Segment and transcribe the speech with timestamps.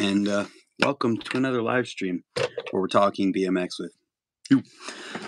[0.00, 0.46] and uh,
[0.78, 3.92] welcome to another live stream where we're talking BMX with
[4.48, 4.62] you.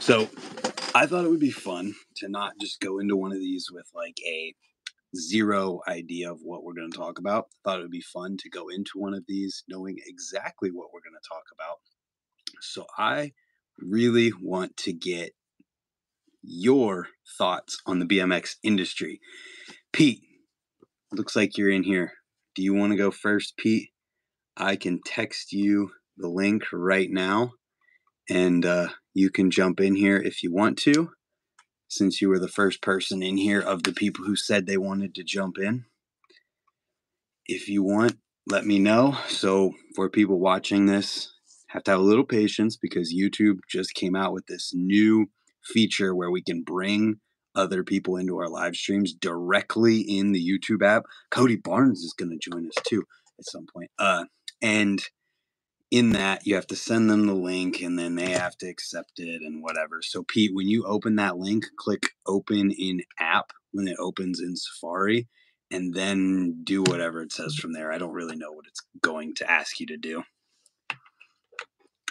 [0.00, 0.30] So,
[0.94, 3.86] I thought it would be fun to not just go into one of these with
[3.94, 4.54] like a
[5.14, 7.48] zero idea of what we're going to talk about.
[7.52, 10.88] I thought it would be fun to go into one of these knowing exactly what
[10.90, 11.76] we're going to talk about.
[12.62, 13.32] So, I
[13.78, 15.32] really want to get
[16.42, 19.20] your thoughts on the BMX industry.
[19.92, 20.22] Pete,
[21.12, 22.14] looks like you're in here.
[22.54, 23.91] Do you want to go first, Pete?
[24.56, 27.52] I can text you the link right now,
[28.28, 31.12] and uh, you can jump in here if you want to,
[31.88, 35.14] since you were the first person in here of the people who said they wanted
[35.14, 35.84] to jump in.
[37.46, 39.16] If you want, let me know.
[39.28, 41.32] So, for people watching this,
[41.68, 45.26] have to have a little patience because YouTube just came out with this new
[45.64, 47.16] feature where we can bring
[47.54, 51.04] other people into our live streams directly in the YouTube app.
[51.30, 53.04] Cody Barnes is going to join us too
[53.38, 53.90] at some point.
[53.98, 54.24] Uh,
[54.62, 55.02] and
[55.90, 59.18] in that, you have to send them the link and then they have to accept
[59.18, 60.00] it and whatever.
[60.00, 64.56] So, Pete, when you open that link, click open in app when it opens in
[64.56, 65.28] Safari
[65.70, 67.92] and then do whatever it says from there.
[67.92, 70.22] I don't really know what it's going to ask you to do.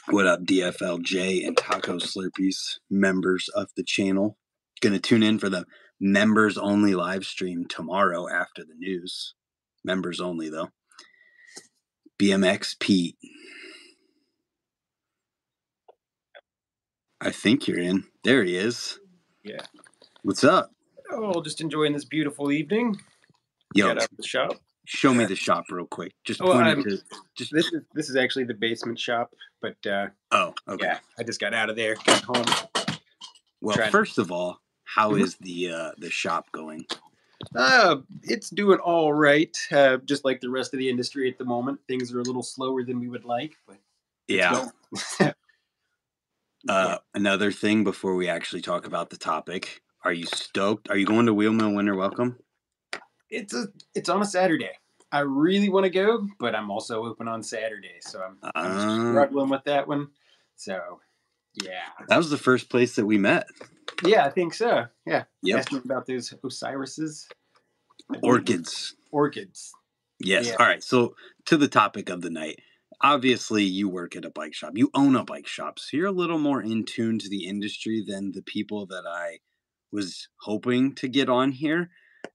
[0.09, 4.37] What up, DFLJ and Taco Slurpees, members of the channel?
[4.81, 5.65] Going to tune in for the
[5.99, 9.33] members only live stream tomorrow after the news.
[9.83, 10.69] Members only, though.
[12.31, 13.17] BMX Pete.
[17.19, 18.03] I think you're in.
[18.23, 18.99] There he is.
[19.43, 19.61] Yeah.
[20.21, 20.69] What's up?
[21.11, 22.95] Oh, just enjoying this beautiful evening.
[23.73, 24.51] Yo, Got out of the shop.
[24.85, 26.13] show me the shop real quick.
[26.23, 26.97] Just Oh, point it to.
[27.35, 30.85] Just This is this is actually the basement shop, but uh, oh, okay.
[30.85, 32.45] yeah, I just got out of there, got home.
[33.61, 35.37] Well, first of all, how Mhm.
[35.39, 36.85] the uh, the shop going?
[37.55, 39.55] Uh, it's doing all right.
[39.71, 42.43] Uh, just like the rest of the industry at the moment, things are a little
[42.43, 43.77] slower than we would like, but
[44.27, 44.67] Yeah.
[46.69, 50.91] Uh, another thing before we actually talk about the topic, are you stoked?
[50.91, 52.37] Are you going to Wheel Mill Winter Welcome?
[53.31, 54.71] it's a it's on a Saturday.
[55.11, 59.09] I really want to go, but I'm also open on Saturday, so I'm, I'm Uh.
[59.09, 60.09] struggling with that one.
[60.55, 60.99] So,
[61.55, 63.47] yeah, That was the first place that we met.
[64.05, 64.85] yeah, I think so.
[65.05, 65.59] Yeah, Yep.
[65.59, 66.33] Ask me about those
[68.09, 68.23] believe.
[68.23, 68.95] Orchids.
[69.11, 69.71] Orchids.
[70.19, 70.47] Yes.
[70.47, 70.55] Yeah.
[70.59, 70.83] All right.
[70.83, 72.59] So to the topic of the night.
[73.03, 74.73] Obviously, you work at a bike shop.
[74.75, 78.03] You own a bike shop, so you're a little more in tune to the industry
[78.07, 79.39] than the people that I
[79.91, 81.89] was hoping to get on here.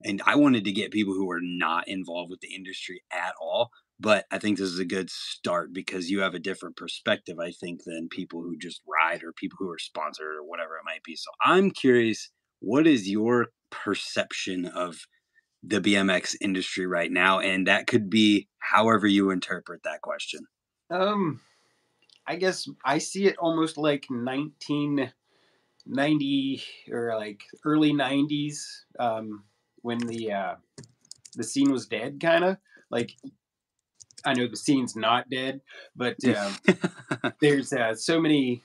[0.04, 3.70] And I wanted to get people who are not involved with the industry at all.
[3.98, 7.50] But I think this is a good start because you have a different perspective, I
[7.50, 11.02] think, than people who just ride or people who are sponsored or whatever it might
[11.02, 11.16] be.
[11.16, 12.30] So I'm curious,
[12.60, 15.06] what is your perception of
[15.62, 17.40] the BMX industry right now?
[17.40, 20.46] And that could be however you interpret that question.
[20.90, 21.40] Um,
[22.26, 29.44] I guess I see it almost like 1990 or like early 90s um,
[29.80, 30.56] when the uh,
[31.34, 32.58] the scene was dead, kind of
[32.90, 33.12] like.
[34.26, 35.60] I know the scene's not dead,
[35.94, 36.52] but uh,
[37.40, 38.62] there's uh, so many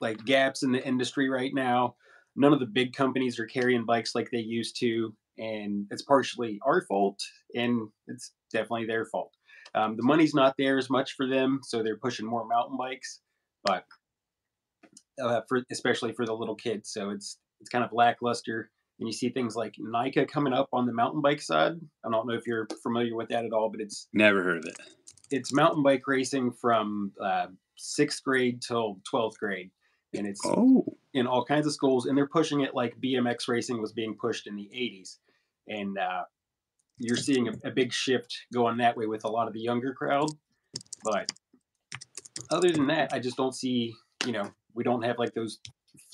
[0.00, 1.96] like gaps in the industry right now.
[2.36, 6.58] None of the big companies are carrying bikes like they used to, and it's partially
[6.64, 7.18] our fault,
[7.54, 9.32] and it's definitely their fault.
[9.74, 13.20] Um, the money's not there as much for them, so they're pushing more mountain bikes,
[13.64, 13.84] but
[15.22, 18.70] uh, for especially for the little kids, so it's it's kind of lackluster.
[19.02, 21.72] And you see things like NICA coming up on the mountain bike side.
[22.06, 24.64] I don't know if you're familiar with that at all, but it's Never heard of
[24.66, 24.76] it.
[25.32, 27.46] it's mountain bike racing from uh,
[27.76, 29.72] sixth grade till twelfth grade,
[30.14, 33.80] and it's Oh, in all kinds of schools, and they're pushing it like BMX racing
[33.82, 35.16] was being pushed in the '80s,
[35.66, 36.22] and uh,
[36.98, 39.92] you're seeing a, a big shift going that way with a lot of the younger
[39.94, 40.28] crowd.
[41.02, 41.32] But
[42.52, 43.94] other than that, I just don't see.
[44.24, 45.58] You know, we don't have like those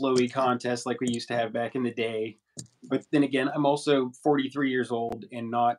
[0.00, 2.38] flowy contests like we used to have back in the day.
[2.84, 5.78] But then again, I'm also 43 years old and not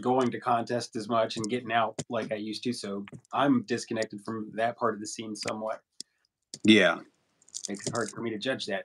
[0.00, 2.72] going to contest as much and getting out like I used to.
[2.72, 5.82] So I'm disconnected from that part of the scene somewhat.
[6.64, 6.98] yeah.
[7.68, 8.84] Makes it hard for me to judge that.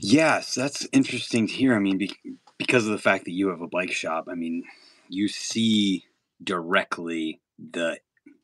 [0.00, 1.74] Yes, that's interesting to hear.
[1.74, 2.16] I mean, be-
[2.58, 4.64] because of the fact that you have a bike shop, I mean,
[5.08, 6.06] you see
[6.42, 7.98] directly the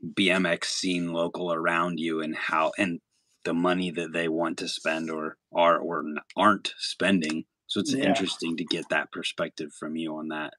[0.05, 3.01] BMX scene local around you and how and
[3.45, 6.05] the money that they want to spend or are or
[6.37, 7.45] aren't spending.
[7.67, 7.95] So it's Yeah.
[7.95, 10.55] interesting to get that perspective from you on that.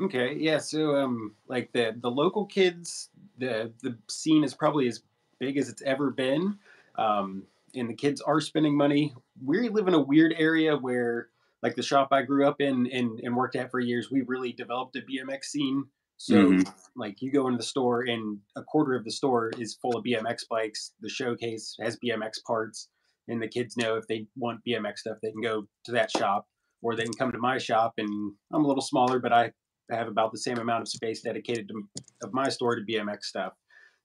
[0.00, 0.58] Okay, yeah.
[0.58, 5.02] So, um, like the the local kids, the the scene is probably as
[5.38, 6.58] big as it's ever been,
[6.96, 9.14] um, and the kids are spending money.
[9.42, 11.28] We live in a weird area where,
[11.62, 14.52] like the shop I grew up in and and worked at for years, we really
[14.52, 15.84] developed a BMX scene
[16.16, 16.74] So Mhm.
[16.96, 20.04] like you go into the store and a quarter of the store is full of
[20.04, 20.94] BMX bikes.
[21.00, 22.88] The showcase has BMX parts,
[23.28, 26.48] and the kids know if they want BMX stuff, they can go to that shop
[26.82, 27.94] or they can come to my shop.
[27.98, 29.52] And I'm a little smaller, but I
[29.90, 31.88] have about the same amount of space dedicated to
[32.22, 33.54] of my store to BMX stuff.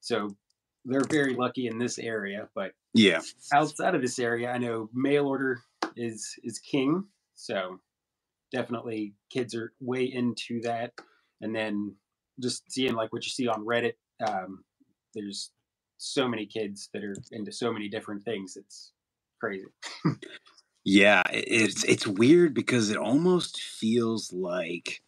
[0.01, 0.29] So
[0.85, 3.21] they're very lucky in this area, but Yeah.
[3.53, 5.61] outside of this area, I know mail order
[5.95, 7.07] is is king.
[7.35, 7.79] So
[8.51, 10.93] definitely kids are way into that.
[11.41, 11.95] And then
[12.39, 13.93] just seeing like what you see on Reddit,
[14.25, 14.63] um,
[15.13, 15.51] there's
[15.97, 18.57] so many kids that are into so many different things.
[18.57, 18.91] It's
[19.39, 19.65] crazy.
[20.85, 25.01] Yeah, it's it's weird because it almost feels like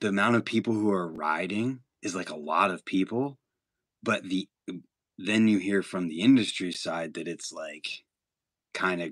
[0.00, 3.38] the amount of people who are riding is like a lot of people,
[4.02, 4.48] but the
[5.18, 8.02] then you hear from the industry side that it's like
[8.74, 9.10] kind of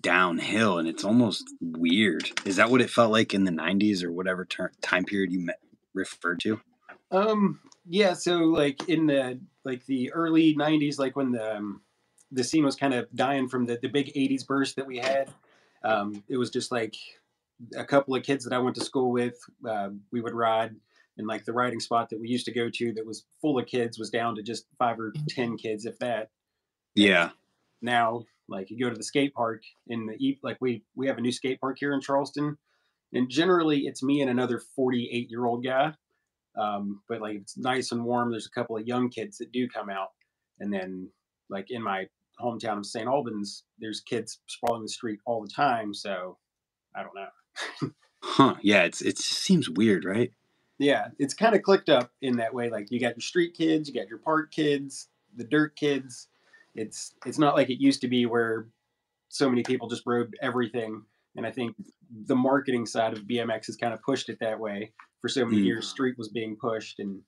[0.00, 2.30] downhill and it's almost weird.
[2.44, 5.40] Is that what it felt like in the 90s or whatever ter- time period you
[5.40, 5.60] met,
[5.94, 6.60] referred to?
[7.10, 8.14] Um, yeah.
[8.14, 11.82] So like in the like the early '90s, like when the um,
[12.30, 15.30] the scene was kind of dying from the the big '80s burst that we had,
[15.84, 16.94] um, it was just like
[17.76, 19.38] a couple of kids that I went to school with.
[19.66, 20.74] Uh, we would ride,
[21.16, 23.66] and like the riding spot that we used to go to that was full of
[23.66, 26.30] kids was down to just five or ten kids, if that.
[26.94, 27.30] Yeah.
[27.82, 31.18] Now, like you go to the skate park in the e- like we we have
[31.18, 32.56] a new skate park here in Charleston,
[33.12, 35.92] and generally it's me and another 48 year old guy.
[36.58, 38.30] Um, but like it's nice and warm.
[38.30, 40.08] There's a couple of young kids that do come out,
[40.60, 41.10] and then
[41.50, 42.06] like in my
[42.40, 43.06] hometown of St.
[43.06, 45.94] Albans, there's kids sprawling the street all the time.
[45.94, 46.38] So
[46.94, 47.90] I don't know.
[48.22, 48.56] Huh.
[48.60, 50.30] Yeah, it's it seems weird, right?
[50.78, 52.70] Yeah, it's kind of clicked up in that way.
[52.70, 56.28] Like you got your street kids, you got your park kids, the dirt kids.
[56.76, 58.68] It's it's not like it used to be where
[59.28, 61.02] so many people just rode everything.
[61.36, 61.74] And I think
[62.26, 64.92] the marketing side of BMX has kind of pushed it that way.
[65.20, 65.64] For so many Mm.
[65.64, 67.20] years, street was being pushed, and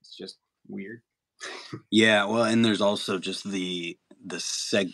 [0.00, 0.38] it's just
[0.68, 1.02] weird.
[1.90, 4.92] Yeah, well, and there's also just the the seg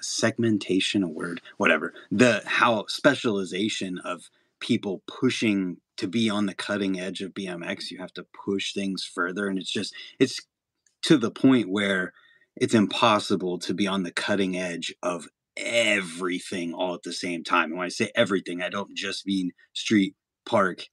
[0.00, 1.92] segmentation a word, whatever.
[2.10, 4.30] The how specialization of
[4.60, 9.04] people pushing to be on the cutting edge of BMX, you have to push things
[9.04, 10.40] further and it's just it's
[11.02, 12.12] to the point where
[12.56, 17.70] it's impossible to be on the cutting edge of everything all at the same time.
[17.70, 20.14] And when I say everything, I don't just mean street,
[20.44, 20.86] park,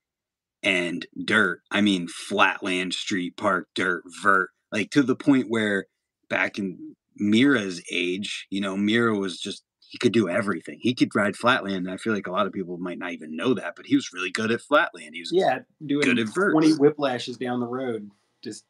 [0.62, 1.62] and dirt.
[1.72, 4.50] I mean flatland, street, park, dirt, vert.
[4.72, 5.86] Like to the point where
[6.30, 10.80] back in Mirra's age, you know, Mira was just he could do everything.
[10.82, 11.86] He could ride flatland.
[11.86, 13.96] And I feel like a lot of people might not even know that, but he
[13.96, 15.12] was really good at flatland.
[15.14, 16.54] He was Yeah, doing Good at verts.
[16.54, 18.10] 20 whiplashes down the road,
[18.44, 18.66] just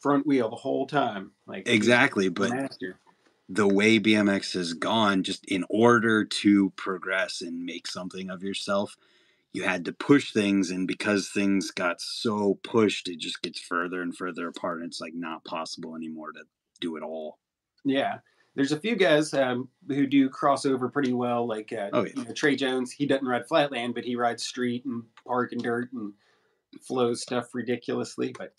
[0.00, 1.32] front wheel the whole time.
[1.46, 2.28] Like exactly.
[2.28, 2.98] But master.
[3.48, 8.96] the way BMX has gone, just in order to progress and make something of yourself,
[9.52, 10.70] you had to push things.
[10.70, 14.78] And because things got so pushed, it just gets further and further apart.
[14.78, 16.42] And it's like not possible anymore to
[16.80, 17.38] do it all.
[17.84, 18.18] Yeah,
[18.54, 21.46] there's a few guys um, who do crossover pretty well.
[21.46, 22.12] Like uh, Oh, yeah.
[22.16, 25.62] you know, Trey Jones, he doesn't ride flatland, but he rides street and park and
[25.62, 26.12] dirt and
[26.82, 28.34] flows stuff ridiculously.
[28.36, 28.52] But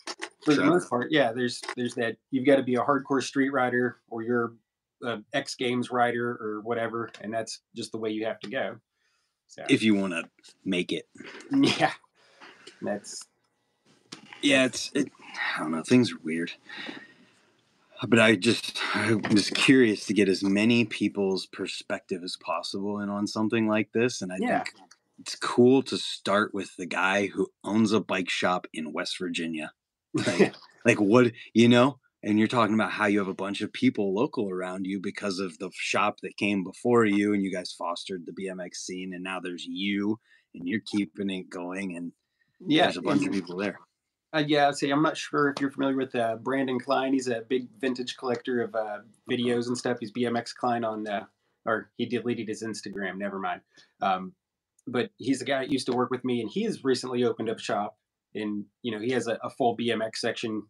[0.44, 2.16] for the most part, yeah, there's there's that.
[2.30, 4.54] You've got to be a hardcore street rider or you're
[5.02, 8.76] an X Games rider or whatever, and that's just the way you have to go.
[9.48, 10.28] So If you want to
[10.64, 11.06] make it.
[11.78, 11.92] yeah,
[12.80, 13.22] that's
[14.42, 15.10] Yeah, it's it,
[15.56, 15.82] I don't know.
[15.82, 16.52] Things are weird,
[18.08, 23.08] but I just I was curious to get as many people's perspective as possible in
[23.08, 24.58] on something like this, and I Yeah.
[24.64, 24.72] think
[25.20, 29.72] it's cool to start with the guy who owns a bike shop in West Virginia.
[30.14, 30.54] Like,
[30.84, 34.14] like what you know, and you're talking about how you have a bunch of people
[34.14, 38.24] local around you because of the shop that came before you, and you guys fostered
[38.26, 40.18] the BMX scene, and now there's you,
[40.54, 42.12] and you're keeping it going, and
[42.66, 42.84] yeah.
[42.84, 43.78] there's a bunch of people there.
[44.34, 47.12] Uh, yeah, see, I'm not sure if you're familiar with uh, Brandon Klein.
[47.12, 48.98] He's a big vintage collector of uh,
[49.30, 49.98] videos and stuff.
[50.00, 51.24] He's BMX Klein on, uh,
[51.66, 53.18] or he deleted his Instagram.
[53.18, 53.60] Never mind.
[54.00, 54.32] Um,
[54.86, 57.50] but he's the guy that used to work with me, and he has recently opened
[57.50, 57.98] up shop,
[58.34, 60.62] and you know he has a, a full BMX section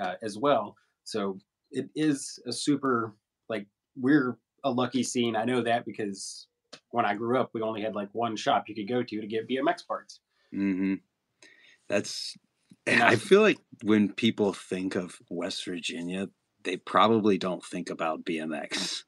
[0.00, 0.76] uh, as well.
[1.04, 1.38] So
[1.70, 3.14] it is a super
[3.48, 5.36] like we're a lucky scene.
[5.36, 6.46] I know that because
[6.90, 9.26] when I grew up, we only had like one shop you could go to to
[9.26, 10.20] get BMX parts.
[10.54, 10.94] Mm-hmm.
[11.88, 12.36] That's.
[12.86, 16.28] And I I- feel like when people think of West Virginia,
[16.64, 19.02] they probably don't think about BMX.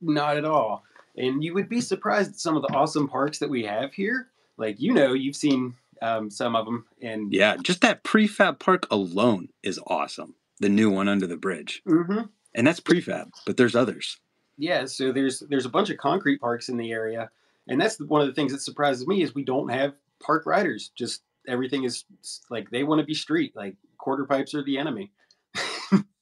[0.00, 0.84] Not at all.
[1.16, 4.28] And you would be surprised at some of the awesome parks that we have here.
[4.56, 8.86] Like you know, you've seen um, some of them, and Yeah, just that prefab park
[8.90, 10.34] alone is awesome.
[10.60, 12.28] The new one under the bridge, Mhm.
[12.54, 14.18] and that's prefab, but there's others.
[14.56, 14.84] yeah.
[14.84, 17.30] So there's there's a bunch of concrete parks in the area,
[17.68, 20.90] and that's one of the things that surprises me is we don't have park riders.
[20.96, 22.04] Just everything is
[22.50, 23.54] like they want to be street.
[23.56, 25.12] Like quarter pipes are the enemy.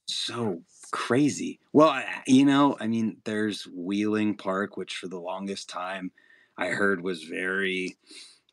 [0.07, 0.61] so
[0.91, 1.59] crazy.
[1.71, 6.11] Well, you know, I mean, there's Wheeling Park, which for the longest time
[6.57, 7.97] I heard was very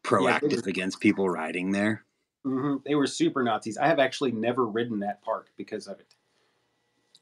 [0.02, 2.04] proactive yeah, against people riding there.
[2.46, 2.76] Mm-hmm.
[2.84, 3.76] They were super Nazis.
[3.76, 6.14] I have actually never ridden that park because of it.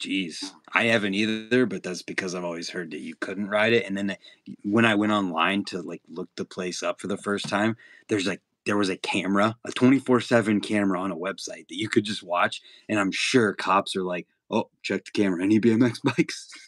[0.01, 3.85] Jeez, I haven't either, but that's because I've always heard that you couldn't ride it.
[3.85, 4.17] And then
[4.63, 8.27] when I went online to like look the place up for the first time, there's
[8.27, 12.23] like there was a camera, a 24/7 camera on a website that you could just
[12.23, 15.43] watch and I'm sure cops are like, "Oh, check the camera.
[15.43, 16.49] Any BMX bikes?"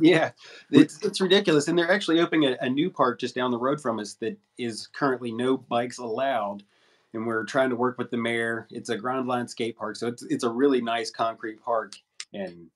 [0.00, 0.30] yeah,
[0.70, 3.80] it's it's ridiculous, and they're actually opening a, a, new park just down the road
[3.80, 6.62] from us that is currently no bikes allowed,
[7.12, 8.66] and we're trying to work with the mayor.
[8.70, 11.94] It's a Grindline skate park, so it's it's a really nice concrete park,
[12.32, 12.68] and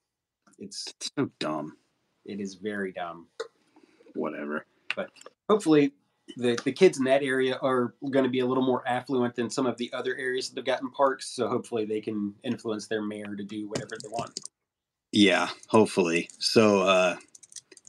[0.59, 1.77] it's, it's so dumb.
[2.25, 3.27] It is very dumb.
[4.13, 4.65] Whatever.
[4.95, 5.09] But
[5.49, 5.93] hopefully,
[6.37, 9.49] the the kids in that area are going to be a little more affluent than
[9.49, 11.29] some of the other areas that have gotten parks.
[11.29, 14.39] So hopefully, they can influence their mayor to do whatever they want.
[15.15, 16.29] Yeah, hopefully.
[16.37, 17.15] So, uh,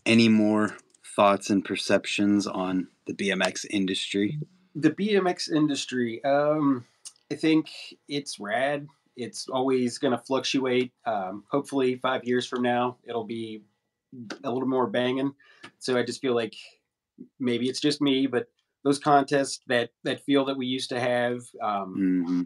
[0.06, 0.76] any more
[1.14, 4.38] thoughts and perceptions on the BMX industry?
[4.76, 6.84] the BMX industry, um,
[7.30, 7.68] I think
[8.08, 8.86] it's rad.
[9.16, 10.92] It's always going to fluctuate.
[11.06, 13.62] Um, hopefully, five years from now, it'll be
[14.44, 15.34] a little more banging.
[15.78, 16.54] So I just feel like
[17.40, 18.48] maybe it's just me, but
[18.84, 22.42] those contests that that feel that we used to have, um, mm-hmm.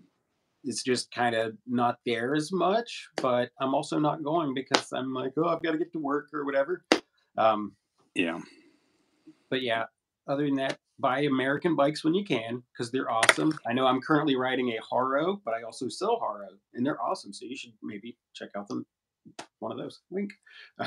[0.64, 3.09] It's just kind of not there as much.
[3.17, 6.29] But I'm also not going because I'm like, oh, I've got to get to work
[6.33, 6.85] or whatever.
[7.37, 7.73] Um,
[8.14, 8.38] yeah.
[9.49, 9.85] But yeah,
[10.29, 13.52] other than that, buy American bikes when you can because they're awesome.
[13.67, 17.33] I know I'm currently riding a Haro, but I also sell Haro, and they're awesome.
[17.33, 18.87] So you should maybe check out them
[19.59, 20.00] one of those.
[20.11, 20.33] Wink.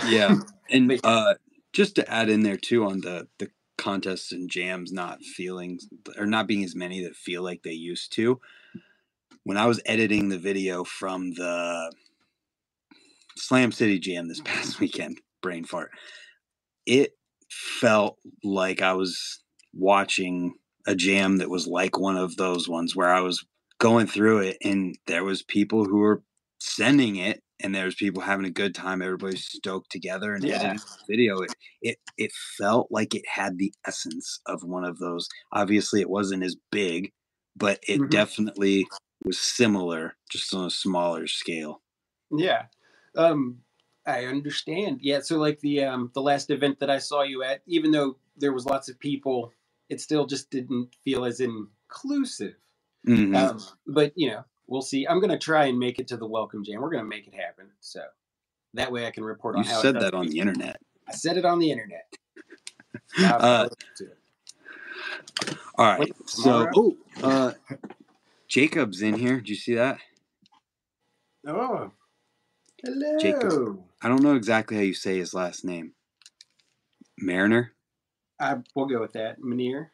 [0.08, 0.36] Yeah,
[0.70, 1.36] and uh,
[1.74, 5.80] just to add in there too on the the contests and jams not feeling
[6.18, 8.40] or not being as many that feel like they used to.
[9.44, 11.92] When I was editing the video from the
[13.38, 15.92] Slam City Jam this past weekend, brain fart,
[16.86, 17.12] it
[17.50, 19.42] felt like I was
[19.74, 20.54] watching
[20.86, 23.46] a jam that was like one of those ones where I was
[23.80, 26.24] going through it and there was people who were
[26.60, 30.76] sending it and there was people having a good time everybody's stoked together and yeah.
[31.10, 36.00] video it, it it felt like it had the essence of one of those obviously
[36.00, 37.12] it wasn't as big
[37.56, 38.10] but it mm-hmm.
[38.10, 38.86] definitely
[39.26, 41.82] was similar just on a smaller scale
[42.32, 42.64] yeah
[43.16, 43.60] um
[44.06, 45.00] I understand.
[45.02, 48.18] Yeah, so like the um the last event that I saw you at, even though
[48.36, 49.54] there was lots of people,
[49.90, 52.56] it still just didn't feel as inclusive.
[53.08, 53.36] Mm-hmm.
[53.36, 55.08] Um, but you know, we'll see.
[55.08, 56.82] I'm gonna try and make it to the welcome jam.
[56.82, 57.68] We're gonna make it happen.
[57.80, 58.02] So
[58.74, 59.64] that way I can report on.
[59.64, 60.82] You said that on the internet.
[61.08, 62.14] I said it on the internet.
[63.20, 63.70] uh,
[65.78, 66.00] all right.
[66.00, 67.54] Wait, so, oh, uh,
[68.54, 69.38] Jacob's in here.
[69.38, 69.98] Did you see that?
[71.48, 71.90] Oh,
[72.84, 73.18] hello.
[73.20, 73.84] Jacob.
[74.00, 75.94] I don't know exactly how you say his last name.
[77.18, 77.74] Mariner.
[78.40, 79.42] I we'll go with that.
[79.42, 79.88] Manir.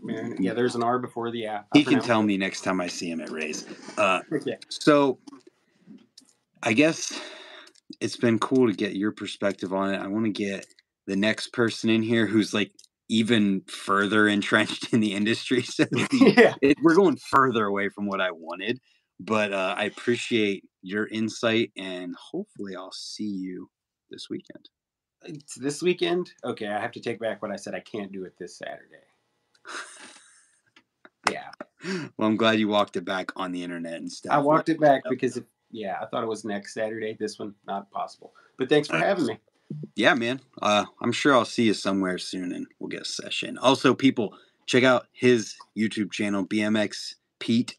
[0.00, 0.36] Mariner.
[0.40, 1.66] Yeah, there's an R before the A.
[1.74, 2.24] He can tell it.
[2.24, 3.66] me next time I see him at Rays.
[3.98, 4.56] Uh, yeah.
[4.70, 5.18] So,
[6.62, 7.12] I guess
[8.00, 9.98] it's been cool to get your perspective on it.
[9.98, 10.64] I want to get
[11.06, 12.72] the next person in here who's like
[13.08, 15.62] even further entrenched in the industry.
[15.68, 16.54] So yeah.
[16.60, 18.80] It, we're going further away from what I wanted,
[19.20, 23.70] but uh, I appreciate your insight, and hopefully, I'll see you
[24.10, 24.68] this weekend.
[25.24, 26.32] It's this weekend?
[26.44, 27.74] Okay, I have to take back what I said.
[27.74, 29.04] I can't do it this Saturday.
[31.30, 31.50] yeah.
[32.16, 34.32] Well, I'm glad you walked it back on the internet instead.
[34.32, 37.16] I walked it back because, it, yeah, I thought it was next Saturday.
[37.18, 38.32] This one, not possible.
[38.58, 39.38] But thanks for uh, having me.
[39.94, 40.40] Yeah, man.
[40.60, 43.58] Uh, I'm sure I'll see you somewhere soon, and we'll get a session.
[43.58, 44.34] Also, people,
[44.66, 47.76] check out his YouTube channel, BMX Pete.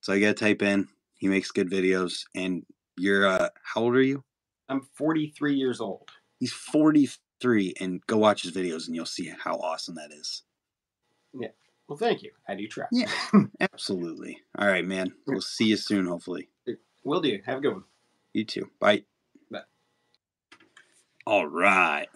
[0.00, 0.88] So I gotta type in.
[1.14, 2.24] He makes good videos.
[2.34, 2.64] And
[2.98, 4.24] you're uh, how old are you?
[4.68, 6.08] I'm 43 years old.
[6.40, 10.42] He's 43, and go watch his videos, and you'll see how awesome that is.
[11.38, 11.48] Yeah.
[11.88, 12.30] Well, thank you.
[12.48, 12.86] I do you try.
[12.90, 13.10] Yeah,
[13.60, 14.40] absolutely.
[14.58, 15.12] All right, man.
[15.26, 16.48] We'll see you soon, hopefully.
[17.04, 17.38] Will do.
[17.44, 17.84] Have a good one.
[18.32, 18.70] You too.
[18.80, 19.04] Bye.
[21.24, 22.08] All right.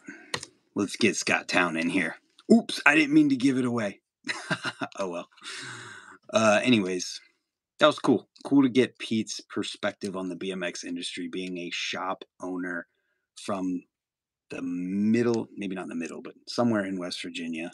[0.75, 2.16] Let's get Scott Towne in here.
[2.52, 4.00] Oops, I didn't mean to give it away.
[4.98, 5.28] oh well.
[6.32, 7.20] Uh, anyways,
[7.78, 8.28] that was cool.
[8.44, 12.88] Cool to get Pete's perspective on the BMX industry, being a shop owner
[13.40, 13.84] from
[14.50, 17.70] the middle, maybe not the middle, but somewhere in West Virginia,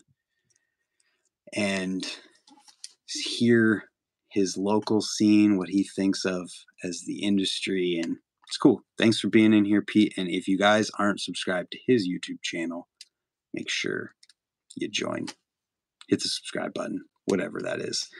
[1.55, 2.05] and
[3.07, 3.85] hear
[4.31, 6.51] his local scene, what he thinks of
[6.85, 8.19] as the industry, and
[8.53, 8.83] it's cool.
[8.99, 10.13] Thanks for being in here, Pete.
[10.19, 12.87] And if you guys aren't subscribed to his YouTube channel,
[13.55, 14.11] make sure
[14.77, 15.29] you join.
[16.11, 18.11] Hit the subscribe button, whatever that is.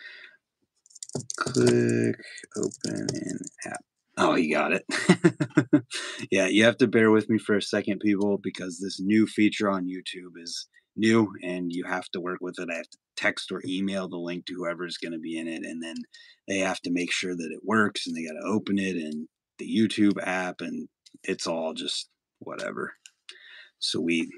[1.37, 2.17] Click
[2.57, 3.85] open in app.
[4.17, 5.85] Oh, you got it.
[6.31, 9.69] yeah, you have to bear with me for a second, people, because this new feature
[9.69, 12.71] on YouTube is new and you have to work with it.
[12.73, 15.63] I have to text or email the link to whoever's going to be in it,
[15.63, 15.97] and then
[16.49, 19.29] they have to make sure that it works and they got to open it in
[19.59, 20.89] the YouTube app, and
[21.25, 22.95] it's all just whatever.
[23.79, 24.31] So we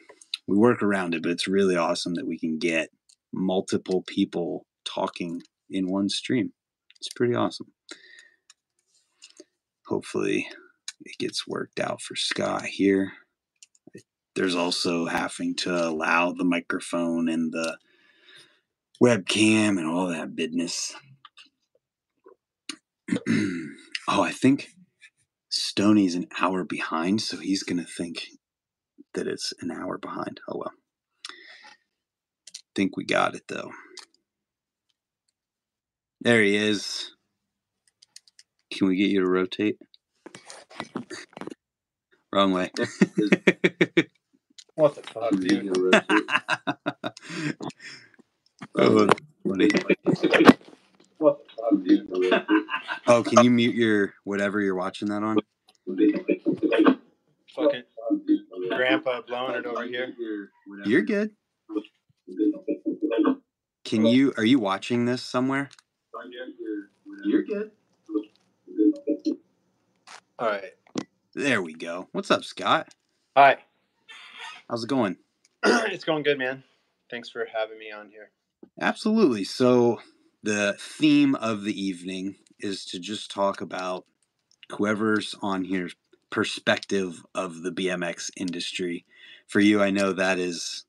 [0.46, 2.90] we work around it, but it's really awesome that we can get
[3.32, 6.52] multiple people talking in one stream.
[6.98, 7.72] It's pretty awesome.
[9.86, 10.46] Hopefully,
[11.04, 13.12] it gets worked out for Scott here.
[14.34, 17.76] There's also having to allow the microphone and the
[19.02, 20.94] webcam and all that business.
[23.28, 24.68] oh, I think
[25.54, 28.28] Stoney's an hour behind, so he's going to think
[29.14, 30.40] that it's an hour behind.
[30.48, 30.72] Oh well.
[32.74, 33.70] Think we got it though.
[36.20, 37.12] There he is.
[38.72, 39.78] Can we get you to rotate?
[42.32, 42.70] Wrong way.
[44.74, 45.70] what the fuck, dude?
[48.76, 49.08] oh,
[49.46, 49.70] funny.
[51.18, 52.46] What the fuck, dude?
[53.06, 55.38] Oh, can you mute your whatever you're watching that on?
[57.54, 57.82] Fucking
[58.70, 60.14] grandpa blowing it over here.
[60.84, 61.30] You're good.
[63.84, 64.32] Can you?
[64.36, 65.68] Are you watching this somewhere?
[67.24, 67.70] You're good.
[70.38, 70.72] All right.
[71.34, 72.08] There we go.
[72.12, 72.88] What's up, Scott?
[73.36, 73.58] Hi.
[74.68, 75.16] How's it going?
[75.64, 76.64] it's going good, man.
[77.10, 78.30] Thanks for having me on here.
[78.80, 79.44] Absolutely.
[79.44, 80.00] So,
[80.44, 84.04] the theme of the evening is to just talk about
[84.70, 85.96] whoever's on here's
[86.28, 89.06] perspective of the BMX industry.
[89.48, 90.84] For you, I know that is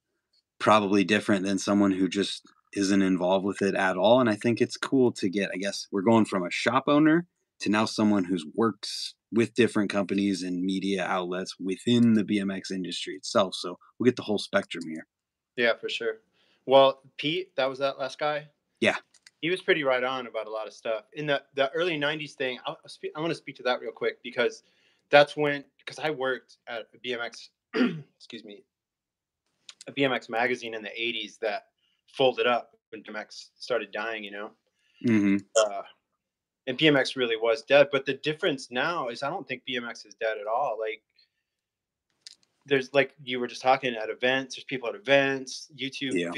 [0.59, 4.19] probably different than someone who just isn't involved with it at all.
[4.19, 7.25] And I think it's cool to get, I guess, we're going from a shop owner
[7.59, 13.13] to now someone who's works with different companies and media outlets within the BMX industry
[13.13, 13.55] itself.
[13.55, 15.07] So we'll get the whole spectrum here.
[15.55, 16.17] Yeah, for sure.
[16.65, 18.49] Well, Pete, that was that last guy.
[18.81, 18.97] Yeah,
[19.41, 22.33] he was pretty right on about a lot of stuff in the the early '90s
[22.33, 22.59] thing.
[22.65, 24.63] I'll, speak, I want to speak to that real quick because
[25.09, 27.49] that's when because I worked at a BMX,
[28.17, 28.63] excuse me,
[29.87, 31.67] a BMX magazine in the '80s that
[32.07, 34.23] folded up when BMX started dying.
[34.23, 34.51] You know,
[35.05, 35.37] mm-hmm.
[35.57, 35.81] uh,
[36.67, 37.89] and BMX really was dead.
[37.91, 40.77] But the difference now is I don't think BMX is dead at all.
[40.79, 41.01] Like
[42.65, 44.55] there's like you were just talking at events.
[44.55, 45.69] There's people at events.
[45.75, 46.31] YouTube, Yeah.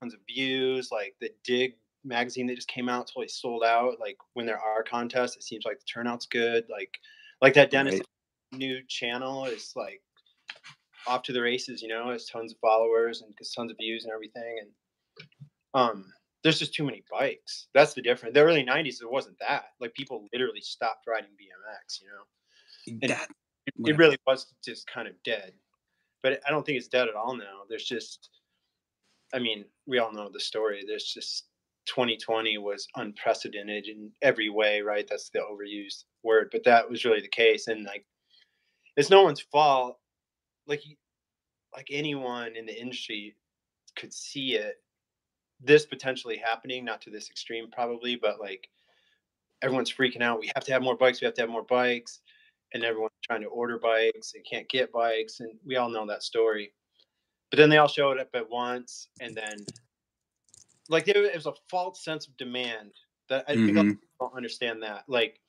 [0.00, 0.90] tons of views.
[0.90, 4.00] Like the Dig magazine that just came out totally sold out.
[4.00, 6.64] Like when there are contests, it seems like the turnout's good.
[6.70, 6.98] Like
[7.42, 8.06] like that Dennis Right.
[8.52, 10.02] new channel is like
[11.06, 11.82] off to the races.
[11.82, 14.60] You know, has tons of followers and gets tons of views and everything.
[14.60, 15.28] And
[15.74, 16.06] um,
[16.42, 17.68] there's just too many bikes.
[17.74, 18.34] That's the difference.
[18.34, 19.66] The early '90s, it wasn't that.
[19.80, 22.00] Like people literally stopped riding BMX.
[22.00, 22.24] You know
[22.86, 23.28] and That,
[23.66, 25.52] it, it really was just kind of dead
[26.22, 28.30] but i don't think it's dead at all now there's just
[29.34, 31.46] i mean we all know the story there's just
[31.86, 35.06] 2020 was unprecedented in every way right?
[35.08, 38.04] That's the overused word but that was really the case and like
[38.96, 39.98] it's no one's fault.
[40.66, 40.82] Like
[41.74, 43.34] like anyone in the industry
[43.96, 44.76] could see it
[45.62, 48.68] this potentially happening not to this extreme probably but like
[49.62, 52.20] everyone's freaking out we have to have more bikes we have to have more bikes
[52.72, 56.22] and everyone's trying to order bikes and can't get bikes and we all know that
[56.22, 56.72] story.
[57.50, 59.64] But then they all showed up at once and then
[60.90, 62.92] like there was a false sense of demand
[63.30, 63.98] that i think a lot of Mhm.
[64.20, 65.40] don't understand that like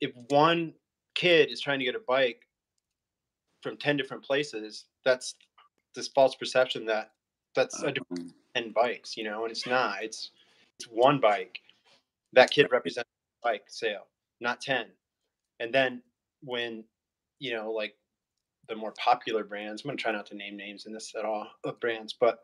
[0.00, 0.74] if one
[1.14, 2.42] kid is trying to get a bike
[3.62, 5.34] from 10 different places that's
[5.94, 7.12] this false perception that
[7.54, 10.02] that's a um, 10 bikes, you know, and it's not.
[10.04, 10.32] It's
[10.78, 11.60] it's one bike.
[12.32, 13.10] That kid represents
[13.42, 14.08] bike sale,
[14.40, 14.92] not 10.
[15.60, 16.02] And then
[16.42, 16.84] when,
[17.40, 17.96] you know, like
[18.68, 21.24] the more popular brands, I'm going to try not to name names in this at
[21.24, 22.40] all of brands, but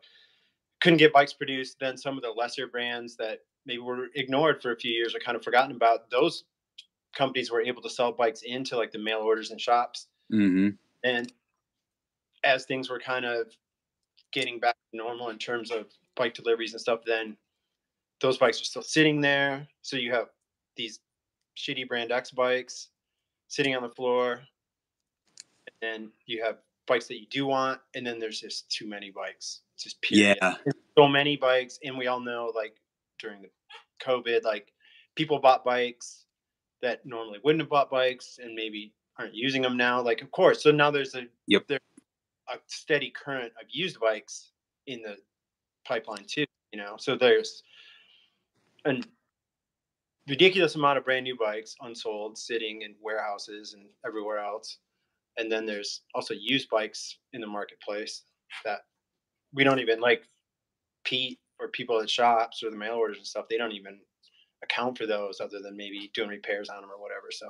[0.81, 4.71] couldn't get bikes produced, then some of the lesser brands that maybe were ignored for
[4.71, 6.43] a few years or kind of forgotten about, those
[7.15, 10.07] companies were able to sell bikes into like the mail orders and shops.
[10.31, 10.77] mhm.
[11.03, 11.31] And
[12.43, 13.47] as things were kind of
[14.31, 17.37] getting back to normal in terms of bike deliveries and stuff, then
[18.21, 19.67] those bikes are still sitting there.
[19.81, 20.29] So you have
[20.75, 20.99] these
[21.55, 22.89] shitty brand X bikes
[23.47, 24.41] sitting on the floor.
[25.67, 29.11] And then you have bikes that you do want, and then there's just too many
[29.11, 29.61] bikes.
[29.75, 30.37] It's just period.
[30.41, 30.55] Yeah.
[30.97, 32.77] So many bikes, and we all know like
[33.19, 33.49] during the
[34.03, 34.71] COVID, like
[35.15, 36.25] people bought bikes
[36.81, 40.01] that normally wouldn't have bought bikes and maybe aren't using them now.
[40.01, 40.63] Like, of course.
[40.63, 41.67] So now there's a Yep.
[41.67, 41.81] there's
[42.49, 44.51] a steady current of used bikes
[44.85, 45.17] in the
[45.85, 46.45] pipeline too.
[46.71, 47.63] You know, so there's
[48.85, 49.07] and
[50.27, 54.79] ridiculous amount of brand new bikes unsold sitting in warehouses and everywhere else
[55.37, 58.23] and then there's also used bikes in the marketplace
[58.65, 58.79] that
[59.53, 60.23] we don't even like
[61.03, 63.99] pete or people at shops or the mail orders and stuff they don't even
[64.63, 67.47] account for those other than maybe doing repairs on them or whatever so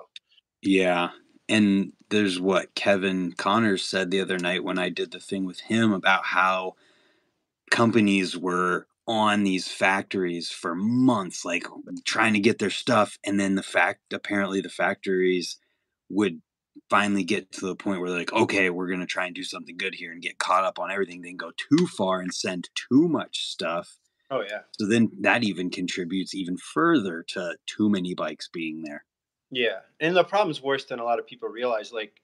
[0.61, 1.09] Yeah.
[1.49, 5.61] And there's what Kevin Connors said the other night when I did the thing with
[5.61, 6.75] him about how
[7.71, 11.65] companies were on these factories for months, like
[12.05, 13.17] trying to get their stuff.
[13.25, 15.57] And then the fact, apparently, the factories
[16.09, 16.41] would
[16.89, 19.43] finally get to the point where they're like, okay, we're going to try and do
[19.43, 22.69] something good here and get caught up on everything, then go too far and send
[22.75, 23.97] too much stuff.
[24.31, 29.03] oh yeah So then that even contributes even further to too many bikes being there.
[29.49, 31.93] Yeah, and the problem's worse than a lot of people realize.
[31.93, 32.21] Like,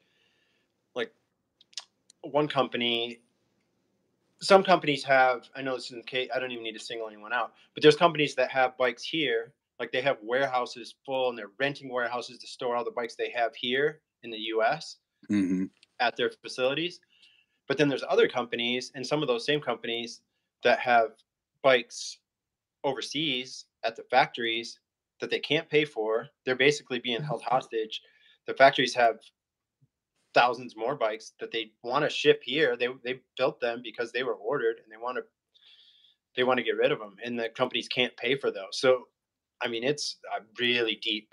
[0.93, 1.13] like
[2.21, 3.19] one company,
[4.41, 5.47] some companies have.
[5.55, 6.29] I know this isn't the case.
[6.35, 9.53] I don't even need to single anyone out, but there's companies that have bikes here.
[9.79, 13.29] Like they have warehouses full, and they're renting warehouses to store all the bikes they
[13.29, 14.97] have here in the U.S.
[15.29, 15.65] hmm
[15.99, 16.99] at their facilities.
[17.67, 20.21] But then there's other companies, and some of those same companies
[20.63, 21.11] that have
[21.61, 22.19] bikes
[22.83, 24.79] overseas at the factories
[25.19, 26.27] that they can't pay for.
[26.45, 28.01] They're basically being held hostage.
[28.47, 29.19] The factories have
[30.33, 32.75] thousands more bikes that they want to ship here.
[32.75, 35.23] They they built them because they were ordered, and they want to
[36.35, 38.79] they want to get rid of them, and the companies can't pay for those.
[38.79, 39.07] So,
[39.61, 41.29] I mean, it's uh, really deep,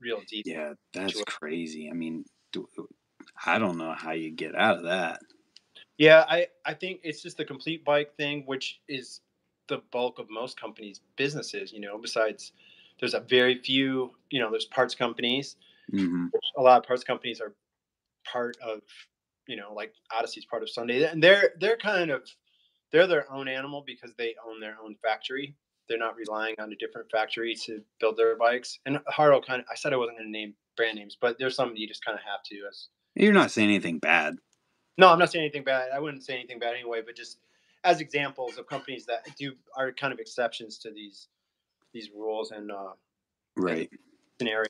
[0.00, 0.46] real deep.
[0.46, 1.90] Yeah, that's crazy.
[1.90, 2.68] I mean, do-
[3.44, 5.20] I don't know how you get out of that.
[5.96, 9.20] Yeah, I, I think it's just the complete bike thing, which is
[9.68, 11.72] the bulk of most companies' businesses.
[11.72, 12.52] You know, besides
[13.00, 14.12] there's a very few.
[14.30, 15.56] You know, there's parts companies.
[15.90, 17.54] hmm A lot of parts companies are
[18.30, 18.80] part of.
[19.46, 22.22] You know, like Odyssey's part of Sunday, and they're they're kind of
[22.92, 25.54] they're their own animal because they own their own factory.
[25.88, 28.78] They're not relying on a different factory to build their bikes.
[28.86, 31.56] And Haro kind of, I said I wasn't going to name brand names, but there's
[31.56, 34.36] some you just kind of have to as You're not saying anything bad.
[34.98, 35.90] no, I'm not saying anything bad.
[35.94, 37.38] I wouldn't say anything bad anyway, but just
[37.84, 41.28] as examples of companies that do are kind of exceptions to these
[41.92, 42.92] these rules and uh,
[43.56, 43.90] Right.
[44.38, 44.68] scenarios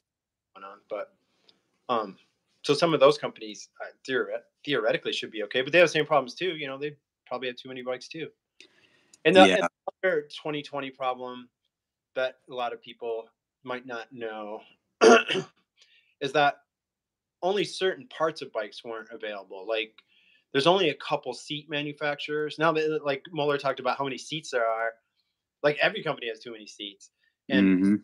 [0.54, 0.78] going on.
[0.88, 1.14] But
[1.88, 2.16] um,
[2.62, 5.92] so some of those companies uh, theoret- theoretically should be okay, but they have the
[5.92, 6.56] same problems too.
[6.56, 8.28] You know, they probably have too many bikes too.
[9.24, 9.54] And the, Yeah.
[9.56, 9.68] and
[10.02, 11.48] 2020 problem
[12.14, 13.28] that a lot of people
[13.64, 14.60] might not know
[16.20, 16.56] is that
[17.42, 19.66] only certain parts of bikes weren't available.
[19.66, 19.94] Like
[20.52, 22.58] there's only a couple seat manufacturers.
[22.58, 24.92] Now that like Mueller talked about how many seats there are,
[25.62, 27.10] like every company has too many seats.
[27.50, 27.96] And hmm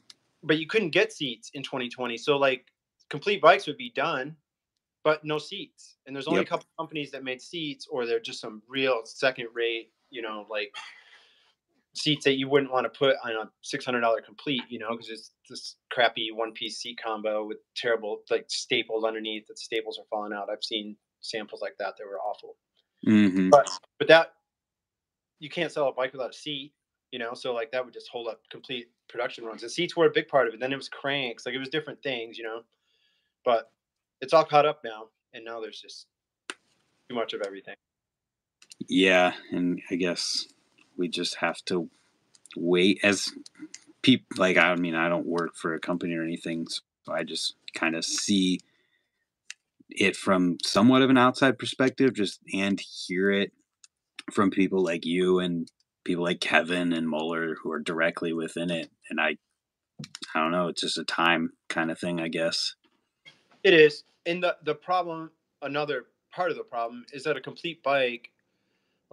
[0.43, 2.19] but you couldn't get seats in 2020.
[2.19, 2.67] So like
[3.09, 4.37] complete bikes would be done,
[5.03, 5.97] but no seats.
[6.07, 6.47] And there's only Yep.
[6.47, 10.47] a couple companies that made seats, or they're just some real second rate, you know,
[10.51, 10.75] like
[11.95, 15.31] seats that you wouldn't want to put on a $600 complete, you know, because it's
[15.49, 20.33] this crappy one piece seat combo with terrible like staples underneath that staples are falling
[20.33, 20.49] out.
[20.51, 22.57] I've seen samples like that that were awful.
[23.05, 24.33] hmm But but that
[25.39, 26.73] you can't sell a bike without a seat,
[27.13, 27.35] you know.
[27.35, 29.63] So like that would just hold up complete production runs.
[29.63, 30.61] And seats were a big part of it.
[30.61, 32.63] Then it was cranks, like it was different things, you know.
[33.45, 33.71] But
[34.21, 36.07] it's all caught up now, and now there's just
[37.09, 37.75] too much of everything.
[38.89, 40.47] Yeah, and I guess
[40.97, 41.89] we just have to
[42.57, 43.33] wait as
[44.03, 47.55] people like I mean I don't work for a company or anything, so I just
[47.75, 48.61] kind of see
[49.91, 53.53] it from somewhat of an outside perspective just and hear it
[54.33, 55.71] from people like you and
[56.05, 59.37] people like Kevin and Mueller who are directly within it and I
[60.35, 62.75] I don't know, it's just a time kind of thing, I guess.
[63.63, 65.31] It is, and the the problem,
[65.63, 68.31] another part of the problem is that a complete bike,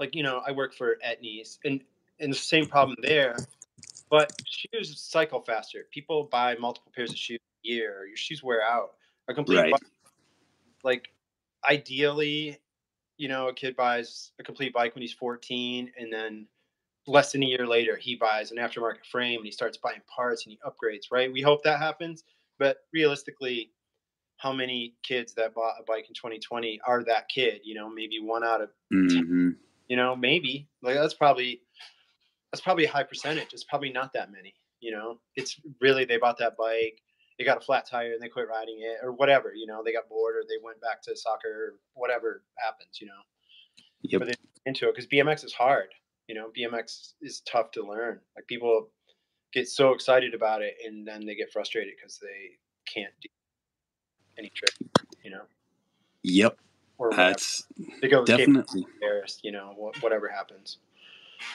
[0.02, 1.82] like you know, I work for Etnies, and
[2.20, 3.38] and the same problem there,
[4.10, 5.86] but shoes cycle faster.
[5.92, 8.08] People buy multiple pairs of shoes a year.
[8.08, 8.96] Your shoes wear out.
[9.30, 9.72] A complete Right.
[9.72, 9.82] bike,
[10.84, 11.10] like
[11.70, 12.60] ideally,
[13.18, 16.48] you know, a kid buys a complete bike when he's 14, and then
[17.06, 20.46] less than a year later, he buys an aftermarket frame and he starts buying parts
[20.46, 21.12] and he upgrades.
[21.12, 21.32] Right?
[21.32, 22.24] We hope that happens,
[22.58, 23.72] but realistically
[24.38, 28.20] how many kids that bought a bike in 2020 are that kid you know maybe
[28.20, 29.52] one out of hmm
[29.92, 30.70] you know maybe.
[30.82, 31.62] Like that's probably
[32.52, 33.50] that's probably a high percentage.
[33.52, 35.20] It's probably not that many you know?
[35.36, 37.02] It's really they bought that bike
[37.38, 39.84] they got a flat tire and they quit riding it or whatever you know?
[39.84, 43.22] They got bored or they went back to soccer or whatever happens you know?
[44.04, 44.22] Yep.
[44.22, 45.90] But into it because bmx is hard
[46.28, 46.50] you know?
[46.58, 48.22] Bmx is tough to learn.
[48.38, 48.88] Like people
[49.52, 53.28] get so excited about it and then they get frustrated because they can't do
[54.40, 54.74] any trick
[55.22, 55.44] you know?
[56.24, 56.58] Yep.
[57.02, 57.14] Or.
[57.16, 57.64] That's
[58.02, 60.78] they go definitely embarrassed, you know, whatever happens.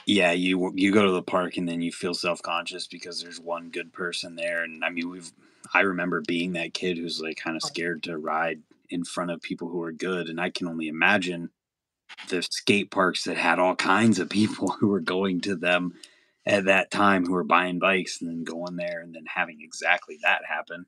[0.05, 3.41] Yeah, you you go to the park and then you feel self conscious because there's
[3.41, 5.33] one good person there, and I mean we've
[5.73, 9.41] I remember being that kid who's like kind of scared to ride in front of
[9.43, 11.51] people who are good, and I can only imagine
[12.29, 15.95] the skate parks that had all kinds of people who were going to them
[16.45, 20.19] at that time who were buying bikes and then going there and then having exactly
[20.23, 20.87] that happen.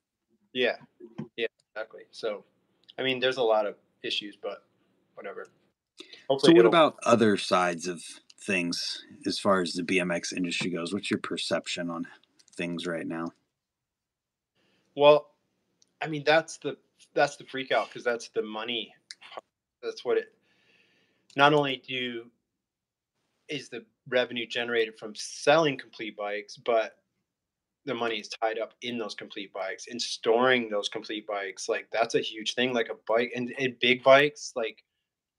[0.52, 0.76] Yeah,
[1.36, 2.02] yeah, exactly.
[2.12, 2.44] So,
[2.98, 4.64] I mean, there's a lot of issues, but
[5.14, 5.48] whatever.
[6.28, 8.02] Hopefully so, what about other sides of
[8.40, 10.92] things as far as the BMX industry goes?
[10.92, 12.06] What's your perception on
[12.56, 13.32] things right now?
[14.94, 15.30] Well,
[16.00, 16.76] I mean, that's the
[17.14, 18.94] that's the freak out because that's the money.
[19.82, 20.32] That's what it.
[21.36, 22.26] Not only do
[23.48, 26.96] is the revenue generated from selling complete bikes, but
[27.88, 31.70] the money is tied up in those complete bikes and storing those complete bikes.
[31.70, 32.74] Like that's a huge thing.
[32.74, 34.84] Like a bike and, and big bikes, like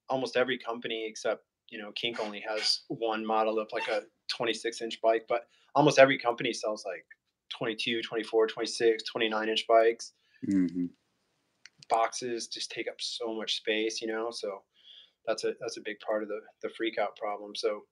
[0.09, 4.01] almost every company except you know Kink only has one model of like a
[4.35, 5.43] 26 inch bike, but
[5.75, 7.05] almost every company sells like
[7.55, 10.13] 22, 24, 26, 29 inch bikes.
[10.49, 10.85] Mm-hmm.
[11.87, 14.29] Boxes just take up so much space, you know.
[14.31, 14.63] So
[15.27, 17.55] that's a that's a big part of the the freak out problem.
[17.55, 17.83] So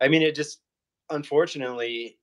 [0.00, 0.60] I mean, it just
[1.10, 2.18] unfortunately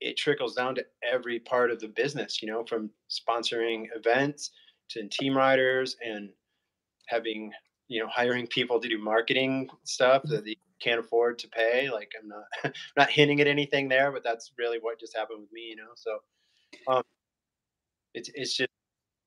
[0.00, 4.50] it trickles down to every part of the business, you know, from sponsoring events
[4.90, 6.30] to team riders and
[7.06, 7.52] having,
[7.88, 11.90] you know, hiring people to do marketing stuff that they can't afford to pay.
[11.90, 15.52] Like I'm not not hinting at anything there, but that's really what just happened with
[15.52, 15.92] me, you know.
[15.96, 16.18] So
[16.86, 17.02] um
[18.14, 18.70] it's it's just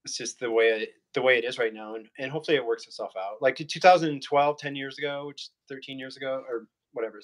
[0.05, 2.65] it's just the way it, the way it is right now and, and hopefully it
[2.65, 7.19] works itself out like 2012 10 years ago which 13 years ago or whatever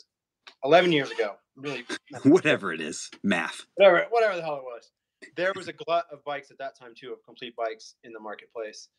[0.64, 1.36] 11 years ago.
[1.58, 1.86] Really,
[2.24, 3.66] whatever it is, math.
[3.76, 4.92] Whatever, whatever the hell it was.
[5.36, 8.20] There was a glut of bikes at that time too, of complete bikes in the
[8.20, 8.90] marketplace.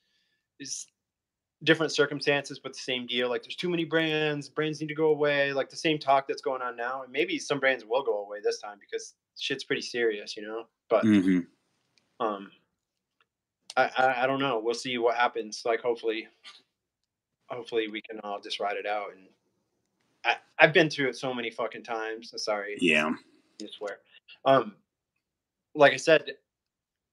[0.59, 0.87] Is
[1.65, 3.29] different circumstances, but the same deal.
[3.29, 4.49] Like there's too many brands.
[4.49, 5.53] Brands need to go away.
[5.53, 8.39] Like the same talk that's going on now, and maybe some brands will go away
[8.43, 10.65] this time because shit's pretty serious, you know.
[10.91, 11.41] But mm-hmm.
[12.25, 12.51] um,
[13.77, 14.61] I, I I don't know.
[14.63, 15.63] We'll see what happens.
[15.65, 16.27] Like hopefully,
[17.49, 19.29] hopefully we can all just ride it out and
[20.25, 22.31] I, have been through it so many fucking times.
[22.33, 22.77] I'm Sorry.
[22.81, 23.13] Yeah.
[23.63, 23.99] I swear.
[24.45, 24.75] Um,
[25.75, 26.23] like I said,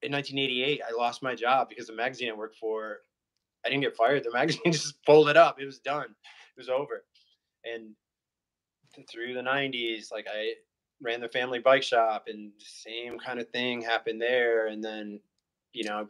[0.01, 2.99] in 1988, I lost my job because the magazine I worked for,
[3.65, 4.23] I didn't get fired.
[4.23, 5.59] The magazine just folded up.
[5.59, 6.05] It was done.
[6.05, 7.03] It was over.
[7.63, 7.91] And
[9.11, 10.53] through the 90s, like I
[11.01, 14.67] ran the family bike shop, and same kind of thing happened there.
[14.67, 15.19] And then,
[15.73, 16.07] you know,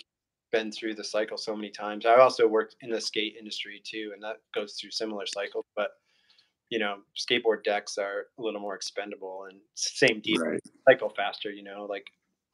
[0.52, 2.06] been through the cycle so many times.
[2.06, 5.66] I also worked in the skate industry too, and that goes through similar cycles.
[5.76, 5.92] But
[6.70, 10.62] you know, skateboard decks are a little more expendable and same deal, right.
[10.88, 12.08] cycle faster, you know, like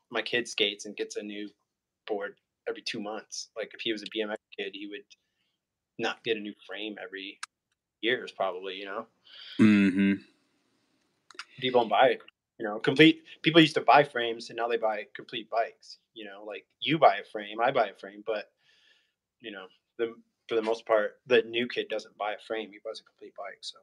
[0.10, 1.50] my kid skates and gets a new
[2.08, 2.36] board
[2.68, 3.50] every two months.
[3.56, 5.06] Like if he was a BMX kid, he would
[5.98, 7.40] not get a new frame every
[8.02, 9.06] years probably, you know?
[9.60, 10.14] Mm-hmm.
[11.60, 12.22] People don't buy it,
[12.60, 16.26] you know, complete people used to buy frames and now they buy complete bikes, you
[16.26, 18.52] know, like you buy a frame, I buy a frame, but
[19.40, 19.66] you know,
[19.98, 20.16] the
[20.52, 23.34] for the most part, the new kid doesn't buy a frame, he buys a complete
[23.38, 23.60] bike.
[23.62, 23.78] So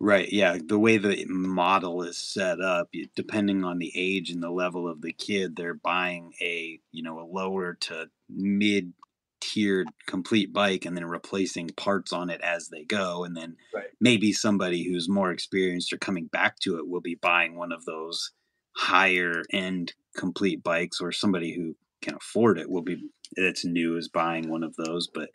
[0.00, 0.32] Right.
[0.32, 0.56] Yeah.
[0.66, 5.02] The way the model is set up, depending on the age and the level of
[5.02, 8.94] the kid, they're buying a, you know, a lower to mid
[9.42, 13.24] tiered complete bike and then replacing parts on it as they go.
[13.24, 13.88] And then right.
[14.00, 17.84] maybe somebody who's more experienced or coming back to it will be buying one of
[17.84, 18.30] those
[18.74, 24.08] higher end complete bikes or somebody who can afford it will be that's new is
[24.08, 25.08] buying one of those.
[25.12, 25.30] But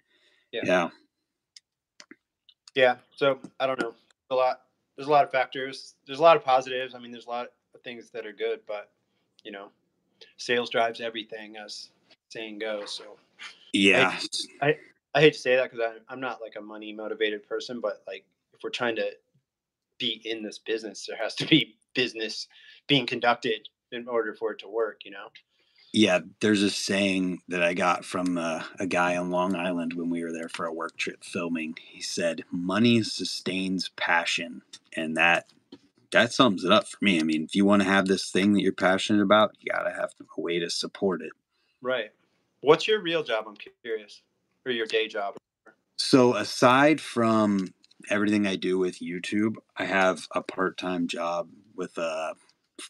[0.51, 0.61] yeah.
[0.63, 0.89] Yeah.
[2.75, 2.95] yeah.
[3.15, 3.93] So I don't know
[4.29, 4.61] a lot.
[4.95, 5.95] There's a lot of factors.
[6.05, 6.93] There's a lot of positives.
[6.93, 8.91] I mean, there's a lot of things that are good, but
[9.43, 9.69] you know,
[10.37, 11.89] sales drives everything, as
[12.29, 12.91] saying goes.
[12.91, 13.17] So
[13.73, 14.19] yeah,
[14.61, 14.77] I I,
[15.15, 18.25] I hate to say that because I'm not like a money motivated person, but like
[18.53, 19.11] if we're trying to
[19.97, 22.47] be in this business, there has to be business
[22.87, 25.01] being conducted in order for it to work.
[25.05, 25.27] You know.
[25.91, 30.09] Yeah, there's a saying that I got from uh, a guy on Long Island when
[30.09, 31.77] we were there for a work trip filming.
[31.81, 34.61] He said, "Money sustains passion,"
[34.95, 35.47] and that
[36.11, 37.19] that sums it up for me.
[37.19, 39.91] I mean, if you want to have this thing that you're passionate about, you gotta
[39.91, 41.31] have a way to support it.
[41.81, 42.11] Right.
[42.61, 43.45] What's your real job?
[43.47, 44.21] I'm curious,
[44.65, 45.37] or your day job?
[45.97, 47.73] So aside from
[48.09, 52.35] everything I do with YouTube, I have a part-time job with a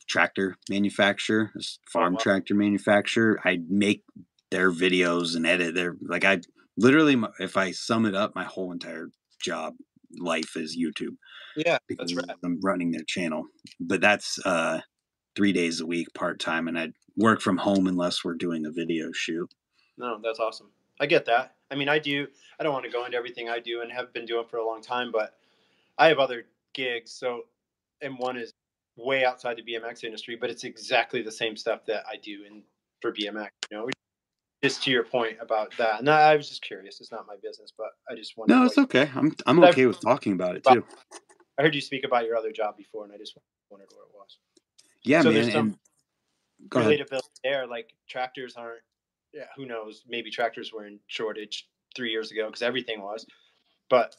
[0.08, 1.52] tractor manufacturer,
[1.88, 2.20] farm oh, wow.
[2.20, 3.40] tractor manufacturer.
[3.44, 4.04] I make
[4.52, 6.42] their videos and edit their like I
[6.78, 9.10] literally if I sum it up, my whole entire
[9.42, 9.76] job
[10.18, 11.16] life is YouTube.
[11.56, 12.26] Yeah, that's right.
[12.44, 13.46] I'm running their channel,
[13.80, 14.82] but that's uh
[15.36, 18.72] three days a week part time, and I work from home unless we're doing a
[18.72, 19.50] video shoot.
[19.98, 20.72] No, that's awesome.
[21.00, 21.56] I get that.
[21.72, 22.28] I mean, I do.
[22.60, 24.66] I don't want to go into everything I do and have been doing for a
[24.66, 25.38] long time, but
[25.98, 27.12] I have other gigs.
[27.12, 27.44] So
[28.02, 28.54] and one is
[29.00, 32.64] way outside the BMX industry, but it's exactly the same stuff that I do in
[33.02, 33.50] for BMX.
[33.72, 33.90] You know,
[34.64, 36.00] just to your point about that.
[36.00, 37.00] And I, was just curious.
[37.00, 38.54] It's not my business, but I just wanted.
[38.54, 39.10] No, it's okay.
[39.16, 40.84] I'm I'm I've- okay with talking about it too.
[41.58, 43.38] I heard you speak about your other job before, and I just
[43.70, 44.38] wondered what it was.
[45.04, 45.34] Yeah, so man.
[45.34, 45.66] there's some
[46.62, 47.06] and go ahead.
[47.44, 47.68] there.
[47.68, 48.82] Like tractors aren't.
[49.34, 50.04] Yeah, who knows?
[50.08, 53.26] Maybe tractors were in shortage three years ago because everything was.
[53.90, 54.16] But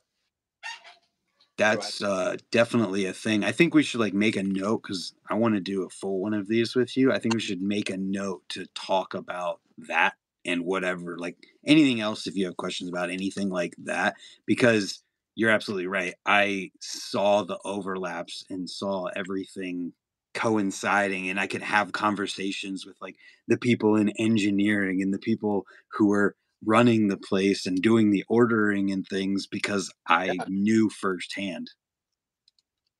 [1.57, 3.45] That's uh, definitely a thing.
[3.45, 6.21] I think we should like make a note because I want to do a full
[6.21, 7.13] one of these with you.
[7.13, 11.37] I think we should make a note to talk about that and whatever, like
[11.67, 12.27] anything else.
[12.27, 15.03] If you have questions about anything like that, because
[15.35, 16.15] you're absolutely right.
[16.27, 19.93] I saw the overlaps and saw everything
[20.35, 23.17] coinciding, and I could have conversations with like
[23.49, 28.25] the people in engineering and the people who were running the place and doing the
[28.29, 30.45] ordering and things because I Yeah.
[30.49, 31.71] knew firsthand.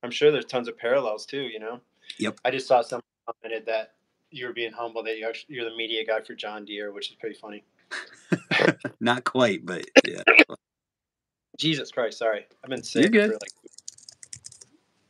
[0.03, 1.43] I'm sure there's tons of parallels too.
[1.43, 1.81] You know.
[2.17, 2.39] Yep.
[2.43, 3.93] I just saw someone commented that
[4.31, 7.09] you were being humble that you actually you're the media guy for John Deere, which
[7.09, 7.63] is pretty funny.
[8.99, 10.23] Not quite, but yeah.
[11.57, 13.31] Jesus Christ, sorry, I've been sick good.
[13.31, 13.51] for like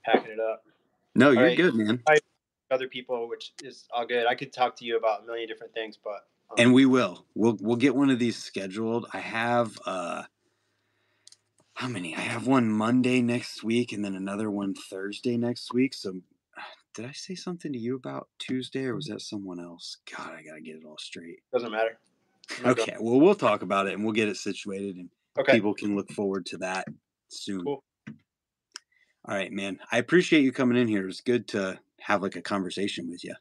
[0.04, 0.66] packing it up.
[1.16, 1.58] No, you're right.
[1.58, 2.02] good, man.
[2.72, 4.26] Other people, which is all good.
[4.26, 7.26] I could talk to you about a million different things, but And we will.
[7.34, 9.08] We'll we'll get one of these scheduled.
[9.14, 10.24] I have uh
[11.74, 12.16] how many?
[12.16, 15.94] I have one Monday next week and then another one Thursday next week.
[15.94, 16.22] So
[16.94, 19.98] did I say something to you about Tuesday or was that someone else?
[20.16, 21.40] God, I gotta get it all straight.
[21.54, 21.98] doesn't matter.
[22.66, 25.10] Okay, well we'll talk about it and we'll get it situated and
[25.40, 25.54] Okay.
[25.54, 26.86] people can look forward to that
[27.30, 27.64] soon.
[27.64, 27.82] Cool.
[29.26, 29.80] All right, man.
[29.90, 31.08] I appreciate you coming in here.
[31.08, 33.34] It's good to have like a conversation with you.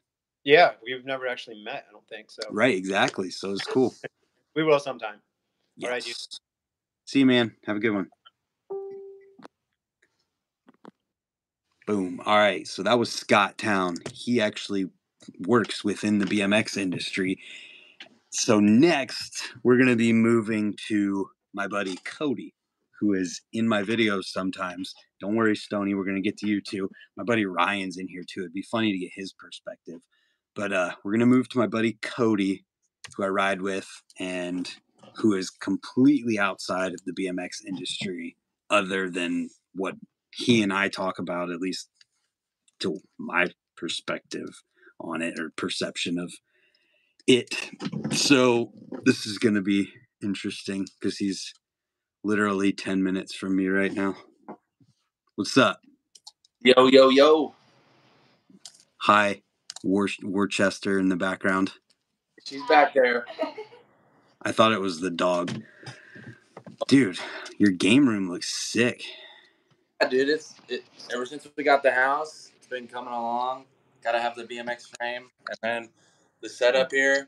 [0.43, 1.85] Yeah, we've never actually met.
[1.87, 2.41] I don't think so.
[2.49, 3.29] Right, exactly.
[3.29, 3.93] So it's cool.
[4.53, 5.21] We will sometime.
[5.81, 6.09] All right, dude.
[6.09, 6.27] Yes.
[7.05, 7.55] See you, man.
[7.65, 8.09] Have a good one.
[11.87, 12.21] Boom.
[12.25, 12.67] All right.
[12.67, 13.95] So that was Scott Towne.
[14.13, 14.89] He actually
[15.47, 17.39] works within the BMX industry.
[18.31, 22.53] So next, we're going to be moving to my buddy Cody,
[22.99, 24.93] who is in my videos sometimes.
[25.21, 25.93] Don't worry, Stony.
[25.93, 26.89] We're going to get to you too.
[27.15, 28.41] My buddy Ryan's in here too.
[28.41, 30.01] It'd be funny to get his perspective.
[30.55, 32.65] But uh, we're going to move to my buddy Cody,
[33.15, 34.69] who I ride with, and
[35.17, 38.37] who is completely outside of the BMX industry,
[38.69, 39.95] other than what
[40.33, 41.89] he and I talk about, at least
[42.79, 44.63] to my perspective
[44.99, 46.33] on it or perception of
[47.27, 47.71] it.
[48.11, 48.73] So
[49.05, 49.89] this is going to be
[50.23, 51.53] interesting because he's
[52.23, 54.15] literally 10 minutes from me right now.
[55.35, 55.81] What's up?
[56.63, 57.55] Yo, yo, yo.
[59.03, 59.41] Hi,
[59.83, 61.71] Wor- Worcester in the background.
[62.43, 63.25] She's back there.
[64.41, 65.61] I thought it was the dog.
[66.87, 67.19] Dude,
[67.57, 69.03] your game room looks sick.
[70.01, 73.65] Yeah, dude, it's it, ever since we got the house, it's been coming along.
[74.03, 75.89] Got to have the BMX frame and then
[76.41, 77.27] the setup here.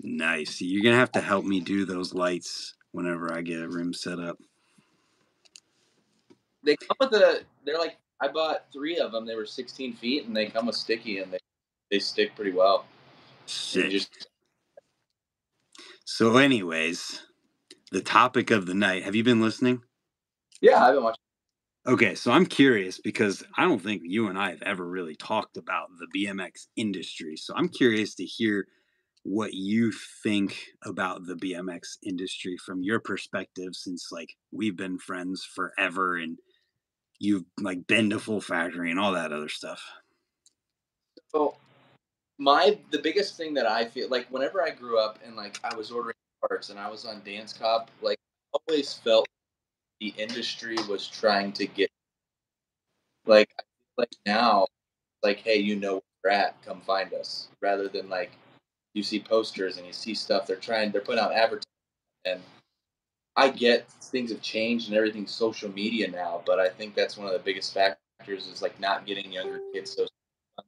[0.00, 0.60] Nice.
[0.60, 4.20] You're gonna have to help me do those lights whenever I get a room set
[4.20, 4.38] up.
[6.62, 7.42] They come with the.
[7.64, 9.26] They're like I bought three of them.
[9.26, 11.38] They were 16 feet and they come with sticky and they
[11.94, 12.86] they stick pretty well.
[13.46, 13.88] Sick.
[13.88, 14.26] just
[16.04, 17.22] So, anyways,
[17.92, 19.04] the topic of the night.
[19.04, 19.80] Have you been listening?
[20.60, 21.20] yeah, I've been watching.
[21.86, 25.56] Okay, so I'm curious because I don't think you and I have ever really talked
[25.56, 27.36] about the BMX industry.
[27.36, 28.66] So I'm curious to hear
[29.22, 35.44] what you think about the BMX industry from your perspective since like we've been friends
[35.44, 36.38] forever and
[37.20, 39.80] you've like been to full factory and all that other stuff.
[41.30, 41.56] So
[42.38, 45.74] my the biggest thing that I feel like whenever I grew up and like I
[45.74, 48.18] was ordering parts and I was on Dan's Comp, like
[48.52, 49.26] always felt
[50.00, 51.90] the industry was trying to get
[53.26, 53.50] like
[53.96, 54.66] like now
[55.22, 58.32] like hey you know where we're at come find us rather than like
[58.94, 61.64] you see posters and you see stuff they're trying they're putting out advertising
[62.26, 62.40] and
[63.36, 67.26] I get things have changed and everything's social media now but I think that's one
[67.26, 70.10] of the biggest factors is like not getting younger kids those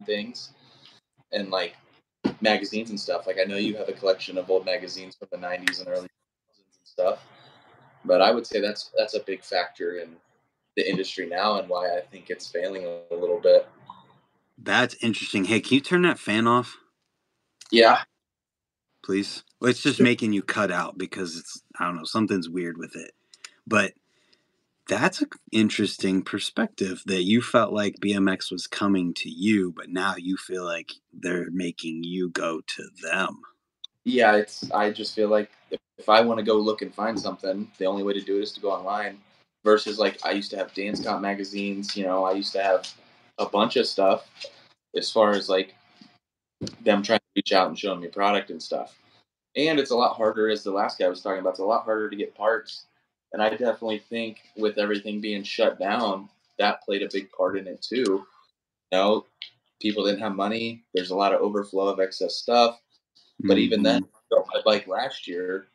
[0.05, 0.53] things
[1.33, 1.75] and like
[2.41, 3.27] magazines and stuff.
[3.27, 6.09] Like I know you have a collection of old magazines from the '90s and early
[6.09, 6.09] 2000s
[6.57, 7.19] and stuff,
[8.05, 10.17] but I would say that's that's a big factor in
[10.77, 13.67] the industry now and why I think it's failing a little bit.
[14.59, 15.45] That's interesting.
[15.45, 16.77] Hey, can you turn that fan off,
[17.71, 18.03] Yeah,
[19.05, 19.45] please?
[19.61, 22.97] Well, it's just making you cut out because it's I don't know, something's weird with
[22.97, 23.13] it.
[23.67, 23.93] But
[24.89, 30.15] that's an interesting perspective that you felt like BMX was coming to you, but now
[30.17, 33.41] you feel like they're making you go to them.
[34.05, 34.37] yeah.
[34.37, 37.71] It's I just feel like if, if I want to go look and find something,
[37.79, 39.19] the only way to do it is to go online.
[39.65, 41.97] Versus like I used to have Dan's Comp magazines.
[41.97, 42.89] You know, I used to have
[43.39, 44.31] a bunch of stuff
[44.97, 45.75] as far as like
[46.85, 48.99] them trying to reach out and showing me product and stuff.
[49.57, 51.85] And it's a lot harder, as the last guy was talking about, it's a lot
[51.85, 52.87] harder to get parts.
[53.37, 57.67] And I definitely think with everything being shut down, that played a big part in
[57.67, 58.25] it too.
[58.91, 59.27] You know,
[59.79, 60.85] people didn't have money.
[60.95, 62.81] There's a lot of overflow of excess stuff.
[63.43, 64.41] But even then, Mm-hmm.
[64.55, 65.67] my bike last year,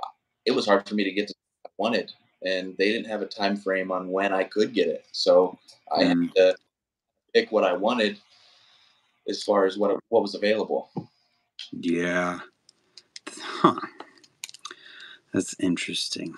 [0.00, 0.06] uh,
[0.46, 2.12] it was hard for me to get to what I wanted,
[2.46, 5.04] and they didn't have a time frame on when I could get it.
[5.10, 5.58] So
[5.90, 6.08] I Mm.
[6.08, 6.56] had to
[7.34, 8.16] pick what I wanted
[9.28, 10.88] as far as what what was available.
[11.72, 12.38] Yeah.
[13.28, 13.80] Huh.
[15.32, 16.36] That's interesting.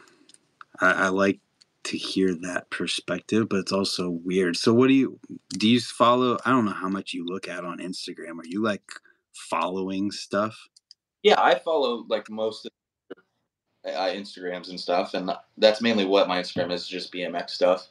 [0.81, 1.41] I, I like
[1.85, 4.57] to hear that perspective, but it's also weird.
[4.57, 5.19] So, what do you
[5.51, 5.69] do?
[5.69, 6.39] You follow?
[6.45, 8.39] I don't know how much you look at on Instagram.
[8.39, 8.83] Are you like
[9.35, 10.69] following stuff?
[11.23, 12.73] Yeah, I follow like most of
[13.87, 17.89] uh, Instagrams and stuff, and that's mainly what my Instagram is, just BMX stuff.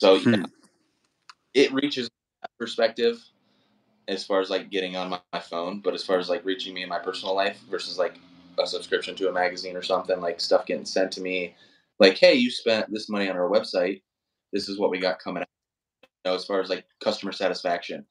[0.00, 0.44] So yeah, Hmm.
[1.54, 2.10] it reaches
[2.58, 3.22] perspective
[4.08, 6.74] as far as like getting on my, my phone, but as far as like reaching
[6.74, 8.18] me in my personal life versus like
[8.58, 11.54] a subscription to a magazine or something, like stuff getting sent to me,
[11.98, 14.02] like, hey, you spent this money on our website.
[14.52, 15.48] This is what we got coming out.
[16.02, 18.04] You know, as far as like customer satisfaction,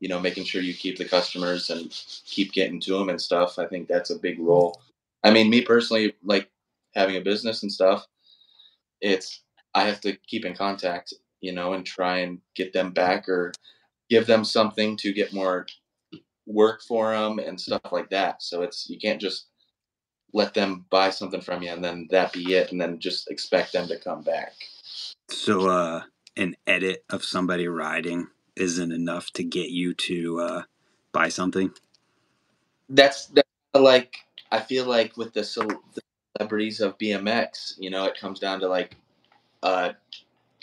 [0.00, 1.90] you know, making sure you keep the customers and
[2.24, 3.58] keep getting to them and stuff.
[3.58, 4.80] I think that's a big role.
[5.24, 6.50] I mean, me personally, like
[6.94, 8.06] having a business and stuff,
[9.00, 9.42] it's
[9.74, 13.52] I have to keep in contact, you know, and try and get them back or
[14.08, 15.66] give them something to get more
[16.46, 18.42] work for them and stuff like that.
[18.42, 19.46] So it's you can't just
[20.32, 23.72] let them buy something from you and then that be it and then just expect
[23.72, 24.52] them to come back.
[25.30, 26.02] So, uh,
[26.36, 30.62] an edit of somebody riding isn't enough to get you to uh,
[31.12, 31.72] buy something.
[32.88, 34.16] That's, that's like
[34.50, 36.00] I feel like with the, cel- the
[36.36, 38.96] celebrities of BMX, you know, it comes down to like
[39.62, 39.92] uh,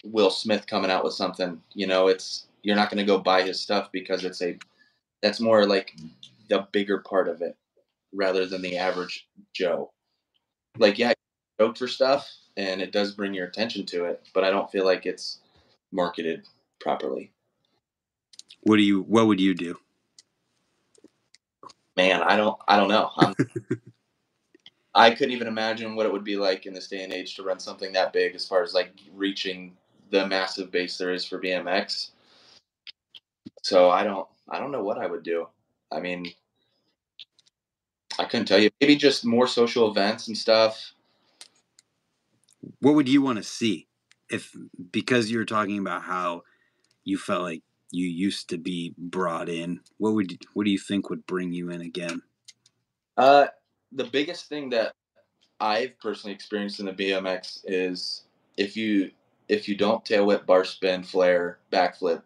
[0.03, 1.61] Will Smith coming out with something.
[1.73, 4.57] You know, it's you're not going to go buy his stuff because it's a
[5.21, 5.95] that's more like
[6.49, 7.55] the bigger part of it
[8.15, 9.91] rather than the average Joe.
[10.77, 11.13] Like, yeah,
[11.59, 14.85] joke for stuff, and it does bring your attention to it, but I don't feel
[14.85, 15.39] like it's
[15.91, 16.45] marketed
[16.79, 17.31] properly.
[18.61, 19.01] What do you?
[19.01, 19.77] What would you do?
[21.95, 23.11] man, I don't, I don't know.
[24.95, 27.43] I couldn't even imagine what it would be like in this day and age to
[27.43, 29.75] run something that big, as far as like reaching
[30.09, 32.11] the massive base there is for BMX.
[33.63, 35.47] So I don't, I don't know what I would do.
[35.91, 36.31] I mean,
[38.17, 38.69] I couldn't tell you.
[38.81, 40.93] Maybe just more social events and stuff.
[42.79, 43.87] What would you want to see
[44.29, 44.55] if
[44.91, 46.43] because you were talking about how
[47.03, 47.61] you felt like
[47.91, 49.81] you used to be brought in?
[49.97, 52.21] What would what do you think would bring you in again?
[53.17, 53.47] Uh,
[53.91, 54.93] the biggest thing that
[55.59, 58.23] I've personally experienced in the BMX is
[58.57, 59.11] if you
[59.47, 62.23] if you don't tail whip, bar spin, flare, backflip,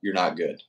[0.00, 0.62] you're not good.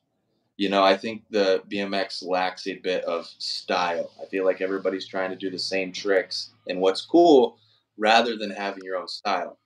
[0.58, 4.12] You know, I think the BMX lacks a bit of style.
[4.22, 7.58] I feel like everybody's trying to do the same tricks and what's cool
[7.97, 9.58] rather than having your own style.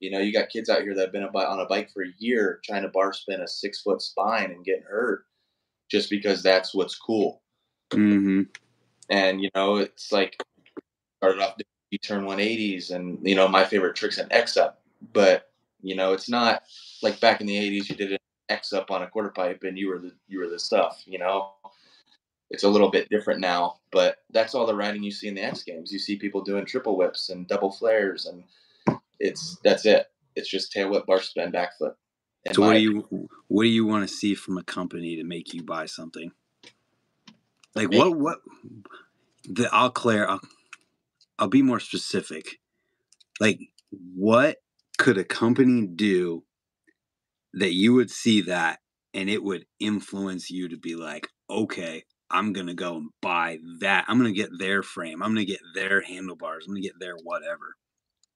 [0.00, 2.12] You know, you got kids out here that have been on a bike for a
[2.18, 5.24] year trying to bar spin a six foot spine and getting hurt
[5.90, 7.42] just because that's what's cool.
[7.90, 8.42] Mm-hmm.
[9.08, 10.40] And, you know, it's like
[11.16, 11.56] started off
[11.90, 14.82] you turn 180s and, you know, my favorite trick's an X up.
[15.12, 15.50] But,
[15.80, 16.64] you know, it's not
[17.02, 18.18] like back in the 80s you did an
[18.48, 21.18] X up on a quarter pipe and you were the you were the stuff, you
[21.18, 21.52] know.
[22.50, 25.42] It's a little bit different now, but that's all the riding you see in the
[25.42, 25.92] X Games.
[25.92, 28.42] You see people doing triple whips and double flares, and
[29.20, 30.06] it's that's it.
[30.34, 31.94] It's just tail whip, bar spin, backflip.
[32.46, 35.24] And So what do you what do you want to see from a company to
[35.24, 36.32] make you buy something?
[37.74, 38.38] Like what what
[39.44, 40.40] the I'll clear I'll,
[41.38, 42.60] I'll be more specific.
[43.40, 43.60] Like
[44.14, 44.56] what
[44.96, 46.44] could a company do
[47.54, 48.80] that you would see that
[49.14, 54.04] and it would influence you to be like, okay, I'm gonna go and buy that.
[54.08, 55.22] I'm gonna get their frame.
[55.22, 56.66] I'm gonna get their handlebars.
[56.66, 57.76] I'm gonna get their whatever.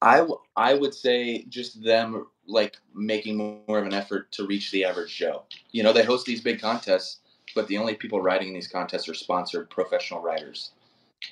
[0.01, 4.71] I, w- I would say just them like making more of an effort to reach
[4.71, 5.45] the average Joe.
[5.71, 7.21] You know, they host these big contests,
[7.55, 10.73] but the only people riding in these contests are sponsored professional riders.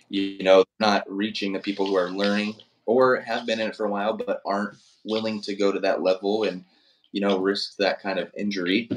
[0.09, 2.57] You know, not reaching the people who are learning
[2.87, 6.03] or have been in it for a while but aren't willing to go to that
[6.03, 6.65] level and
[7.13, 8.89] you know risk that kind of injury.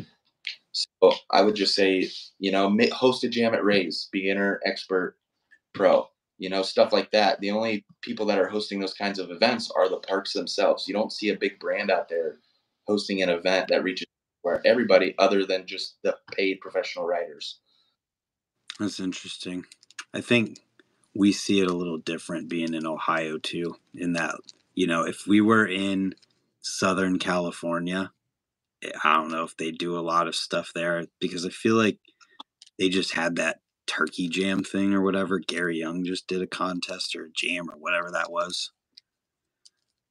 [0.71, 2.09] So I would just say,
[2.39, 5.17] you know, host a jam at Rays, beginner, expert,
[5.73, 6.07] pro
[6.39, 9.71] you know stuff like that the only people that are hosting those kinds of events
[9.75, 12.39] are the parks themselves you don't see a big brand out there
[12.87, 14.07] hosting an event that reaches
[14.41, 17.59] where everybody other than just the paid professional riders
[18.79, 19.65] That's interesting.
[20.13, 20.59] I think
[21.15, 24.35] we see it a little different being in Ohio too, in that,
[24.75, 26.15] you know, if we were in
[26.63, 28.07] Southern California
[29.03, 31.99] I don't know if they do a lot of stuff there because I feel like
[32.79, 35.39] they just had that turkey jam thing or whatever.
[35.39, 38.71] Gary Young just did a contest or a jam or whatever that was.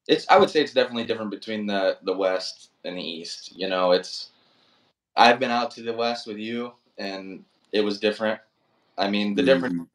[0.07, 3.55] It's I would say it's definitely different between the the West and the East.
[3.57, 4.31] You know, it's
[5.15, 8.39] I've been out to the West with you and it was different.
[8.97, 9.89] I mean, the difference Mhm.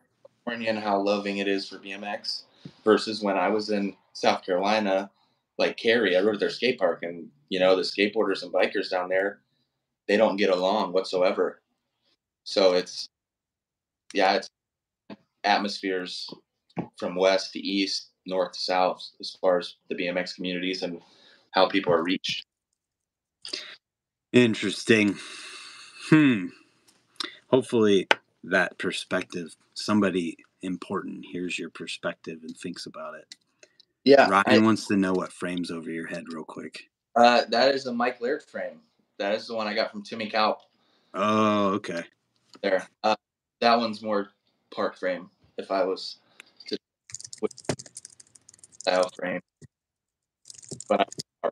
[0.47, 2.45] California and how loving it is for BMX
[2.85, 5.11] versus when I was in South Carolina,
[5.59, 8.91] like Cary, I rode at their skate park, and you know the skateboarders and bikers
[8.91, 9.41] down there,
[10.07, 11.61] they don't get along whatsoever.
[12.45, 13.09] So it's,
[14.15, 14.49] yeah, it's
[15.45, 16.31] atmospheres
[16.97, 21.01] from west to east, north to south, as far as the BMX communities and
[21.51, 22.45] how people are reached.
[24.33, 25.17] Interesting.
[26.11, 26.47] Hmm.
[27.49, 28.07] Hopefully,
[28.45, 33.35] that perspective, somebody important hears your perspective and thinks about it.
[34.09, 36.89] Yeah, Ryan wants to know what frames over your head, real quick.
[37.15, 38.81] uh, that is a Mike Laird frame.
[39.19, 40.61] That is the one I got from Timmy Kaup.
[41.13, 42.05] Oh, okay.
[42.63, 42.89] there.
[43.05, 43.17] Uh,
[43.61, 44.31] that one's more
[44.75, 45.29] park frame.
[45.59, 46.21] If I was
[46.69, 46.79] to
[48.79, 49.43] style frame,
[50.89, 51.07] but
[51.45, 51.51] I-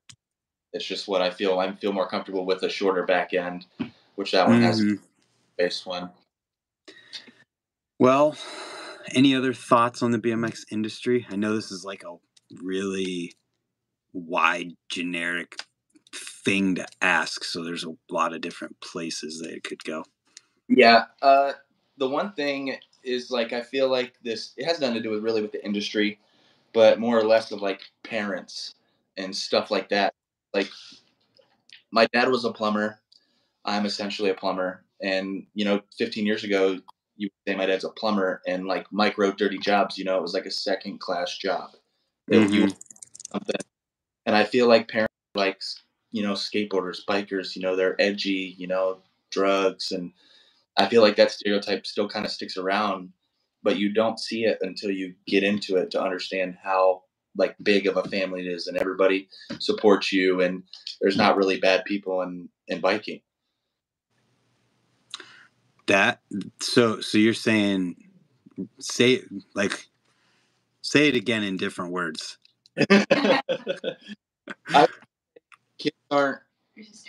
[0.73, 1.59] it's just what I feel.
[1.59, 3.67] I feel more comfortable with a shorter back end,
[4.15, 4.99] which that one has Mhm.
[5.59, 6.11] base one.
[7.99, 8.35] Well,
[9.15, 11.27] any other thoughts on the BMX industry?
[11.29, 12.17] I know this is like a
[12.63, 13.35] really
[14.13, 15.57] wide, generic
[16.15, 20.05] thing to ask, so there's a lot of different places that it could go.
[20.69, 21.05] Yeah.
[21.23, 21.53] Uh,
[21.99, 24.53] the one thing is like I feel like this.
[24.57, 26.19] It has nothing to do with really with the industry,
[26.73, 28.75] but more or less of like parents
[29.17, 30.13] and stuff like that.
[30.53, 30.71] Like
[31.91, 33.01] my dad was a plumber.
[33.65, 36.79] I'm essentially a plumber, and you know, 15 years ago,
[37.17, 39.99] you would say my dad's a plumber, and like Mike Rowe dirty jobs.
[39.99, 41.71] You know, it was like a second class job.
[42.29, 42.68] You- mm-hmm.
[43.33, 43.57] something.
[44.24, 45.62] And I feel like parents like
[46.11, 47.55] you know skateboarders, bikers.
[47.55, 48.55] You know, they're edgy.
[48.59, 48.99] You know,
[49.31, 50.12] drugs, and
[50.77, 53.12] I feel like that stereotype still kind of sticks around,
[53.62, 57.03] but you don't see it until you get into it to understand how
[57.37, 60.62] like big of a family it is, and everybody supports you, and
[61.01, 63.20] there's not really bad people in in biking.
[65.87, 66.20] That
[66.61, 67.97] so so you're saying
[68.81, 69.22] say
[69.55, 69.87] like
[70.87, 72.39] say it again in different words.
[72.91, 74.87] I,
[75.78, 76.41] kids aren't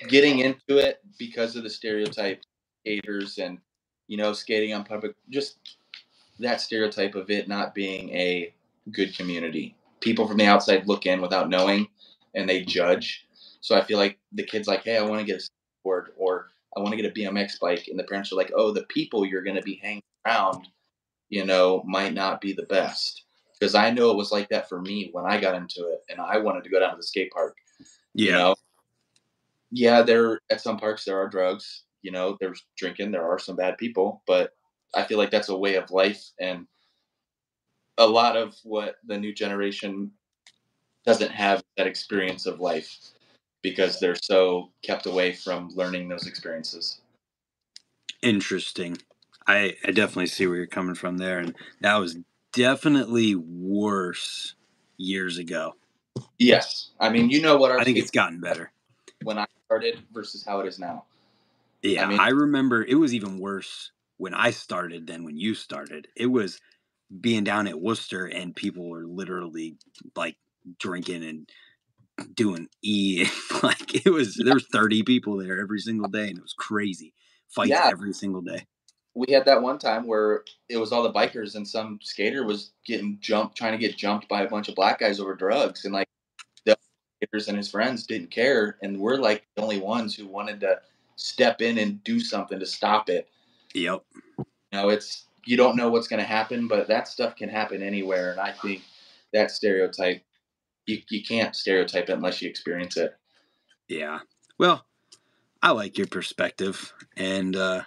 [0.08, 2.42] getting into it because of the stereotype
[2.82, 3.60] skaters and
[4.08, 5.58] you know skating on public just
[6.40, 8.54] that stereotype of it not being a
[8.92, 9.76] good community.
[10.00, 11.88] People from the outside look in without knowing
[12.36, 13.28] and they judge.
[13.62, 16.48] So i feel like the kids like hey i want to get a skateboard or
[16.76, 19.26] i want to get a bmx bike and the parents are like oh the people
[19.26, 20.68] you're going to be hanging around
[21.30, 23.24] you know might not be the best
[23.60, 26.20] because i know it was like that for me when i got into it and
[26.20, 27.56] i wanted to go down to the skate park
[28.14, 28.56] you know
[29.72, 33.56] yeah there at some parks there are drugs you know there's drinking there are some
[33.56, 34.52] bad people but
[34.96, 36.66] i feel like that's a way of life and
[37.98, 40.12] a lot of what the new generation
[41.06, 42.96] doesn't have that experience of life
[43.64, 47.02] because they're so kept away from learning those experiences
[48.22, 48.98] Interesting.
[49.48, 51.40] I, I definitely see where you're coming from there.
[51.40, 52.18] And that was
[52.58, 54.56] definitely worse
[54.98, 55.74] years ago.
[56.40, 58.72] yes i mean you know what our I think it's gotten better.
[59.24, 61.06] when i started versus how it is now
[61.84, 66.08] Yeah, I, mean- remember it was even worse when I started than when you started.
[66.16, 66.60] It was
[67.22, 69.78] being down at Worcester and people were literally
[70.16, 70.38] like
[70.80, 71.50] drinking and
[72.36, 73.26] doing E.
[73.64, 77.14] like it was there was 30 people there every single day and it was crazy.
[77.50, 77.90] Fights Yeah.
[77.92, 78.66] every single day.
[79.18, 82.72] We had that one time where it was all the bikers and some skater was
[82.86, 85.94] getting jumped, trying to get jumped by a bunch of black guys over drugs, and
[85.94, 86.08] like
[86.66, 86.78] the
[87.18, 90.80] skaters and his friends didn't care, and we're like the only ones who wanted to
[91.16, 93.28] step in and do something to stop it.
[93.74, 94.04] Yep.
[94.38, 97.82] You know, it's you don't know what's going to happen, but that stuff can happen
[97.82, 98.84] anywhere, and I think
[99.34, 100.22] that stereotype
[100.86, 103.16] you you can't stereotype it unless you experience it.
[103.88, 104.20] Yeah.
[104.60, 104.86] Well,
[105.62, 107.82] I like your perspective and uh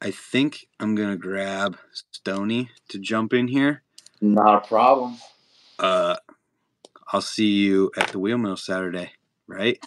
[0.00, 1.78] I think I'm going to grab
[2.12, 3.82] Stony to jump in here.
[4.20, 5.16] Not a problem.
[5.78, 6.16] Uh
[7.12, 9.12] I'll see you at the Wheel Mill Saturday,
[9.46, 9.78] right?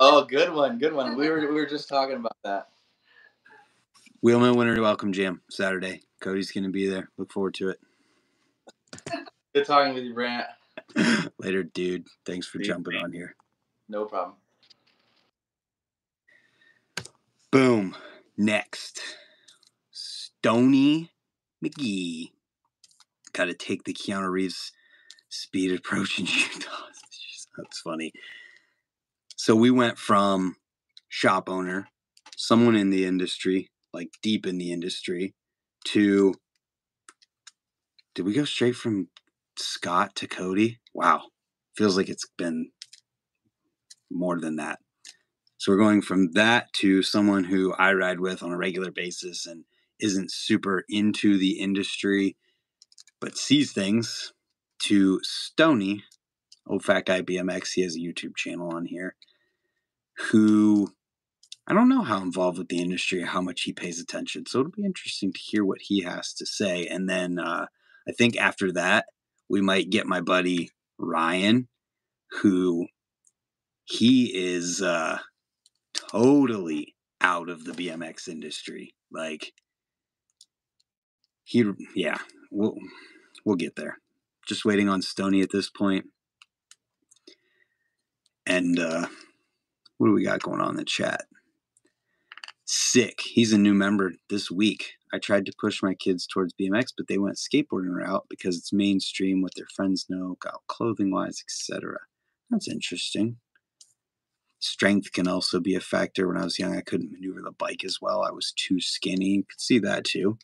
[0.00, 1.16] Oh, good one, good one.
[1.16, 2.68] We were we were just talking about that.
[4.22, 6.02] Wheel Mill Winter Welcome Jam Saturday.
[6.20, 7.10] Cody's going to be there.
[7.18, 7.80] Look forward to it.
[9.54, 10.46] Good talking with you, Brant.
[11.38, 12.06] Later, dude.
[12.26, 13.34] Thanks for jumping on here.
[13.88, 14.36] No problem.
[17.50, 17.96] Boom.
[18.36, 19.00] Next,
[20.40, 21.10] Stony
[21.64, 22.30] McGee.
[23.32, 24.72] Got to take the Keanu Reeves
[25.28, 26.66] speed approach and shoot.
[27.56, 28.12] That's funny.
[29.36, 30.56] So we went from
[31.08, 31.88] shop owner,
[32.36, 35.34] someone in the industry, like deep in the industry,
[35.86, 36.34] to
[38.14, 39.08] did we go straight from
[39.56, 40.78] Scott to Cody?
[40.94, 41.22] Wow.
[41.76, 42.70] Feels like it's been
[44.10, 44.78] more than that.
[45.56, 49.46] So we're going from that to someone who I ride with on a regular basis
[49.46, 49.64] and
[50.00, 52.36] isn't super into the industry,
[53.20, 54.32] but sees things
[54.80, 56.04] to Stony,
[56.66, 57.72] old fat guy BMX.
[57.74, 59.16] He has a YouTube channel on here
[60.30, 60.92] who
[61.66, 64.46] I don't know how involved with the industry, how much he pays attention.
[64.46, 66.86] So it'll be interesting to hear what he has to say.
[66.86, 67.66] And then uh,
[68.08, 69.04] I think after that,
[69.50, 71.68] we might get my buddy Ryan,
[72.40, 72.86] who
[73.84, 75.18] he is uh,
[75.92, 78.94] totally out of the BMX industry.
[79.12, 79.52] Like
[81.48, 82.18] he, yeah,
[82.50, 82.76] we'll
[83.42, 83.96] we'll get there.
[84.46, 86.04] Just waiting on Stony at this point.
[88.44, 89.06] And uh,
[89.96, 91.24] what do we got going on in the chat?
[92.66, 93.20] Sick.
[93.22, 94.92] He's a new member this week.
[95.10, 98.72] I tried to push my kids towards BMX, but they went skateboarding route because it's
[98.72, 101.96] mainstream, what their friends know, got clothing wise, etc.
[102.50, 103.38] That's interesting.
[104.58, 106.28] Strength can also be a factor.
[106.28, 108.22] When I was young, I couldn't maneuver the bike as well.
[108.22, 109.44] I was too skinny.
[109.48, 110.36] Could see that too.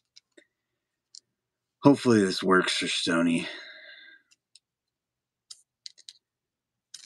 [1.85, 3.47] Hopefully, this works for Stony.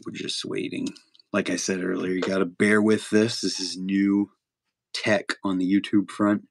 [0.07, 0.89] We're just waiting.
[1.33, 3.41] Like I said earlier, you got to bear with this.
[3.41, 4.31] This is new
[4.95, 6.43] tech on the YouTube front.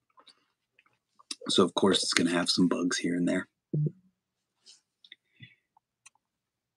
[1.48, 3.48] So, of course, it's going to have some bugs here and there.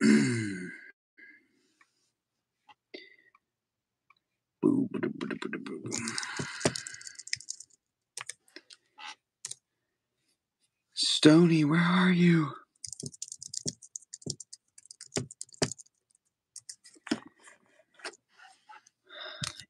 [11.22, 12.52] Stony, where are you?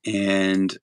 [0.07, 0.79] And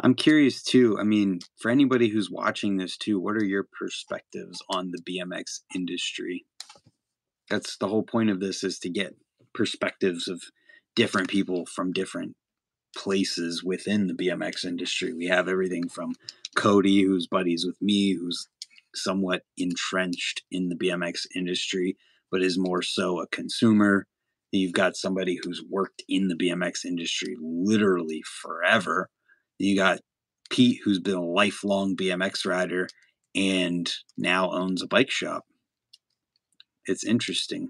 [0.00, 0.98] I'm curious too.
[0.98, 5.60] I mean, for anybody who's watching this too, what are your perspectives on the BMX
[5.72, 6.46] industry?
[7.48, 9.14] That's the whole point of this is to get
[9.54, 10.42] perspectives of
[10.96, 12.34] different people from different
[12.96, 15.12] places within the BMX industry.
[15.12, 16.16] We have everything from
[16.56, 18.48] Cody, who's buddies with me, who's
[19.02, 21.96] somewhat entrenched in the BMX industry,
[22.30, 24.06] but is more so a consumer.
[24.52, 29.10] You've got somebody who's worked in the BMX industry literally forever.
[29.58, 30.00] You got
[30.50, 32.88] Pete, who's been a lifelong BMX rider
[33.34, 35.44] and now owns a bike shop.
[36.86, 37.68] It's interesting.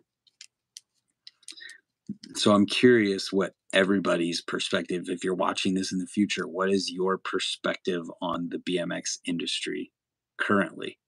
[2.37, 6.91] So I'm curious what everybody's perspective, if you're watching this in the future, what is
[6.91, 9.91] your perspective on the BMX industry
[10.39, 10.99] currently?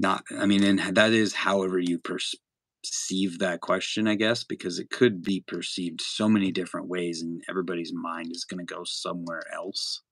[0.00, 4.90] Not i mean and that is however you perceive that question i guess because it
[4.90, 9.42] could be perceived so many different ways and everybody's mind is going to go somewhere
[9.54, 10.02] else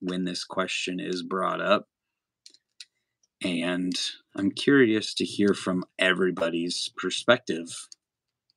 [0.00, 1.86] when this question is brought up.
[3.42, 3.94] And
[4.36, 7.88] i'm curious to hear from everybody's perspective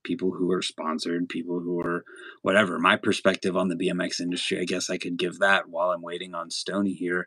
[0.06, 2.06] people who are sponsored people who are
[2.44, 6.02] whatever my perspective on the bmx industry i guess i could give that while i'm
[6.02, 7.26] waiting on stony here.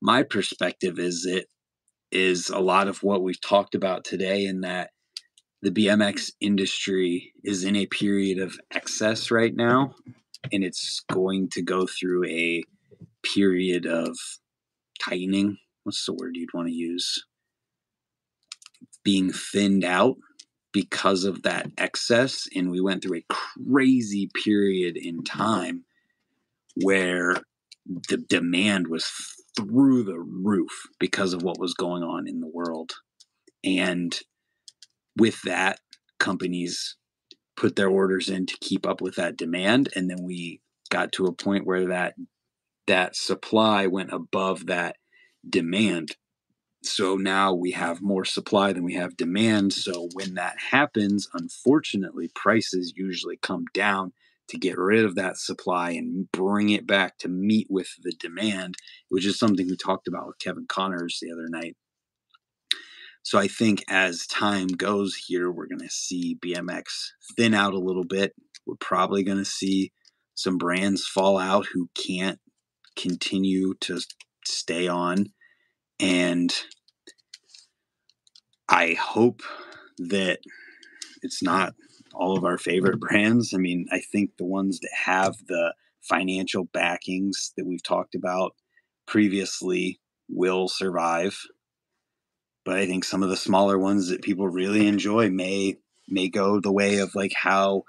[0.00, 1.48] My perspective is it
[2.10, 4.90] is a lot of what we've talked about today in that
[5.62, 9.94] the BMX industry is in a period of excess right now
[10.52, 12.62] and it's going to go through a
[13.22, 14.16] period of
[15.00, 15.58] tightening.
[15.82, 17.24] What's the word you'd want to use?
[19.04, 20.16] Being thinned out
[20.72, 22.46] because of that excess.
[22.54, 25.84] And we went through a crazy period in time
[26.82, 27.36] where
[28.08, 29.10] the demand was
[29.58, 32.92] through the roof because of what was going on in the world.
[33.64, 34.16] And
[35.16, 35.80] with that,
[36.20, 36.96] companies
[37.56, 39.88] put their orders in to keep up with that demand.
[39.96, 42.14] And then we got to a point where that
[42.86, 44.96] that supply went above that
[45.48, 46.16] demand.
[46.82, 49.72] So now we have more supply than we have demand.
[49.72, 54.12] So when that happens, unfortunately, prices usually come down
[54.48, 58.76] to get rid of that supply and bring it back to meet with the demand,
[59.08, 61.76] which is something we talked about with Kevin Connors the other night.
[63.22, 66.84] So I think as time goes here, we're going to see BMX
[67.36, 68.32] thin out a little bit.
[68.66, 69.92] We're probably going to see
[70.34, 72.38] some brands fall out who can't
[72.96, 74.00] continue to
[74.46, 75.26] stay on.
[76.00, 76.54] And
[78.68, 79.42] I hope
[79.98, 80.38] that
[81.22, 81.74] it's not
[82.14, 83.08] all of our favorite mm-hmm.
[83.08, 83.54] brands.
[83.54, 88.54] I mean, I think the ones that have the financial backings that we've talked about
[89.06, 91.38] previously will survive.
[92.64, 96.60] But I think some of the smaller ones that people really enjoy may may go
[96.60, 97.84] the way of like how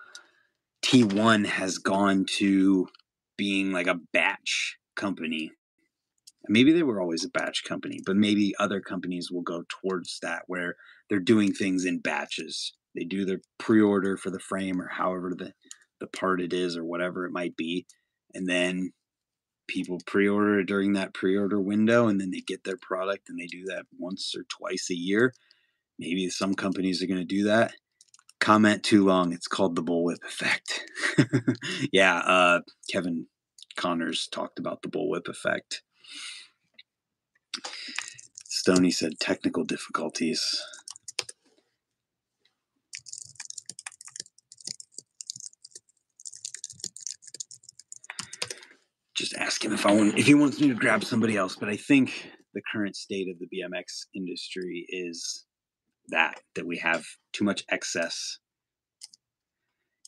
[0.84, 2.88] T1 has gone to
[3.38, 5.51] being like a batch company.
[6.47, 10.43] Maybe they were always a batch company, but maybe other companies will go towards that
[10.47, 10.76] where
[11.09, 12.74] they're doing things in batches.
[12.95, 15.53] They do their pre-order for the frame or however the
[15.99, 17.85] the part it is or whatever it might be,
[18.33, 18.91] and then
[19.67, 23.45] people pre-order it during that pre-order window and then they get their product and they
[23.45, 25.33] do that once or twice a year.
[25.99, 27.73] Maybe some companies are going to do that
[28.39, 29.33] comment too long.
[29.33, 30.85] It's called the bullwhip effect.
[31.91, 33.27] yeah, uh, Kevin
[33.75, 35.83] Connors talked about the bullwhip effect.
[38.45, 40.61] Stony said technical difficulties.
[49.20, 51.55] Just ask him if I want if he wants me to grab somebody else.
[51.55, 55.45] But I think the current state of the BMX industry is
[56.07, 58.39] that that we have too much excess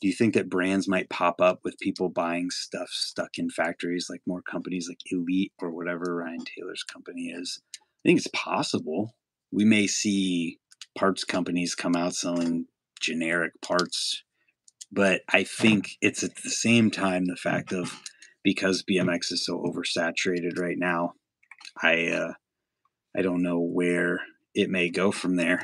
[0.00, 4.08] do you think that brands might pop up with people buying stuff stuck in factories
[4.10, 9.14] like more companies like elite or whatever ryan taylor's company is i think it's possible
[9.52, 10.58] we may see
[10.98, 12.66] parts companies come out selling
[13.00, 14.24] generic parts
[14.90, 18.00] but i think it's at the same time the fact of
[18.42, 21.12] because bmx is so oversaturated right now
[21.82, 22.32] i uh
[23.16, 24.20] i don't know where
[24.54, 25.62] it may go from there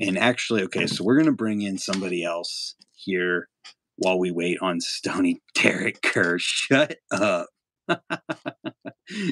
[0.00, 3.48] and actually, okay, so we're going to bring in somebody else here
[3.96, 6.38] while we wait on Stony Derek Kerr.
[6.38, 7.48] Shut up.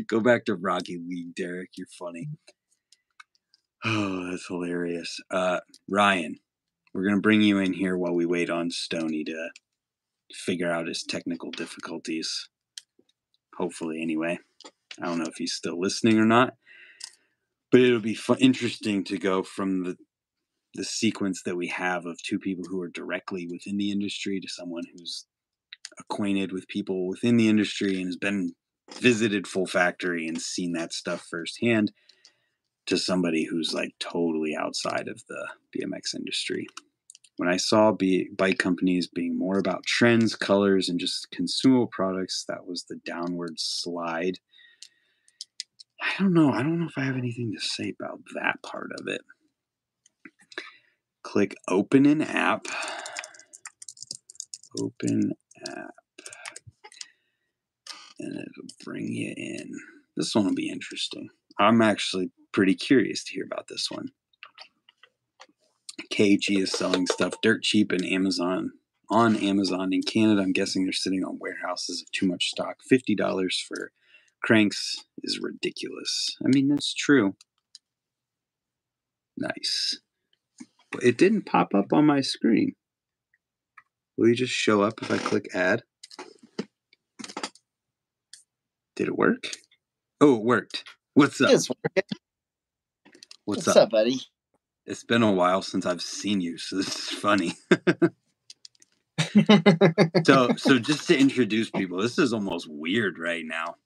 [0.07, 1.71] Go back to Rocket League, Derek.
[1.77, 2.29] You're funny.
[3.85, 5.19] Oh, that's hilarious.
[5.31, 6.37] Uh, Ryan,
[6.95, 9.49] we're going to bring you in here while we wait on Stony to
[10.33, 12.49] figure out his technical difficulties.
[13.57, 14.39] Hopefully, anyway.
[15.01, 16.55] I don't know if he's still listening or not,
[17.71, 19.97] but it'll be interesting to go from the
[20.75, 24.49] the sequence that we have of two people who are directly within the industry to
[24.49, 25.27] someone who's
[25.99, 28.53] acquainted with people within the industry and has been
[28.93, 31.93] visited full factory and seen that stuff firsthand
[32.87, 36.67] to somebody who's like totally outside of the BMX industry.
[37.39, 42.45] When I saw B- bike companies being more about trends, colors, and just consumable products,
[42.49, 44.39] that was the downward slide.
[46.01, 46.51] I don't know.
[46.53, 49.23] I don't know if I have anything to say about that part of it
[51.23, 52.67] click open an app.
[54.81, 55.33] Open
[55.67, 55.95] app.
[58.19, 59.71] And it'll bring you in.
[60.17, 61.29] This one will be interesting.
[61.59, 64.11] I'm actually pretty curious to hear about this one.
[66.13, 68.73] KG is selling stuff dirt cheap in Amazon
[69.11, 70.43] on Amazon in Canada.
[70.43, 72.79] I'm guessing they're sitting on warehouses of too much stock.
[72.91, 73.93] $50 for
[74.43, 76.37] cranks is ridiculous.
[76.45, 77.37] I mean, that's true.
[79.37, 79.99] Nice
[80.91, 82.75] But it didn't pop up on my screen.
[84.17, 85.83] Will you just show up if I click add?
[88.95, 89.49] Did it work?
[90.21, 90.85] Oh, it worked.
[91.15, 91.51] What's up?
[91.51, 91.71] What's,
[93.45, 93.77] What's up?
[93.77, 94.21] up, buddy?
[94.87, 97.55] It's been a while since I've seen you, so this is funny.
[100.25, 103.77] so, so just to introduce people, this is almost weird right now.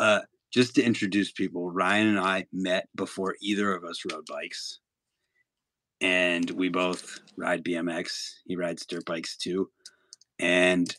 [0.00, 0.20] Uh,
[0.50, 4.80] just to introduce people, Ryan and I met before either of us rode bikes
[6.00, 8.34] and we both ride BMX.
[8.46, 9.70] He rides dirt bikes too.
[10.38, 10.94] And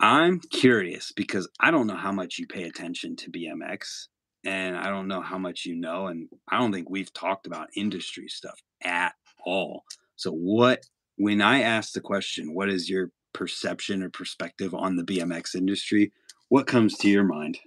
[0.00, 4.06] I'm curious because I don't know how much you pay attention to BMX
[4.44, 7.68] and I don't know how much you know and I don't think we've talked about
[7.76, 9.14] industry stuff at
[9.44, 9.84] all.
[10.16, 10.84] So what
[11.16, 16.12] when I ask the question, what is your perception or perspective on the BMX industry?
[16.48, 17.58] What comes to your mind?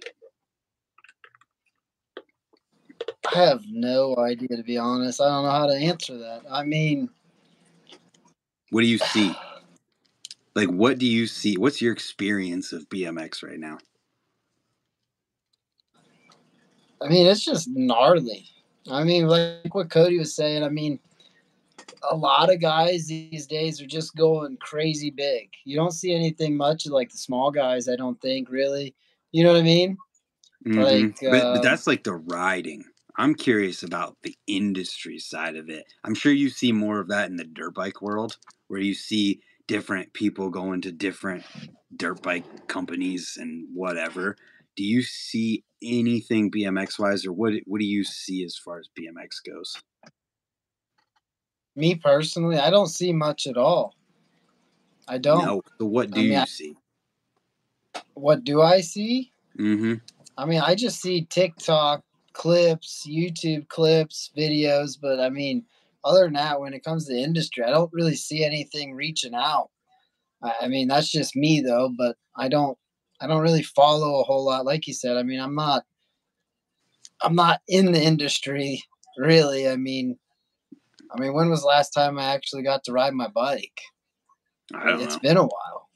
[3.32, 5.20] I have no idea, to be honest.
[5.20, 6.42] I don't know how to answer that.
[6.50, 7.08] I mean,
[8.70, 9.34] what do you see?
[10.54, 11.56] Like, what do you see?
[11.56, 13.78] What's your experience of BMX right now?
[17.04, 18.48] I mean, it's just gnarly.
[18.90, 20.98] I mean, like what Cody was saying, I mean,
[22.10, 25.50] a lot of guys these days are just going crazy big.
[25.64, 28.94] You don't see anything much like the small guys, I don't think, really.
[29.32, 29.96] You know what I mean?
[30.66, 30.80] Mm-hmm.
[30.80, 32.84] Like, but, uh, but that's like the riding.
[33.16, 35.84] I'm curious about the industry side of it.
[36.04, 38.38] I'm sure you see more of that in the dirt bike world,
[38.68, 41.44] where you see different people going to different
[41.96, 44.36] dirt bike companies and whatever.
[44.76, 47.54] Do you see anything BMX wise, or what?
[47.66, 49.76] What do you see as far as BMX goes?
[51.76, 53.94] Me personally, I don't see much at all.
[55.08, 55.44] I don't.
[55.44, 55.62] No.
[55.78, 56.76] So what do I mean, you see?
[58.14, 59.32] What do I see?
[59.58, 59.94] Mm-hmm.
[60.36, 62.02] I mean, I just see TikTok
[62.32, 65.64] clips, YouTube clips, videos, but I mean,
[66.04, 69.70] other than that, when it comes to industry, I don't really see anything reaching out.
[70.42, 72.78] I I mean, that's just me though, but I don't
[73.24, 74.66] I don't really follow a whole lot.
[74.66, 75.84] Like you said, I mean, I'm not
[77.22, 78.82] I'm not in the industry
[79.16, 79.68] really.
[79.68, 80.18] I mean,
[81.10, 83.80] I mean, when was the last time I actually got to ride my bike?
[84.74, 85.20] I don't It's know.
[85.22, 85.88] been a while.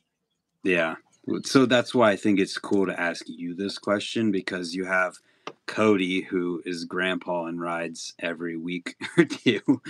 [0.63, 0.97] Yeah.
[1.45, 5.17] So that's why I think it's cool to ask you this question because you have
[5.67, 9.83] Cody, who is grandpa and rides every week or two.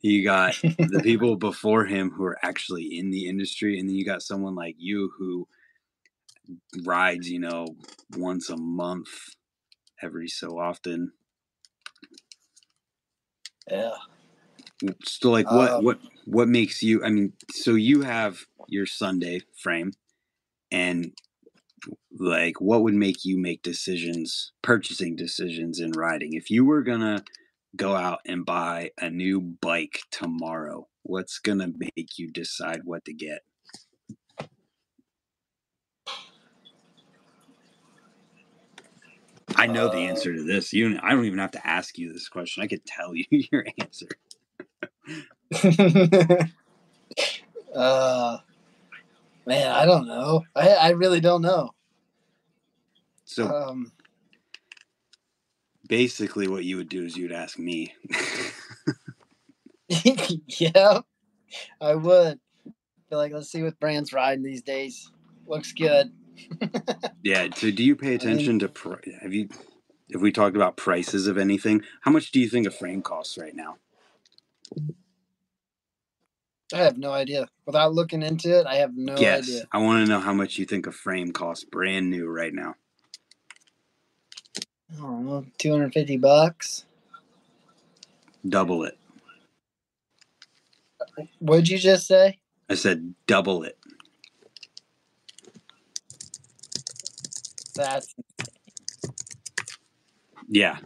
[0.00, 4.04] You got the people before him who are actually in the industry, and then you
[4.04, 5.46] got someone like you who
[6.84, 7.66] rides, you know,
[8.16, 9.08] once a month,
[10.02, 11.12] every so often.
[13.70, 13.92] Yeah.
[15.04, 17.02] So, like, what Um, what what makes you?
[17.04, 19.92] I mean, so you have your Sunday frame,
[20.70, 21.12] and
[22.18, 26.34] like, what would make you make decisions, purchasing decisions in riding?
[26.34, 27.24] If you were gonna
[27.76, 33.12] go out and buy a new bike tomorrow, what's gonna make you decide what to
[33.14, 33.42] get?
[39.56, 40.72] I know the answer to this.
[40.72, 42.62] You, I don't even have to ask you this question.
[42.62, 44.08] I could tell you your answer.
[47.74, 48.38] uh,
[49.46, 50.42] man, I don't know.
[50.54, 51.70] I I really don't know.
[53.24, 53.92] So Um,
[55.88, 57.94] basically, what you would do is you'd ask me.
[60.58, 61.00] yeah,
[61.80, 62.40] I would.
[63.08, 65.10] Feel like let's see what Brand's riding these days.
[65.46, 66.10] Looks good.
[67.22, 67.48] Yeah.
[67.54, 68.68] So, do you pay mean- um, attention to?
[68.68, 69.48] Pri- have you?
[70.10, 73.38] If we talked about prices of anything, how much do you think a frame costs
[73.38, 73.76] right now?
[76.74, 77.48] I have no idea.
[77.66, 79.68] Without looking into it, I have no Yes, idea.
[79.72, 82.76] I want to know how much you think a frame costs brand new right now.
[84.92, 86.84] I don't know, two hundred fifty bucks.
[88.48, 88.98] Double it.
[91.40, 92.38] What'd you just say?
[92.70, 93.78] I said double it.
[97.74, 98.14] That's
[100.48, 100.78] Yeah,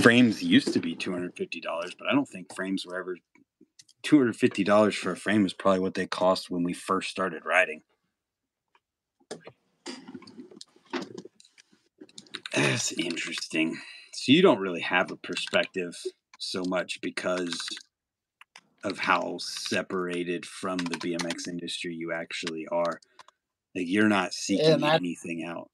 [0.00, 3.16] frames used to be two hundred fifty dollars, but I don't think frames were ever
[4.02, 5.46] two hundred fifty dollars for a frame.
[5.46, 7.82] Is probably what they cost when we first started riding.
[12.54, 13.78] That's interesting.
[14.12, 15.96] So you don't really have a perspective
[16.38, 17.58] so much because
[18.84, 23.00] of how separated from the BMX industry you actually are.
[23.74, 25.70] Like you're not seeking anything out.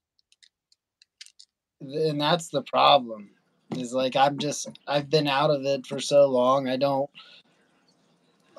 [1.81, 3.31] And that's the problem.
[3.77, 6.68] Is like I'm just I've been out of it for so long.
[6.68, 7.11] I don't.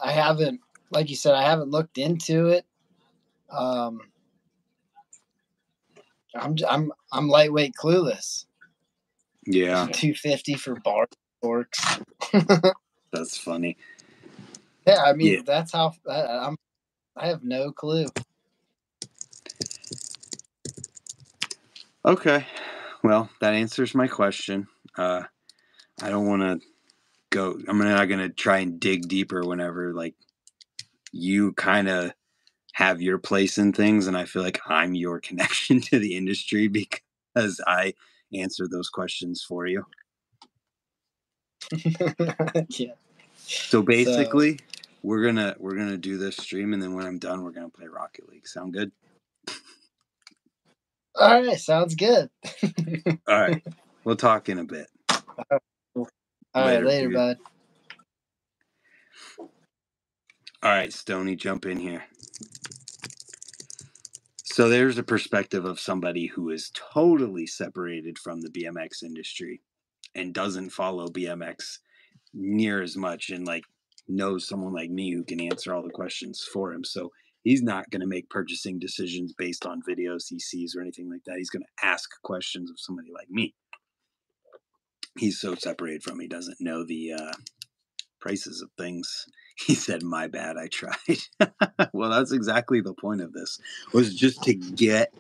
[0.04, 0.62] I haven't,
[0.92, 2.66] like you said, I haven't looked into it.
[3.52, 4.02] Um,
[6.36, 8.46] I'm i'm I'm lightweight clueless.
[9.46, 11.08] Yeah, Two fifty for bar
[11.42, 12.00] forks.
[13.14, 13.78] that's funny.
[14.88, 15.42] Yeah, I mean Yeah.
[15.46, 16.58] that's how I, I'm.
[17.18, 18.08] I have no clue.
[22.06, 22.46] Okay.
[23.08, 24.68] Well, that answers my question.
[24.98, 25.24] Uh,
[26.02, 26.68] I don't want to
[27.30, 27.58] go.
[27.66, 30.14] I'm not going to try and dig deeper whenever like
[31.14, 32.12] you kind of
[32.74, 36.68] have your place in things, and I feel like I'm your connection to the industry
[36.68, 37.94] because I
[38.34, 39.86] answer those questions for you.
[42.68, 42.92] yeah.
[43.38, 44.60] So basically,
[45.02, 47.88] we're gonna we're gonna do this stream, and then when I'm done, we're gonna play
[47.88, 48.50] Rocket League.
[48.50, 48.92] Sound good?
[51.20, 52.30] All right, sounds good.
[53.28, 53.64] All right.
[54.06, 54.88] we'll talk in a bit.
[56.56, 57.12] All right, Later, later, dude.
[57.12, 57.38] bud.
[60.64, 62.06] All right, Stony, jump in here.
[64.44, 69.62] So there's a perspective of somebody who is totally separated from the BMX industry
[70.16, 71.80] and doesn't follow BMX
[72.34, 73.66] near as much and like
[74.08, 76.84] knows someone like me who can answer all the questions for him.
[76.84, 77.12] So
[77.48, 81.24] he's not going to make purchasing decisions based on videos he sees or anything like
[81.26, 81.38] that.
[81.38, 83.56] He's going to ask questions of somebody like me.
[85.18, 87.32] He's so separated from he doesn't know the uh,
[88.20, 89.26] prices of things.
[89.66, 91.18] He said, "My bad, I tried."
[91.92, 93.58] well, that's exactly the point of this
[93.92, 95.12] was just to get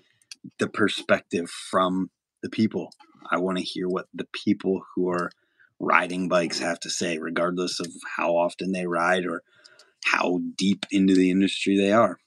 [0.59, 2.11] the perspective from
[2.43, 2.93] the people.
[3.31, 5.31] I want to hear what the people who are
[5.79, 9.41] riding bikes have to say, regardless of how often they ride or
[10.05, 12.17] how deep into the industry they are.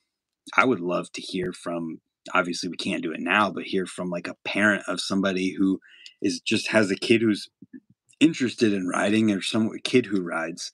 [0.56, 2.00] I would love to hear from
[2.34, 5.80] obviously we can't do it now, but hear from like a parent of somebody who
[6.20, 7.48] is just has a kid who's
[8.18, 10.72] interested in riding or some kid who rides.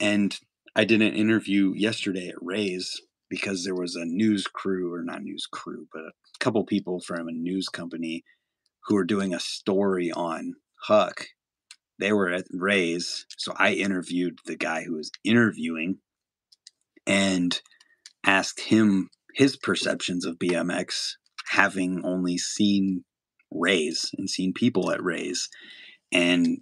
[0.00, 0.36] And
[0.74, 5.22] I did an interview yesterday at Ray's because there was a news crew or not
[5.22, 8.24] news crew, but a couple people from a news company
[8.84, 11.28] who were doing a story on Huck.
[11.98, 15.98] They were at Ray's, so I interviewed the guy who was interviewing,
[17.06, 17.60] and
[18.24, 21.12] asked him his perceptions of BMX,
[21.50, 23.04] having only seen
[23.50, 25.48] Rays and seen people at Rays,
[26.12, 26.58] and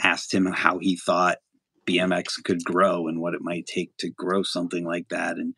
[0.00, 1.38] asked him how he thought
[1.86, 5.36] BMX could grow and what it might take to grow something like that.
[5.36, 5.54] And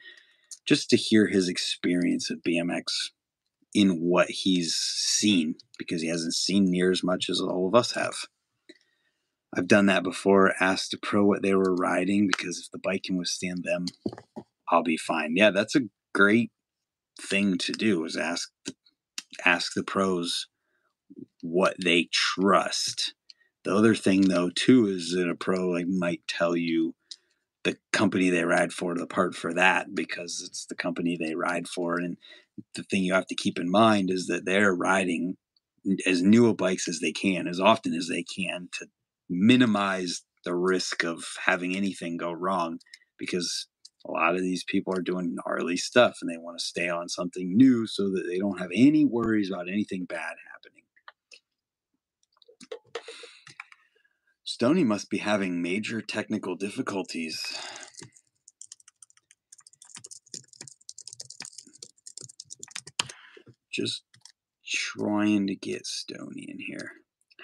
[0.66, 2.84] just to hear his experience of BMX
[3.74, 7.92] in what he's seen, because he hasn't seen near as much as all of us
[7.92, 8.14] have.
[9.56, 13.04] I've done that before, asked a pro what they were riding because if the bike
[13.04, 13.86] can withstand them,
[14.70, 15.36] I'll be fine.
[15.36, 16.50] Yeah, that's a great
[17.20, 18.50] thing to do is ask
[19.44, 20.46] ask the pros
[21.42, 23.14] what they trust.
[23.64, 26.94] The other thing though too is that a pro like might tell you
[27.64, 31.68] the company they ride for the part for that because it's the company they ride
[31.68, 32.16] for and
[32.74, 35.36] the thing you have to keep in mind is that they're riding
[36.06, 38.86] as new bikes as they can as often as they can to
[39.28, 42.78] minimize the risk of having anything go wrong
[43.18, 43.66] because
[44.06, 47.08] a lot of these people are doing gnarly stuff and they want to stay on
[47.08, 50.84] something new so that they don't have any worries about anything bad happening.
[54.44, 57.42] Stony must be having major technical difficulties.
[63.70, 64.02] Just
[64.66, 66.92] trying to get Stony in here.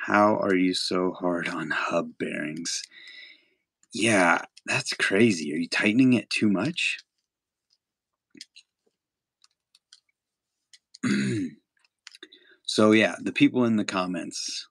[0.07, 2.83] How are you so hard on hub bearings?
[3.91, 5.51] Yeah, that's crazy.
[5.55, 6.99] Are you tightening it too much?
[12.67, 14.69] so, yeah, the people in the comments,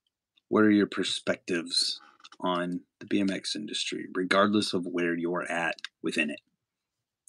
[0.50, 2.00] what are your perspectives
[2.40, 6.42] on the BMX industry, regardless of where you're at within it?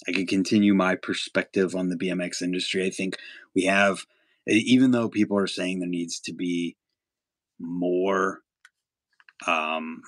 [0.06, 2.84] I could continue my perspective on the BMX industry.
[2.84, 3.16] I think
[3.54, 4.04] we have,
[4.46, 6.76] even though people are saying there needs to be
[7.64, 8.40] more
[9.46, 10.00] um,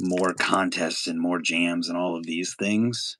[0.00, 3.16] more contests and more jams and all of these things.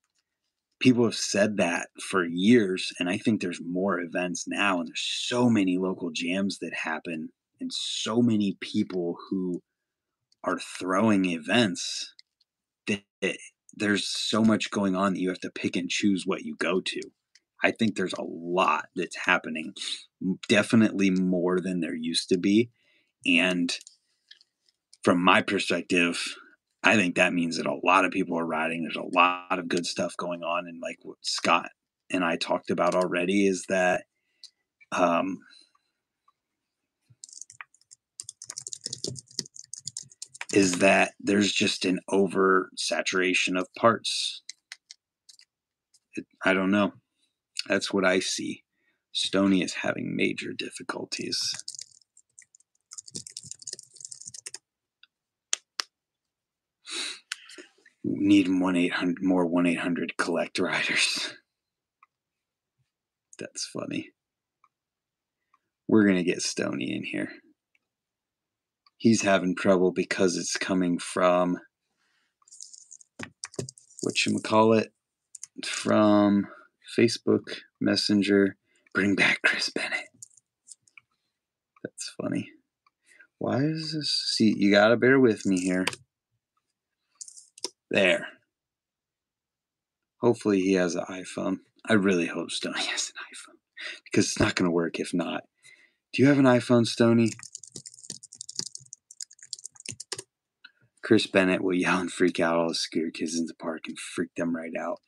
[0.78, 5.24] People have said that for years, and I think there's more events now, and there's
[5.26, 9.62] so many local jams that happen, and so many people who
[10.44, 12.14] are throwing events
[12.86, 13.02] that
[13.74, 16.80] there's so much going on that you have to pick and choose what you go
[16.80, 17.00] to.
[17.62, 19.74] I think there's a lot that's happening,
[20.48, 22.70] definitely more than there used to be.
[23.26, 23.74] And
[25.02, 26.22] from my perspective,
[26.82, 28.82] I think that means that a lot of people are riding.
[28.82, 30.66] There's a lot of good stuff going on.
[30.68, 31.70] And like what Scott
[32.10, 34.04] and I talked about already is that
[34.92, 35.38] um,
[40.52, 44.42] is that there's just an over saturation of parts.
[46.14, 46.92] It, I don't know.
[47.68, 48.62] That's what I see.
[49.12, 51.40] Stony is having major difficulties.
[58.04, 61.34] Need one eight hundred more one eight hundred collect riders.
[63.38, 64.10] That's funny.
[65.88, 67.30] We're gonna get Stony in here.
[68.96, 71.58] He's having trouble because it's coming from
[74.02, 74.92] what you call it
[75.64, 76.46] from
[76.98, 78.56] Facebook Messenger.
[78.94, 80.08] Bring back Chris Bennett.
[81.82, 82.50] That's funny.
[83.38, 84.10] Why is this?
[84.34, 85.84] See, you gotta bear with me here.
[87.90, 88.26] There.
[90.20, 91.58] Hopefully he has an iPhone.
[91.88, 93.58] I really hope Stony has an iPhone
[94.04, 95.44] because it's not to work if not.
[96.12, 97.30] Do you have an iPhone, Stony?
[101.02, 103.96] Chris Bennett will yell and freak out all the scooter kids in the park and
[103.96, 105.00] freak them right out.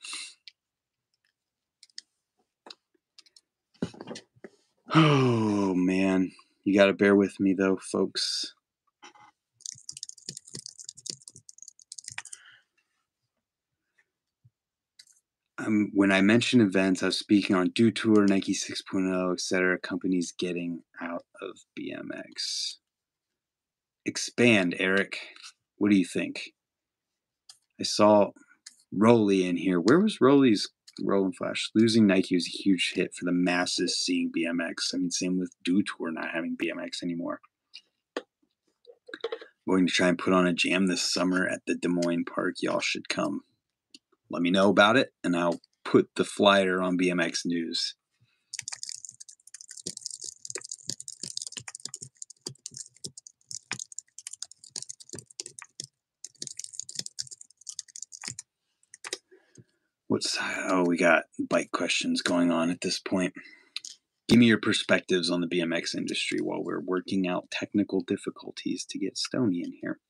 [4.94, 6.32] Oh man,
[6.64, 8.54] you got to bear with me though, folks.
[15.58, 19.78] Um, when I mention events, I was speaking on Dew Tour, Nike 6.0, etc.
[19.78, 22.76] Companies getting out of BMX.
[24.06, 25.18] Expand, Eric.
[25.76, 26.52] What do you think?
[27.80, 28.30] I saw
[28.92, 29.80] Roly in here.
[29.80, 30.68] Where was Rolly's
[31.02, 31.70] Rolling Flash.
[31.74, 34.94] Losing Nike was a huge hit for the masses seeing BMX.
[34.94, 37.40] I mean, same with Dew Tour not having BMX anymore.
[38.16, 38.24] I'm
[39.66, 42.56] going to try and put on a jam this summer at the Des Moines Park.
[42.60, 43.42] Y'all should come.
[44.30, 47.94] Let me know about it, and I'll put the flyer on BMX News.
[60.18, 60.36] What's
[60.68, 63.34] oh we got bike questions going on at this point.
[64.28, 68.98] Give me your perspectives on the BMX industry while we're working out technical difficulties to
[68.98, 70.00] get Stony in here.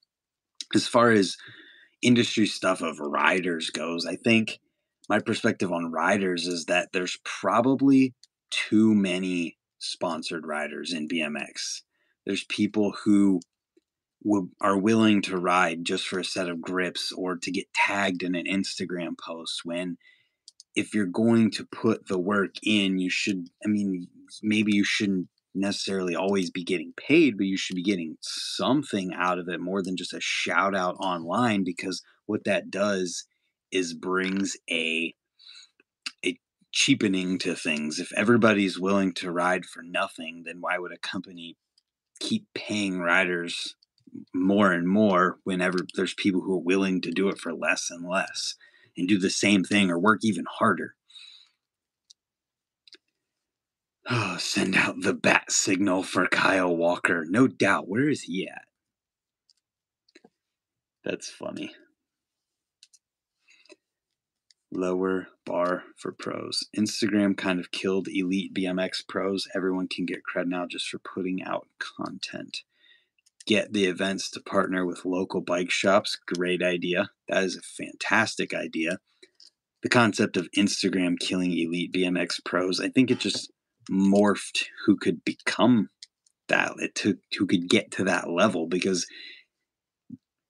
[0.75, 1.37] As far as
[2.01, 4.61] industry stuff of riders goes, I think
[5.11, 8.15] my perspective on riders is that there's probably
[8.51, 11.83] too many sponsored riders in BMX.
[12.25, 13.41] There's people who
[14.25, 18.23] w- are willing to ride just for a set of grips or to get tagged
[18.23, 19.97] in an Instagram post when
[20.75, 24.07] if you're going to put the work in, you should, I mean,
[24.43, 29.39] maybe you shouldn't necessarily always be getting paid, but you should be getting something out
[29.39, 33.25] of it more than just a shout out online because what that does
[33.73, 35.15] is brings a
[36.25, 36.39] a
[36.73, 37.99] cheapening to things.
[37.99, 41.57] If everybody's willing to ride for nothing, then why would a company
[42.21, 43.75] keep paying riders
[44.35, 48.09] more and more whenever there's people who are willing to do it for less and
[48.09, 48.55] less
[48.97, 50.95] and do the same thing or work even harder?
[54.11, 57.27] Oh, send out the bat signal for Kyle Walker.
[57.29, 57.89] No doubt.
[57.89, 58.63] Where is he at?
[61.05, 61.75] That's funny.
[64.71, 66.67] Lower bar for pros.
[66.77, 69.47] Instagram kind of killed elite BMX pros.
[69.55, 72.59] Everyone can get cred now just for putting out content.
[73.49, 76.19] Get the events to partner with local bike shops.
[76.27, 77.09] Great idea.
[77.29, 78.99] That is a fantastic idea.
[79.83, 83.51] The concept of Instagram killing elite BMX pros, I think it just
[83.91, 85.89] morphed who could become
[86.49, 89.07] that it took who could get to that level because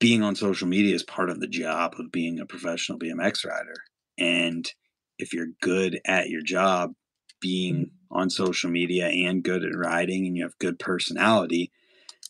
[0.00, 3.74] being on social media is part of the job of being a professional BMX rider
[4.18, 4.72] and
[5.18, 6.92] if you're good at your job
[7.40, 7.90] being mm.
[8.10, 11.70] on social media and good at riding and you have good personality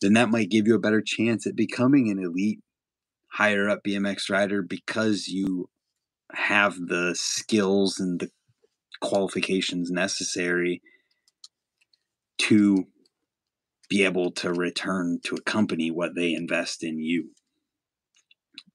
[0.01, 2.59] then that might give you a better chance at becoming an elite
[3.33, 5.69] higher up BMX rider because you
[6.33, 8.29] have the skills and the
[9.01, 10.81] qualifications necessary
[12.37, 12.87] to
[13.89, 17.31] be able to return to a company what they invest in you.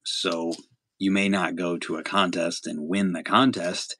[0.04, 0.52] So
[0.98, 3.96] you may not go to a contest and win the contest,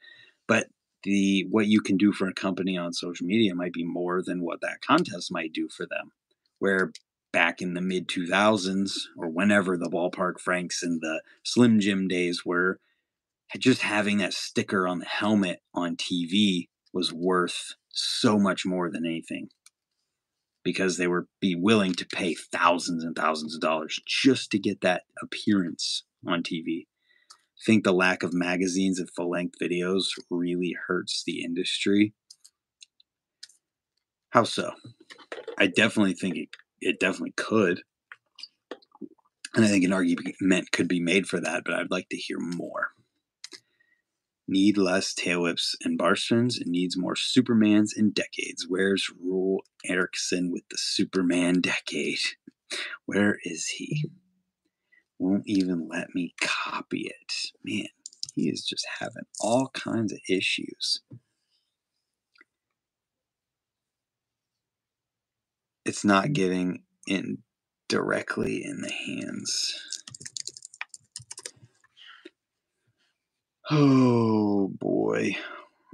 [0.48, 0.66] but
[1.04, 4.42] the what you can do for a company on social media might be more than
[4.42, 6.12] what that contest might do for them.
[6.58, 6.92] Where
[7.34, 12.46] back in the mid 2000s or whenever the ballpark franks and the slim jim days
[12.46, 12.78] were
[13.58, 19.04] just having that sticker on the helmet on TV was worth so much more than
[19.04, 19.48] anything
[20.64, 24.80] because they were be willing to pay thousands and thousands of dollars just to get
[24.80, 26.86] that appearance on TV.
[26.86, 32.14] I think the lack of magazines and full length videos really hurts the industry.
[34.30, 34.72] How so?
[35.58, 36.48] I definitely think it,
[36.84, 37.82] it definitely could.
[39.54, 42.38] And I think an argument could be made for that, but I'd like to hear
[42.38, 42.94] more
[44.46, 48.66] need less tail whips and bar spins and needs more Supermans in decades.
[48.68, 52.18] Where's Rule Erickson with the Superman decade?
[53.06, 54.10] Where is he?
[55.18, 57.34] Won't even let me copy it.
[57.62, 57.88] Man,
[58.34, 61.00] he is just having all kinds of issues.
[65.84, 67.38] It's not getting in
[67.88, 69.74] directly in the hands
[73.70, 75.36] Oh boy.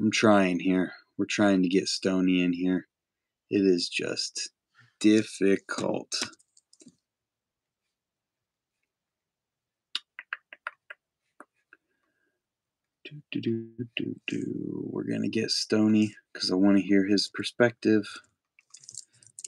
[0.01, 0.93] I'm trying here.
[1.16, 2.88] We're trying to get Stony in here.
[3.49, 4.51] It is just
[4.99, 6.12] difficult.
[13.05, 14.89] Do, do, do, do, do.
[14.90, 18.05] We're going to get Stony because I want to hear his perspective.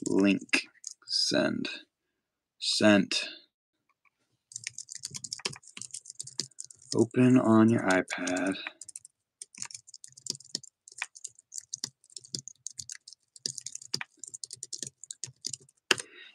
[0.07, 0.67] Link.
[1.05, 1.69] Send.
[2.59, 3.25] Sent.
[6.95, 8.55] Open on your iPad.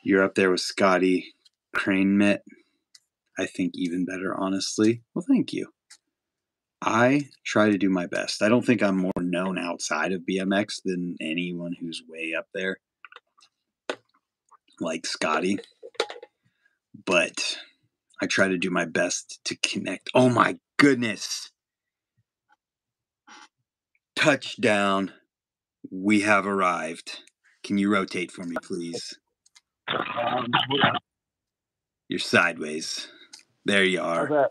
[0.03, 1.35] You're up there with Scotty
[1.75, 2.39] Cranmer.
[3.39, 5.03] I think even better, honestly.
[5.15, 5.73] Well, thank you.
[6.81, 8.43] I try to do my best.
[8.43, 12.79] I don't think I'm more known outside of BMX than anyone who's way up there,
[14.81, 15.59] like Scotty.
[17.07, 17.59] But
[18.21, 20.11] I try to do my best to connect.
[20.15, 21.51] Oh my goodness.
[24.17, 25.13] Touchdown.
[25.91, 27.21] We have arrived.
[27.65, 29.19] Can you rotate for me, please?
[32.09, 33.09] You're sideways.
[33.65, 34.49] There you are.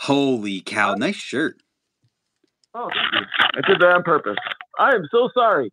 [0.00, 0.94] Holy cow.
[0.94, 1.62] Nice shirt.
[2.74, 4.36] Oh, I did that on purpose.
[4.78, 5.72] I am so sorry.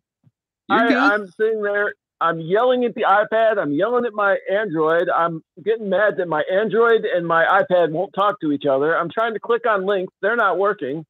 [0.70, 3.58] I, I'm sitting there I'm yelling at the iPad.
[3.58, 5.08] I'm yelling at my Android.
[5.08, 8.96] I'm getting mad that my Android and my iPad won't talk to each other.
[8.96, 10.12] I'm trying to click on links.
[10.20, 11.04] They're not working.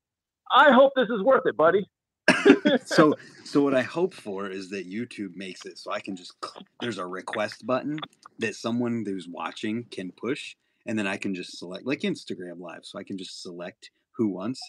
[0.51, 1.87] I hope this is worth it, buddy.
[2.85, 3.15] so,
[3.45, 6.35] so what I hope for is that YouTube makes it so I can just
[6.81, 7.99] there's a request button
[8.39, 10.55] that someone who's watching can push,
[10.87, 14.29] and then I can just select like Instagram Live, so I can just select who
[14.29, 14.61] wants.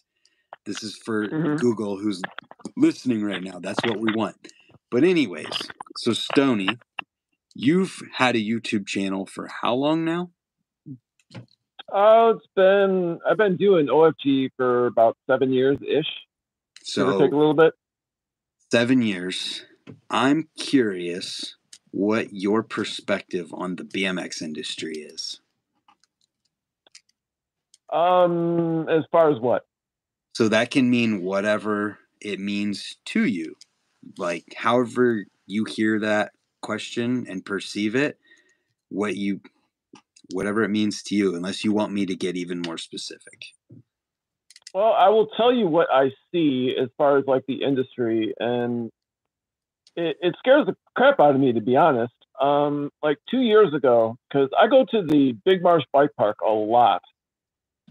[0.65, 1.59] This is for Mhm.
[1.59, 2.21] Google who's
[2.77, 3.59] listening right now.
[3.59, 4.35] That's what we want.
[4.91, 6.69] But anyways, so Stony,
[7.53, 10.31] you've had a YouTube channel for how long now?
[11.91, 16.07] Oh, it's been I've been doing OFG for about seven years ish.
[16.83, 17.73] So take a little bit.
[18.71, 19.65] seven years.
[20.09, 21.55] I'm curious
[21.91, 25.39] what your perspective on the BMX industry is.
[27.91, 29.65] Um, as far as what?
[30.33, 33.55] So that can mean whatever it means to you.
[34.17, 36.31] Like however you hear that
[36.61, 38.17] question and perceive it,
[38.89, 39.41] what you
[40.31, 43.45] whatever it means to you, unless you want me to get even more specific.
[44.73, 48.91] Well, I will tell you what I see as far as like the industry, and
[49.95, 52.13] it, it scares the crap out of me to be honest.
[52.39, 56.51] Um, like two years ago, because I go to the Big Marsh Bike Park a
[56.51, 57.01] lot,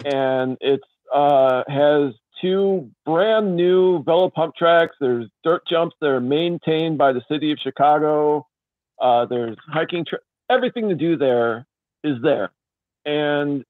[0.05, 4.97] and it's uh, has two brand new velo pump tracks.
[5.01, 8.47] There's dirt jumps that are maintained by the city of Chicago.
[9.01, 10.19] Uh, there's hiking, tra-
[10.51, 11.67] everything to do there
[12.05, 12.51] is there,
[13.05, 13.65] and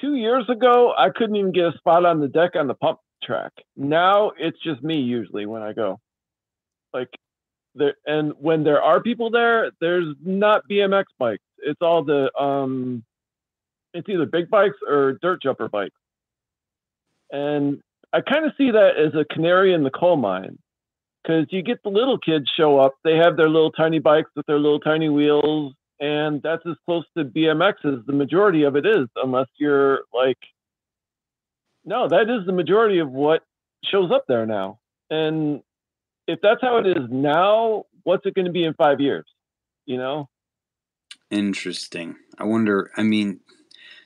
[0.00, 2.98] two years ago, I couldn't even get a spot on the deck on the pump
[3.22, 3.52] track.
[3.76, 6.00] Now it's just me usually when I go.
[6.92, 7.08] Like
[7.74, 11.44] there and when there are people there, there's not BMX bikes.
[11.58, 13.04] It's all the um
[13.94, 15.96] it's either big bikes or dirt jumper bikes.
[17.32, 17.80] And
[18.12, 20.58] I kind of see that as a canary in the coal mine.
[21.22, 24.46] Because you get the little kids show up, they have their little tiny bikes with
[24.46, 28.84] their little tiny wheels, and that's as close to BMX as the majority of it
[28.84, 30.38] is, unless you're like,
[31.84, 33.42] no, that is the majority of what
[33.84, 34.80] shows up there now.
[35.10, 35.62] And
[36.26, 39.24] if that's how it is now, what's it going to be in five years?
[39.86, 40.28] You know?
[41.30, 42.16] Interesting.
[42.38, 43.40] I wonder, I mean,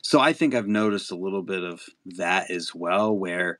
[0.06, 3.58] so I think I've noticed a little bit of that as well, where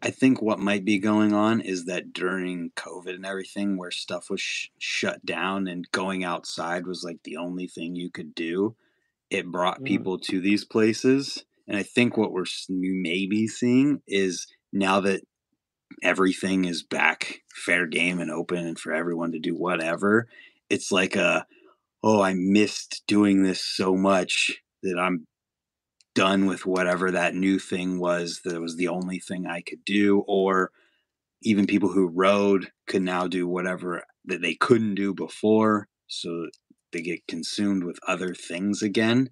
[0.00, 4.30] I think what might be going on is that during COVID and everything, where stuff
[4.30, 8.76] was sh- shut down and going outside was like the only thing you could do,
[9.28, 9.86] it brought Mm.
[9.86, 11.44] people to these places.
[11.66, 15.22] And I think what we're maybe seeing is now that
[16.00, 20.28] everything is back fair game and open and for everyone to do whatever,
[20.70, 21.44] it's like a,
[22.04, 25.26] oh, I missed doing this so much that I'm
[26.18, 30.24] done with whatever that new thing was that was the only thing I could do.
[30.26, 30.72] Or
[31.42, 35.88] even people who rode could now do whatever that they couldn't do before.
[36.08, 36.48] So
[36.92, 39.30] they get consumed with other things again.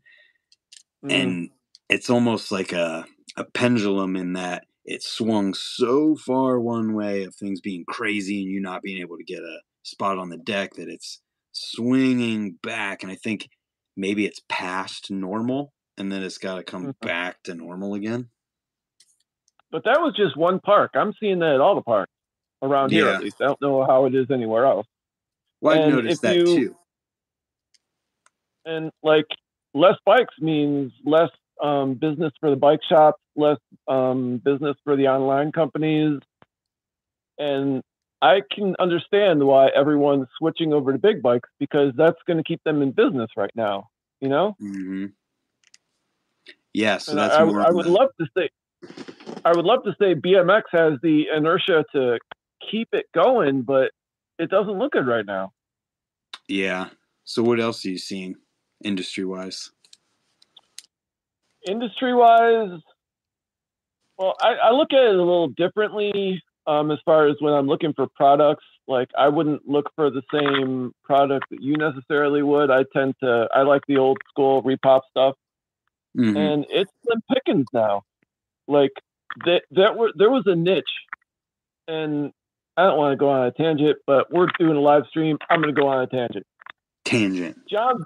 [1.04, 1.12] Mm.
[1.12, 1.50] And
[1.88, 3.06] it's almost like a,
[3.36, 8.50] a pendulum in that it swung so far one way of things being crazy and
[8.50, 13.02] you not being able to get a spot on the deck that it's swinging back.
[13.02, 13.48] And I think
[13.96, 17.00] maybe it's past normal and then it's got to come Mhm.
[17.00, 18.30] back to normal again.
[19.70, 20.92] But that was just one park.
[20.94, 22.12] I'm seeing that at all the parks
[22.62, 23.40] around here, at least.
[23.40, 24.86] I don't know how it is anywhere else.
[25.60, 26.78] Well, I've And noticed that you- too.
[28.64, 29.26] and like
[29.74, 31.30] less bikes means less
[31.62, 33.58] um, business for the bike shops, less
[33.88, 36.20] um, business for the online companies,
[37.38, 37.82] and
[38.22, 42.62] I can understand why everyone's switching over to big bikes because that's going to keep
[42.64, 43.88] them in business right now.
[44.20, 45.06] You know, hmm
[46.76, 47.54] Yeah, so that's I, I more.
[47.56, 48.50] would- I would the- love to say,
[49.46, 52.18] I would love to say BMX has the inertia to
[52.70, 53.92] keep it going, but
[54.38, 55.52] it doesn't look good right now.
[56.48, 56.90] yeah.
[57.24, 58.36] So what else are you seeing
[58.84, 59.70] industry wise?
[61.66, 62.78] industry wise,
[64.18, 67.66] well, I, I look at it a little differently um, as far as when I'm
[67.66, 68.64] looking for products.
[68.86, 72.70] Like, I wouldn't look for the same product that you necessarily would.
[72.70, 75.34] I tend to, I like the old school repop stuff,
[76.16, 76.36] Mhm.
[76.36, 78.02] and it's slim pickings now.
[78.68, 78.92] Like,
[79.44, 80.84] that, that were, there was a niche,
[81.88, 82.32] and
[82.76, 85.38] I don't want to go on a tangent, but we're doing a live stream.
[85.50, 86.46] I'm going to go on a tangent.
[87.04, 87.56] Tangent.
[87.68, 88.02] John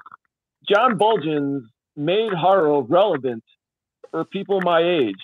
[0.69, 1.63] John Buultjens
[1.97, 3.43] made Haro relevant
[4.11, 5.21] for people my age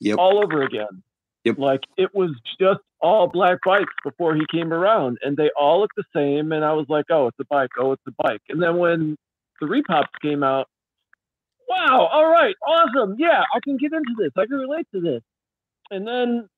[0.00, 0.18] Yep.
[0.18, 1.02] all over again.
[1.44, 1.58] Yep.
[1.58, 2.30] Like it was
[2.60, 6.52] just all black bikes before he came around, and they all looked the same.
[6.52, 7.70] And I was like, "Oh, it's a bike.
[7.78, 9.16] Oh, it's a bike." And then when
[9.60, 10.68] the repops came out,
[11.68, 12.08] wow!
[12.12, 13.16] All right, awesome.
[13.18, 14.30] Yeah, I can get into this.
[14.36, 15.22] I can relate to this.
[15.90, 16.48] And then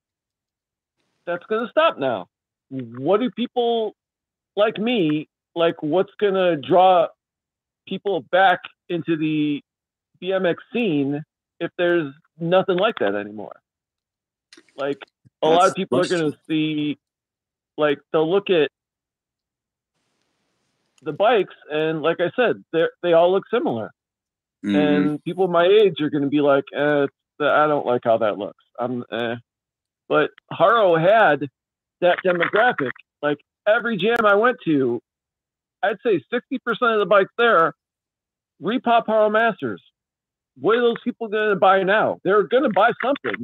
[1.27, 2.29] that's gonna stop now.
[2.71, 3.95] What do people
[4.57, 5.83] like me like?
[5.83, 7.09] What's gonna draw
[7.87, 9.63] people back into the
[10.23, 11.23] BMX scene
[11.61, 13.57] if there's nothing like that anymore.
[14.77, 14.99] Like
[15.43, 16.99] a lot of people are going to see,
[17.77, 18.71] like they'll look at
[21.03, 23.91] the bikes and, like I said, they they all look similar,
[24.65, 24.77] Mhm.
[24.77, 27.07] and people my age are going to be like, eh,
[27.41, 28.65] I don't like how that looks.
[28.79, 29.37] I'm, eh.
[30.09, 31.49] but Haro had
[32.01, 32.91] that demographic.
[33.23, 35.01] Like every jam I went to,
[35.83, 37.75] I'd say 60% of the bikes there
[38.63, 39.83] repop Haro Masters.
[40.59, 42.19] What are those people going to buy now?
[42.25, 43.41] They're going to buy something.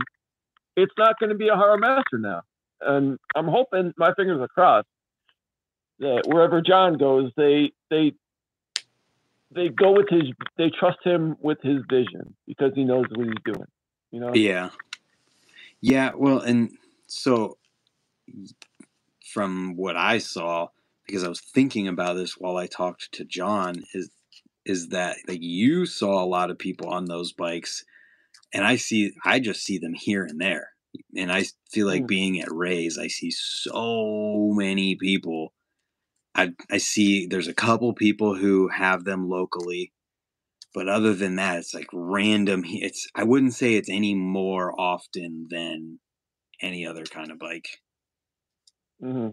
[0.77, 2.43] It's not going to be a Haro Master now.
[2.81, 4.89] And I'm hoping, my fingers are crossed,
[6.01, 8.15] that wherever John goes, they they
[9.55, 13.35] they go with his they trust him with his vision because he knows what he's
[13.45, 13.67] doing.
[14.11, 14.35] You know?
[14.35, 14.71] Yeah.
[15.81, 16.71] Yeah, well, and
[17.09, 17.59] so
[19.33, 20.69] from what I saw,
[21.07, 24.11] because I was thinking about this while I talked to John, is
[24.65, 27.85] is that like you saw a lot of people on those bikes,
[28.53, 30.71] and I see I just see them here and there,
[31.17, 32.09] and I feel like mm.
[32.09, 35.53] being at Ray's, I see so many people.
[36.35, 39.93] I I see there's a couple people who have them locally,
[40.75, 42.65] but other than that, it's like random.
[42.67, 46.01] It's I wouldn't say it's any more often than
[46.61, 47.69] any other kind of bike.
[49.03, 49.31] Mm-hmm.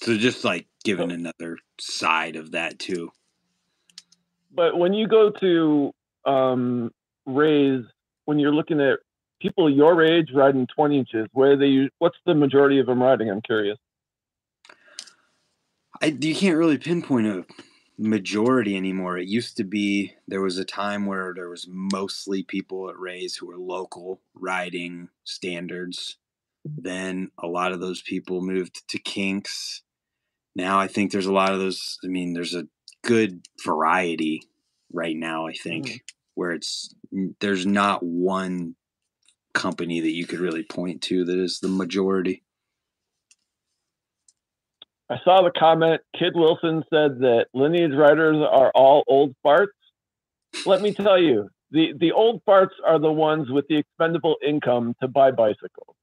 [0.00, 3.10] So just like giving another side of that too.
[4.54, 5.92] But when you go to
[6.24, 6.90] um,
[7.26, 7.82] Ray's,
[8.24, 8.98] when you're looking at
[9.40, 13.30] people your age riding 20 inches, where they what's the majority of them riding?
[13.30, 13.78] I'm curious.
[16.02, 17.44] I you can't really pinpoint a
[17.98, 19.18] majority anymore.
[19.18, 23.36] It used to be there was a time where there was mostly people at Ray's
[23.36, 26.16] who were local riding standards
[26.66, 29.82] then a lot of those people moved to Kinks.
[30.54, 31.98] Now I think there's a lot of those.
[32.04, 32.66] I mean, there's a
[33.02, 34.42] good variety
[34.92, 35.46] right now.
[35.46, 35.96] I think mm-hmm.
[36.34, 36.94] where it's
[37.40, 38.74] there's not one
[39.52, 42.42] company that you could really point to that is the majority.
[45.08, 46.00] I saw the comment.
[46.18, 49.68] Kid Wilson said that lineage riders are all old farts.
[50.64, 54.94] Let me tell you, the the old farts are the ones with the expendable income
[55.00, 55.94] to buy bicycles.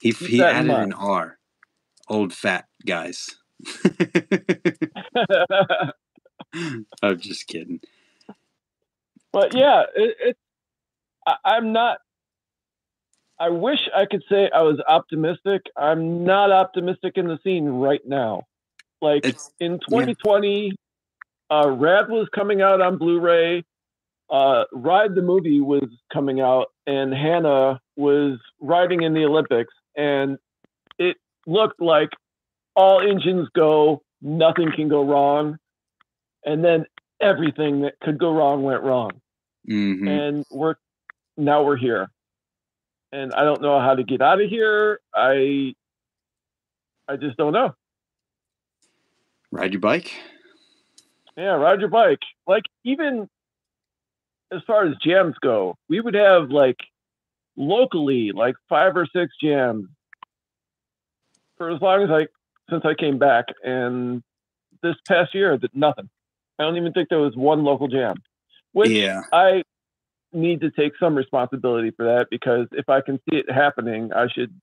[0.00, 1.38] He Keep he added an R.
[2.08, 3.36] Old fat guys.
[7.02, 7.80] I'm just kidding.
[9.32, 10.36] But yeah, it, it
[11.44, 11.98] I'm not.
[13.40, 15.62] I wish I could say I was optimistic.
[15.76, 18.44] I'm not optimistic in the scene right now.
[19.00, 20.72] Like it's, in 2020, yeah.
[21.56, 23.64] uh, Rad was coming out on Blu-ray.
[24.28, 30.38] Uh, Ride the movie was coming out, and Hannah was riding in the Olympics and
[30.98, 31.16] it
[31.46, 32.10] looked like
[32.74, 35.58] all engines go, nothing can go wrong,
[36.46, 36.86] and then
[37.20, 39.10] everything that could go wrong went wrong,
[39.68, 40.06] mm-hmm.
[40.06, 40.76] and we're
[41.36, 42.08] now we're here,
[43.12, 45.00] and I don't know how to get out of here.
[45.14, 45.74] I
[47.08, 47.74] I just don't know.
[49.50, 50.12] Ride your bike.
[51.36, 52.20] Yeah, ride your bike.
[52.46, 53.28] Like even
[54.52, 56.78] as far as jams go, we would have like
[57.56, 59.88] locally like five or six jams
[61.56, 62.26] for as long as I
[62.70, 63.46] since I came back.
[63.62, 64.22] And
[64.82, 66.08] this past year, that nothing.
[66.58, 68.16] I don't even think there was one local jam.
[68.72, 69.22] Which yeah.
[69.32, 69.62] I
[70.32, 74.26] need to take some responsibility for that because if I can see it happening, I
[74.28, 74.54] should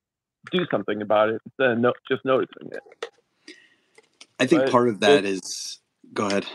[0.52, 3.10] do something about it instead of no, just noticing it.
[4.40, 5.80] I think but part of that is.
[6.14, 6.46] Go ahead.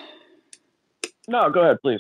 [1.29, 1.99] No, go ahead, please.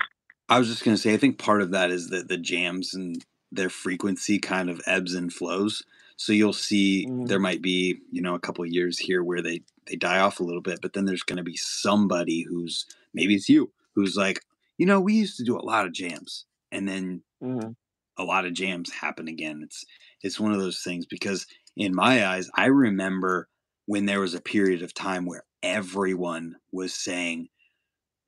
[0.48, 2.94] I was just going to say, I think part of that is that the jams
[2.94, 5.82] and their frequency kind of ebbs and flows.
[6.16, 7.26] So you'll see mm.
[7.28, 10.44] there might be, you know, a couple years here where they they die off a
[10.44, 14.44] little bit, but then there's going to be somebody who's maybe it's you who's like,
[14.78, 17.74] you know, we used to do a lot of jams, and then mm.
[18.18, 19.60] a lot of jams happen again.
[19.62, 19.84] It's
[20.22, 23.48] it's one of those things because in my eyes, I remember
[23.86, 27.48] when there was a period of time where everyone was saying,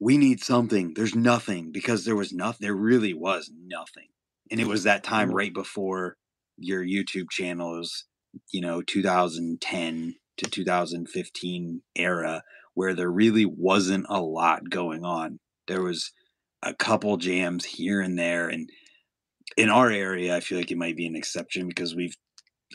[0.00, 2.58] "We need something." There's nothing because there was nothing.
[2.60, 4.08] There really was nothing
[4.52, 5.36] and it was that time mm-hmm.
[5.36, 6.16] right before
[6.58, 8.04] your YouTube channel was,
[8.52, 12.42] you know, 2010 to 2015 era
[12.74, 15.38] where there really wasn't a lot going on.
[15.68, 16.12] There was
[16.62, 18.70] a couple jams here and there and
[19.56, 22.16] in our area I feel like it might be an exception because we've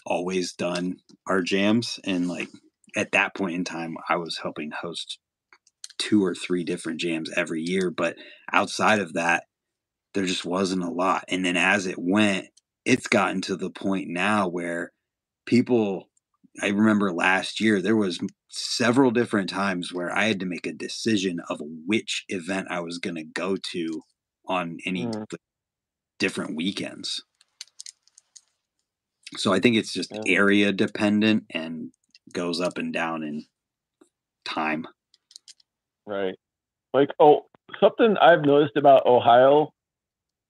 [0.06, 0.98] always done
[1.28, 2.50] our jams and like
[2.96, 5.20] at that point in time I was helping host
[5.98, 8.16] two or three different jams every year but
[8.54, 9.44] outside of that
[10.14, 11.26] there just wasn't a lot.
[11.28, 12.48] And then as it went,
[12.86, 14.92] it's gotten to the point now where
[15.46, 16.10] people
[16.62, 20.74] I remember last year there was several different times where I had to make a
[20.74, 24.02] decision of which event I was going to go to
[24.48, 25.26] on any mm.
[26.20, 27.24] different weekends.
[29.36, 30.22] So I think it's just yeah.
[30.26, 31.92] area dependent and
[32.34, 33.46] goes up and down in
[34.46, 34.88] time.
[36.06, 36.36] Right.
[36.94, 37.48] Like oh,
[37.82, 39.74] something I've noticed about Ohio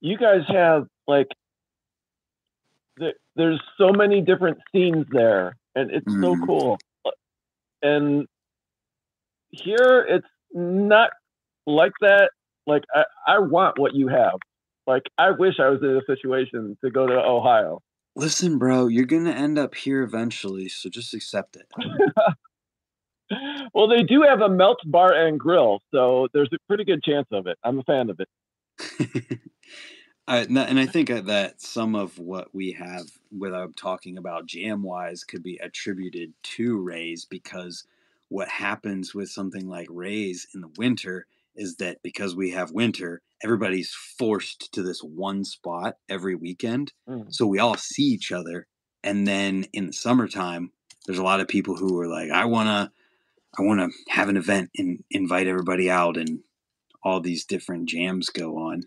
[0.02, 1.28] you guys have like
[3.36, 6.46] there's so many different scenes there, and it's so Mhm.
[6.48, 6.78] cool.
[7.82, 8.28] And
[9.50, 11.12] here, it's not
[11.66, 12.32] like that.
[12.66, 14.40] Like I, I want what you have.
[14.86, 17.82] Like I wish I was in a situation to go to Ohio.
[18.16, 21.68] Listen, bro, you're gonna end up here eventually, so just accept it.
[23.74, 27.28] well, they do have a melt bar and grill, so there's a pretty good chance
[27.32, 27.58] of it.
[27.64, 28.30] I'm a fan of it.
[30.28, 33.06] I, and and I think that some of what we have,
[33.38, 37.86] without talking about jam wise, could be attributed to Rays because
[38.30, 43.22] what happens with something like Rays in the winter is that because we have winter,
[43.42, 46.92] everybody's forced to this one spot every weekend.
[47.08, 47.34] Mm.
[47.34, 48.68] So we all see each other.
[49.04, 50.72] And then in the summertime,
[51.06, 52.92] there's a lot of people who are like, I wanna
[53.58, 56.42] I wanna have an event and invite everybody out and
[57.02, 58.84] all these different jams go on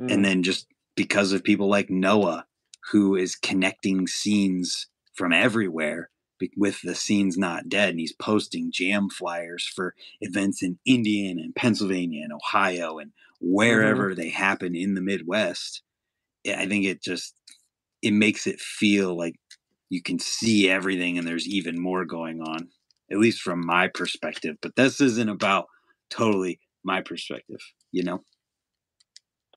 [0.00, 0.12] Mm.
[0.12, 0.66] and then just
[0.96, 2.46] because of people like Noah,
[2.90, 6.10] who is connecting scenes from everywhere
[6.56, 11.54] with the scenes not dead, and he's posting jam flyers for events in Indiana and
[11.54, 15.82] Pennsylvania and Ohio and wherever they happen in the Midwest.
[16.46, 17.34] I think it just
[18.02, 19.34] it makes it feel like
[19.90, 22.68] you can see everything and there's even more going on,
[23.10, 24.56] at least from my perspective.
[24.62, 25.66] But this isn't about
[26.08, 27.60] totally my perspective,
[27.92, 28.24] you know.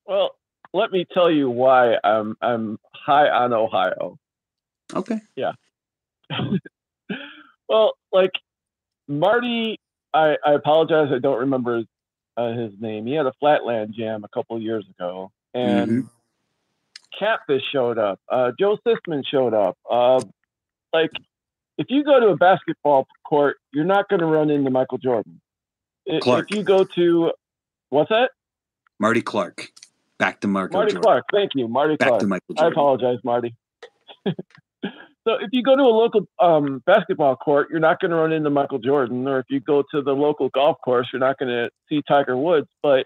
[0.06, 0.36] Well,
[0.74, 4.18] let me tell you why I'm I'm high on Ohio.
[4.94, 5.20] Okay.
[5.36, 5.54] Yeah.
[7.70, 8.32] well, like
[9.08, 9.80] Marty,
[10.14, 11.86] I, I apologize, I don't remember his,
[12.38, 13.06] uh, his name.
[13.06, 16.10] He had a Flatland Jam a couple years ago, and Mhm.
[17.18, 18.20] Catfish showed up.
[18.30, 19.78] Uh, Joe Sisman showed up.
[19.90, 20.22] Uh,
[20.92, 21.12] like,
[21.78, 25.40] if you go to a basketball court, you're not going to run into Michael Jordan.
[26.22, 26.50] Clark.
[26.52, 27.32] If you go to,
[27.90, 28.32] what's that?
[29.00, 29.72] Marty Clark.
[30.24, 31.02] Back to Marco Marty Jordan.
[31.04, 31.26] Clark.
[31.34, 32.22] Thank you, Marty Back Clark.
[32.22, 33.54] to Michael I apologize, Marty.
[34.26, 34.34] so
[35.26, 38.50] if you go to a local um, basketball court, you're not going to run into
[38.50, 41.70] Michael Jordan, or if you go to the local golf course, you're not going to
[41.90, 42.68] see Tiger Woods.
[42.82, 43.06] But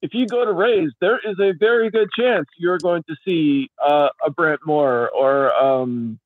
[0.00, 3.70] if you go to Rays, there is a very good chance you're going to see
[3.86, 6.18] uh, a Brent Moore or um,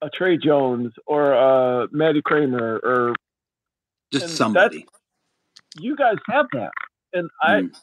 [0.00, 3.14] a Trey Jones or uh, Matty Kramer, or
[4.10, 4.86] Just somebody.
[5.78, 6.70] you guys have that,
[7.12, 7.76] and I Mm.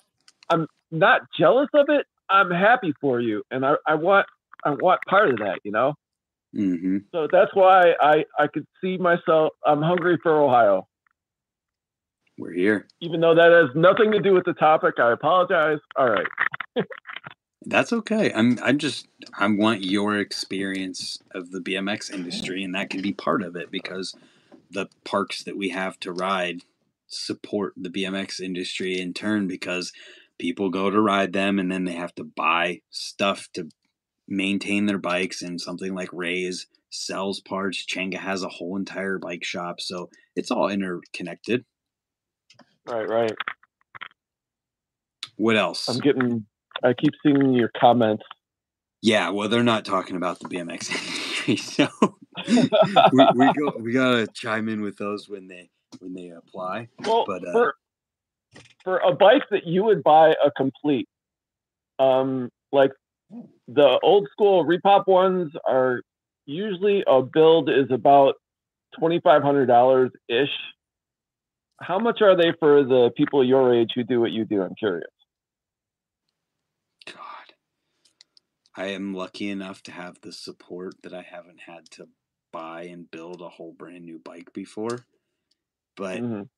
[0.49, 2.05] I'm not jealous of it.
[2.29, 4.27] I'm happy for you, and I, I want
[4.65, 5.93] I want part of that, you know.
[6.53, 9.53] hmm So that's why I I could see myself.
[9.65, 10.87] I'm hungry for Ohio,
[12.37, 12.87] We're here.
[13.01, 14.95] even though that has nothing to do with the topic.
[14.99, 15.79] I apologize.
[15.97, 16.27] All right.
[17.65, 18.33] That's okay.
[18.33, 18.59] I'm.
[18.63, 19.07] I'm just.
[19.37, 23.71] I want your experience of the BMX industry, and that can be part of it
[23.71, 24.15] because
[24.71, 26.63] the parks that we have to ride
[27.07, 29.93] support the BMX industry in turn because
[30.41, 33.69] people go to ride them and then they have to buy stuff to
[34.27, 37.85] maintain their bikes and something like Ray's sells parts.
[37.85, 41.63] Chenga has a whole entire bike shop, so it's all interconnected.
[42.87, 43.07] Right.
[43.07, 43.35] Right.
[45.37, 45.87] What else?
[45.87, 46.45] I'm getting.
[46.83, 48.23] I keep seeing your comments.
[49.03, 51.87] Yeah, well, they're not talking about the BMX industry, so
[52.47, 55.69] we, we go we gotta chime in with those when they
[55.99, 56.89] when they apply.
[57.05, 57.75] Well, But, uh, for
[58.83, 61.07] for a bike that you would buy a complete,
[61.99, 62.91] um, like
[63.67, 66.01] the old school repop ones are
[66.45, 68.35] usually a build is about
[68.97, 70.49] twenty five hundred dollars ish.
[71.81, 74.61] How much are they for the people your age who do what you do?
[74.61, 75.11] I'm curious.
[77.05, 77.53] God,
[78.75, 82.09] I am lucky enough to have the support that I haven't had to
[82.51, 85.05] buy and build a whole brand new bike before.
[85.95, 86.49] But Mhm.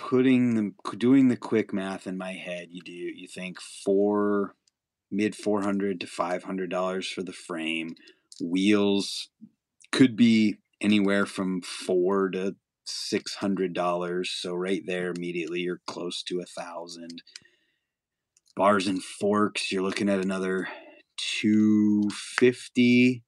[0.00, 4.54] Putting the doing the quick math in my head, you do you think four
[5.10, 7.94] mid four hundred to five hundred dollars for the frame,
[8.40, 9.28] wheels
[9.92, 14.30] could be anywhere from four to six hundred dollars.
[14.30, 17.22] So right there, immediately you're close to a thousand.
[18.56, 20.68] Bars and forks, you're looking at another
[21.16, 23.22] two fifty.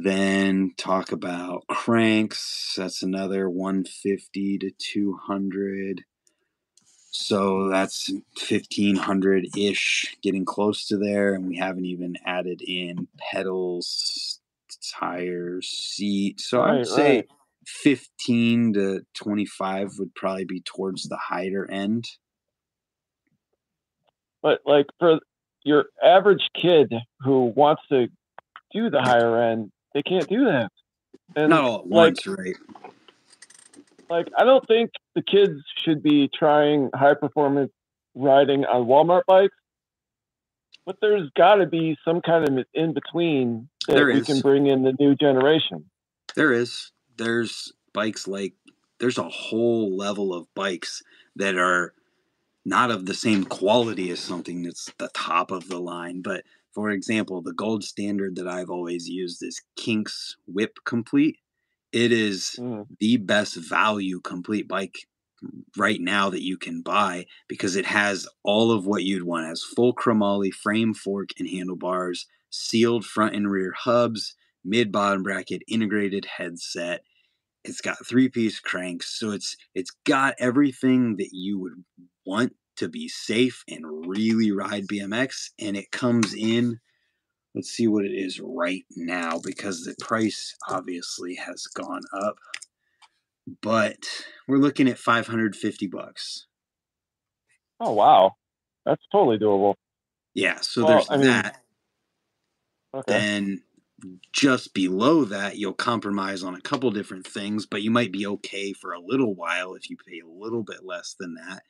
[0.00, 2.74] Then talk about cranks.
[2.76, 6.04] That's another 150 to 200.
[7.10, 11.34] So that's 1500 ish, getting close to there.
[11.34, 14.40] And we haven't even added in pedals,
[14.94, 16.40] tires, seat.
[16.40, 17.28] So I would Right, say right.
[17.66, 22.06] 15 to 25 would probably be towards the higher end.
[24.42, 25.20] But like for
[25.64, 28.08] your average kid who wants to
[28.72, 30.70] do the higher end, they can't do that.
[31.36, 32.56] And Not all at like, once, right?
[34.10, 37.72] like I don't think the kids should be trying high performance
[38.14, 39.54] riding on Walmart bikes.
[40.86, 44.22] But there's got to be some kind of in between that There we is.
[44.22, 45.86] can bring in the new generation.
[46.36, 46.92] There is.
[47.18, 48.54] There's bikes like
[49.00, 51.02] there's a whole level of bikes
[51.36, 51.94] that are
[52.64, 56.22] not of the same quality as something that's the top of the line.
[56.22, 56.44] But
[56.78, 61.38] for example, the gold standard that I've always used is Kinks Whip Complete.
[61.90, 62.86] It is Mm.
[63.00, 65.08] the best value complete bike
[65.76, 69.46] right now that you can buy because it has all of what you'd want.
[69.46, 75.24] It has full chromoly frame, fork, and handlebars, sealed front and rear hubs, mid bottom
[75.24, 77.02] bracket, integrated headset.
[77.64, 81.84] It's got three piece cranks, so it's it's got everything that you would
[82.24, 86.80] want to be safe and really ride BMX, and it comes in.
[87.54, 92.36] Let's see what it is right now because the price obviously has gone up.
[93.62, 94.04] But
[94.46, 96.46] we're looking at 550 bucks.
[97.80, 98.32] Oh wow,
[98.84, 99.74] that's totally doable.
[100.34, 101.62] Yeah, so Well, there's I mean- that.
[102.94, 103.12] Okay.
[103.12, 103.62] Then
[104.32, 108.72] just below that, you'll compromise on a couple different things, but you might be okay
[108.72, 111.62] for a little while if you pay a little bit less than that.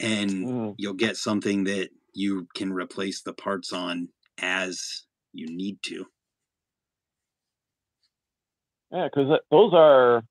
[0.00, 0.74] And Mm.
[0.78, 4.08] you'll get something that you can replace the parts on
[4.40, 6.06] as you need to.
[8.90, 10.22] Yeah, because those are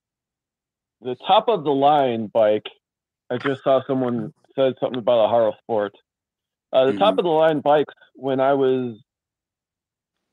[1.01, 2.65] the top of the line bike.
[3.29, 5.93] I just saw someone said something about a Haro Sport.
[6.73, 7.19] Uh, the top Mhm.
[7.19, 8.97] of the line bikes when I was,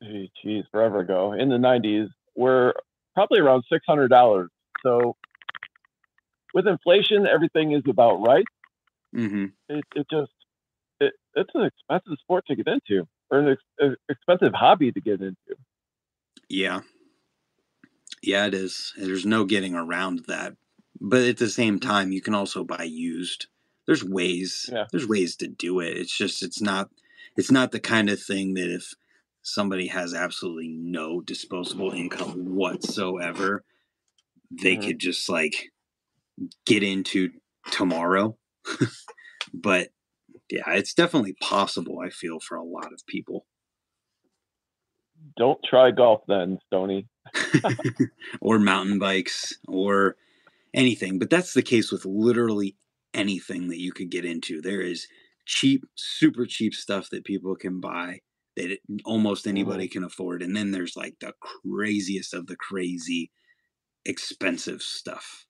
[0.03, 2.75] geez, forever ago in the '90s were
[3.15, 4.51] probably around six hundred dollars.
[4.83, 5.17] So
[6.55, 8.47] with inflation, everything is about right.
[9.15, 10.33] Hmm It, it just
[11.01, 15.01] it, it's an expensive sport to get into, or an ex- ex- expensive hobby to
[15.01, 15.35] get into.
[16.49, 16.81] Yeah.
[18.23, 18.93] Yeah, it is.
[18.97, 20.55] There's no getting around that.
[21.01, 23.47] But at the same time, you can also buy used.
[23.87, 24.71] There's ways.
[24.73, 24.85] Yeah.
[24.91, 25.97] There's ways to do it.
[25.97, 26.89] It's just it's not
[27.37, 28.95] it's not the kind of thing that if
[29.43, 33.65] somebody has absolutely no disposable income whatsoever,
[34.51, 34.87] they Mhm.
[34.87, 35.71] could just like
[36.65, 37.31] get into
[37.71, 38.39] tomorrow.
[39.53, 39.89] But
[40.51, 43.47] yeah, it's definitely possible, I feel, for a lot of people.
[45.37, 47.09] Don't try golf then, Stony.
[48.41, 50.17] or mountain bikes or
[50.75, 51.19] anything.
[51.19, 52.77] But that's the case with literally
[53.15, 54.61] anything that you could get into.
[54.61, 55.07] There is
[55.47, 58.21] cheap, super cheap stuff that people can buy
[58.57, 59.93] that it, almost anybody mm-hmm.
[59.93, 60.43] can afford.
[60.43, 63.31] And then there's like the craziest of the crazy
[64.05, 65.47] expensive stuff.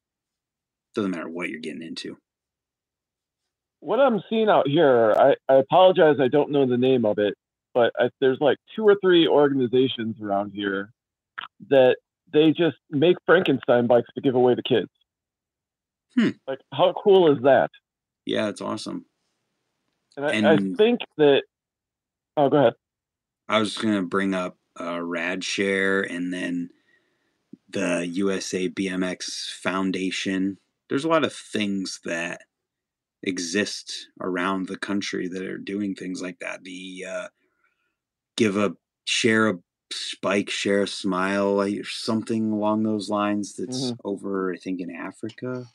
[0.94, 2.16] Doesn't matter what you're getting into.
[3.84, 7.34] What I'm seeing out here, I, I apologize, I don't know the name of it,
[7.74, 10.90] but I, there's like two or three organizations around here
[11.68, 11.96] that
[12.32, 14.88] they just make Frankenstein bikes to give away to kids.
[16.16, 16.30] Hmm.
[16.48, 17.70] Like, how cool is that?
[18.24, 19.04] Yeah, it's awesome.
[20.16, 21.42] And I, And- I think that.
[22.36, 22.72] Oh, go ahead.
[23.48, 26.70] I was going to bring up uh, RadShare and then
[27.68, 30.56] the USA BMX Foundation.
[30.88, 32.40] There's a lot of things that
[33.24, 36.62] exist around the country that are doing things like that.
[36.62, 37.28] The uh,
[38.36, 39.58] give a share a
[39.92, 43.54] spike, share a smile, or something along those lines.
[43.56, 43.98] That's Mhm.
[44.04, 45.66] over, I think, in Africa.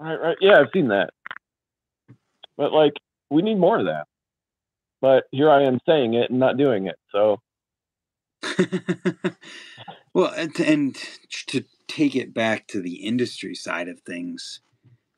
[0.00, 0.36] Right, right.
[0.40, 1.10] Yeah, I've seen that.
[2.56, 2.94] But like,
[3.30, 4.06] we need more of that.
[5.00, 6.96] But here I am saying it and not doing it.
[7.12, 7.40] So
[10.14, 10.96] well, and, and
[11.48, 14.60] to take it back to the industry side of things,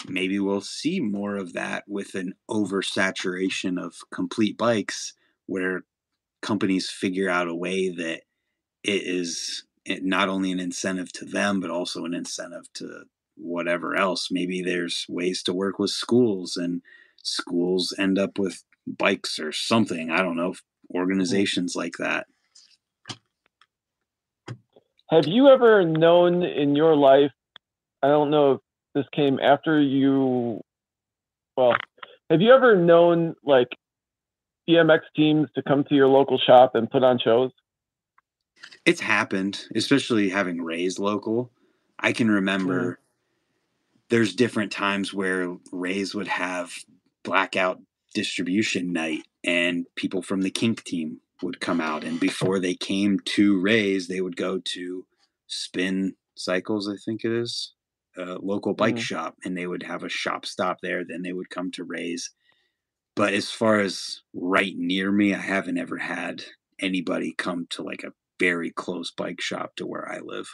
[0.08, 5.14] maybe we'll see more of that with an oversaturation of complete bikes
[5.46, 5.82] where
[6.42, 8.22] companies figure out a way that
[8.82, 13.04] it is not only an incentive to them, but also an incentive to
[13.36, 14.30] whatever else.
[14.30, 16.82] Maybe there's ways to work with schools and
[17.22, 20.10] schools end up with bikes or something.
[20.10, 20.54] I don't know,
[20.90, 20.96] hmm.
[20.96, 22.26] organizations like that.
[25.10, 27.30] Have you ever known in your life?
[28.02, 28.60] I don't know if
[28.96, 30.60] this came after you.
[31.56, 31.76] Well,
[32.30, 33.68] have you ever known like
[34.68, 37.52] BMX teams to come to your local shop and put on shows?
[38.86, 41.52] It's happened, especially having raised local.
[42.00, 42.98] I can remember
[44.08, 46.72] there's different times where Rays would have
[47.22, 47.80] blackout
[48.14, 53.18] distribution night and people from the kink team would come out and before they came
[53.26, 55.04] to Rays they would go to
[55.48, 57.74] spin cycles I think it is
[58.18, 59.00] a local bike Mhm.
[59.00, 62.30] shop and they would have a shop stop there then they would come to Rays
[63.14, 66.44] but as far as right near me I haven't ever had
[66.80, 70.48] anybody come to like a very close bike shop to where I live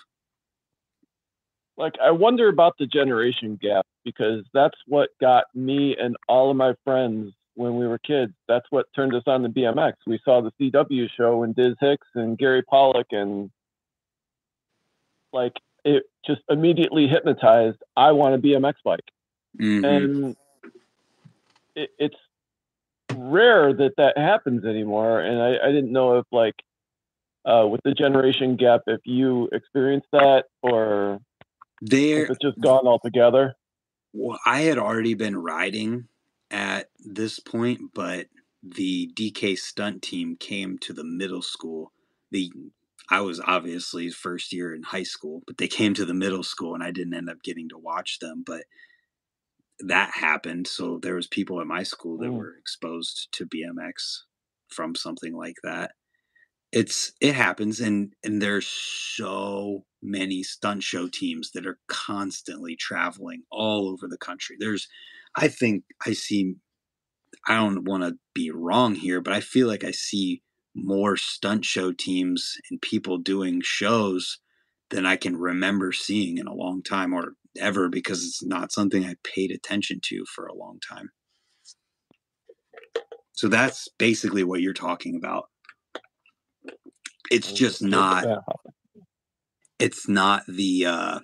[1.76, 6.56] Like, I wonder about the generation gap because that's what got me and all of
[6.56, 8.32] my friends when we were kids.
[8.46, 9.94] That's what turned us on to BMX.
[10.06, 13.50] We saw the CW show and Dizz Hicks and Gary Pollock and
[15.32, 17.78] like it just immediately hypnotized.
[17.96, 19.10] I want a BMX bike,
[19.60, 19.84] Mhm.
[19.84, 20.36] and
[21.74, 22.16] it, it's
[23.14, 25.20] rare that that happens anymore.
[25.20, 26.54] And I, I didn't know if like
[27.44, 31.18] uh, with the generation gap, if you experienced that or
[31.80, 33.54] there if it's just gone altogether.
[34.12, 36.06] well, I had already been riding
[36.50, 38.28] at this point, but
[38.62, 41.90] the DK stunt team came to the middle school.
[42.30, 42.52] The
[43.12, 46.74] I was obviously first year in high school, but they came to the middle school
[46.74, 48.64] and I didn't end up getting to watch them, but
[49.80, 50.66] that happened.
[50.66, 52.36] So there was people at my school that Mm.
[52.36, 54.24] were exposed to BMX
[54.68, 55.92] from something like that.
[56.72, 63.44] It's it happens and and there's so many stunt show teams that are constantly traveling
[63.50, 64.56] all over the country.
[64.58, 64.88] There's
[65.36, 66.56] I think I see
[67.46, 70.42] I don't want to be wrong here, but I feel like I see
[70.74, 74.38] more stunt show teams and people doing shows
[74.90, 79.04] than I can remember seeing in a long time or ever because it's not something
[79.04, 81.10] I paid attention to for a long time.
[83.32, 85.48] So that's basically what you're talking about.
[87.30, 88.28] It's just not
[89.78, 91.20] it's not the uh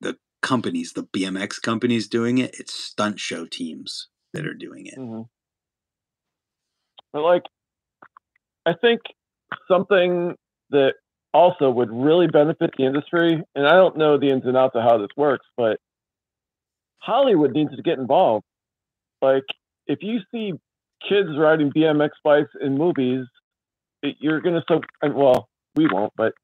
[0.00, 2.56] the companies, the BMX companies doing it.
[2.58, 5.00] It's stunt show teams that are doing it.
[5.00, 5.22] hmm
[7.12, 7.44] But like,
[8.68, 9.00] I think
[9.66, 10.34] something
[10.70, 10.94] that
[11.32, 14.82] also would really benefit the industry, and I don't know the ins and outs of
[14.82, 15.78] how this works, but
[16.98, 18.44] Hollywood needs to get involved.
[19.22, 19.44] Like,
[19.86, 20.52] if you see
[21.08, 23.24] kids riding BMX bikes in movies,
[24.02, 26.34] it, you're gonna so well, we won't, but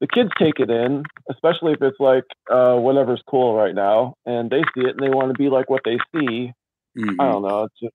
[0.00, 4.50] the kids take it in, especially if it's like uh, whatever's cool right now, and
[4.50, 6.52] they see it and they want to be like what they see.
[6.98, 7.16] Mhm.
[7.18, 7.64] I don't know.
[7.64, 7.94] It's just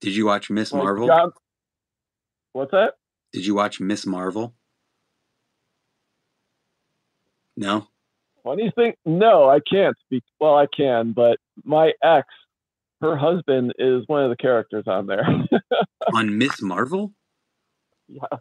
[0.00, 1.08] Did you watch Miss like Marvel?
[1.08, 1.32] John-
[2.54, 2.94] What's that?
[3.32, 4.54] Did you watch Miss Marvel?
[7.56, 7.88] No.
[8.44, 8.94] Funny thing?
[9.04, 10.22] No, I can't speak.
[10.38, 12.28] Well, I can, but my ex,
[13.00, 15.26] her husband, is one of the characters on there.
[16.14, 17.12] On Miss Marvel?
[18.06, 18.38] yeah.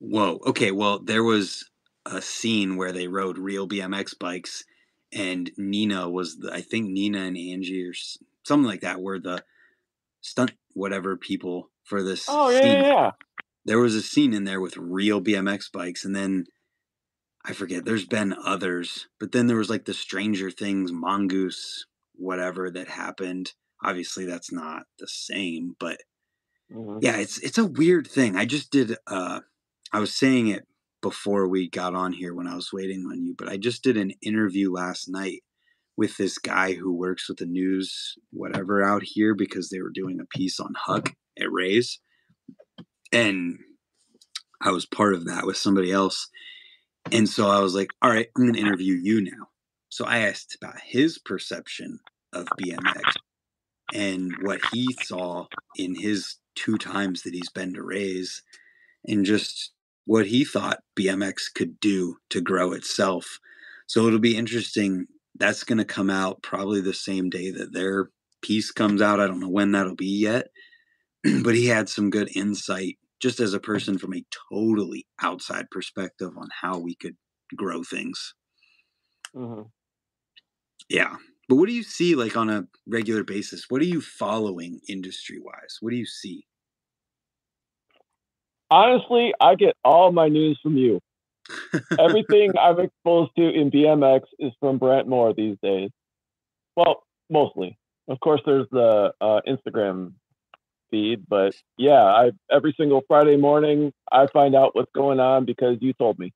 [0.00, 0.40] Whoa.
[0.46, 0.70] Okay.
[0.70, 1.70] Well, there was
[2.04, 4.64] a scene where they rode real BMX bikes,
[5.12, 7.94] and Nina was the, I think Nina and Angie or
[8.42, 9.44] something like that were the
[10.20, 13.10] stunt whatever people for this Oh yeah, yeah, yeah.
[13.70, 16.46] There was a scene in there with real BMX bikes, and then
[17.44, 17.84] I forget.
[17.84, 21.86] There's been others, but then there was like the Stranger Things mongoose
[22.16, 23.54] whatever that happened.
[23.84, 25.98] Obviously, that's not the same, but
[26.72, 27.02] Mhm.
[27.02, 29.40] yeah it's it's a weird thing i just did uh
[29.92, 30.66] i was saying it
[31.02, 33.96] before we got on here when i was waiting on you but i just did
[33.96, 35.42] an interview last night
[35.96, 40.20] with this guy who works with the news whatever out here because they were doing
[40.20, 42.00] a piece on huck at rays
[43.12, 43.58] and
[44.60, 46.28] i was part of that with somebody else
[47.12, 49.48] and so i was like all right i'm going to interview you now
[49.88, 51.98] so i asked about his perception
[52.32, 53.16] of bmx
[53.92, 55.46] and what he saw
[55.76, 58.42] in his two times that he's been to Rays
[59.06, 59.72] and just
[60.04, 63.38] what he thought BMX could do to grow itself.
[63.86, 65.06] So it'll be interesting.
[65.36, 68.10] That's going to come out probably the same day that their
[68.42, 69.20] piece comes out.
[69.20, 70.48] I don't know when that'll be yet,
[71.42, 76.30] but he had some good insight just as a person from a totally outside perspective
[76.36, 77.16] on how we could
[77.56, 78.34] grow things.
[79.34, 79.70] Mhm.
[80.88, 81.16] Yeah.
[81.48, 83.66] But what do you see like on a regular basis?
[83.68, 85.78] What are you following industry wise?
[85.80, 86.46] What do you see?
[88.70, 91.00] Honestly, I get all my news from you.
[91.98, 95.90] Everything I'm exposed to in BMX is from Brant Moore these days.
[96.76, 97.76] Well, mostly.
[98.06, 100.14] Of course, there's the uh, Instagram
[100.90, 105.78] feed, but yeah, I every single Friday morning I find out what's going on because
[105.80, 106.32] you told me.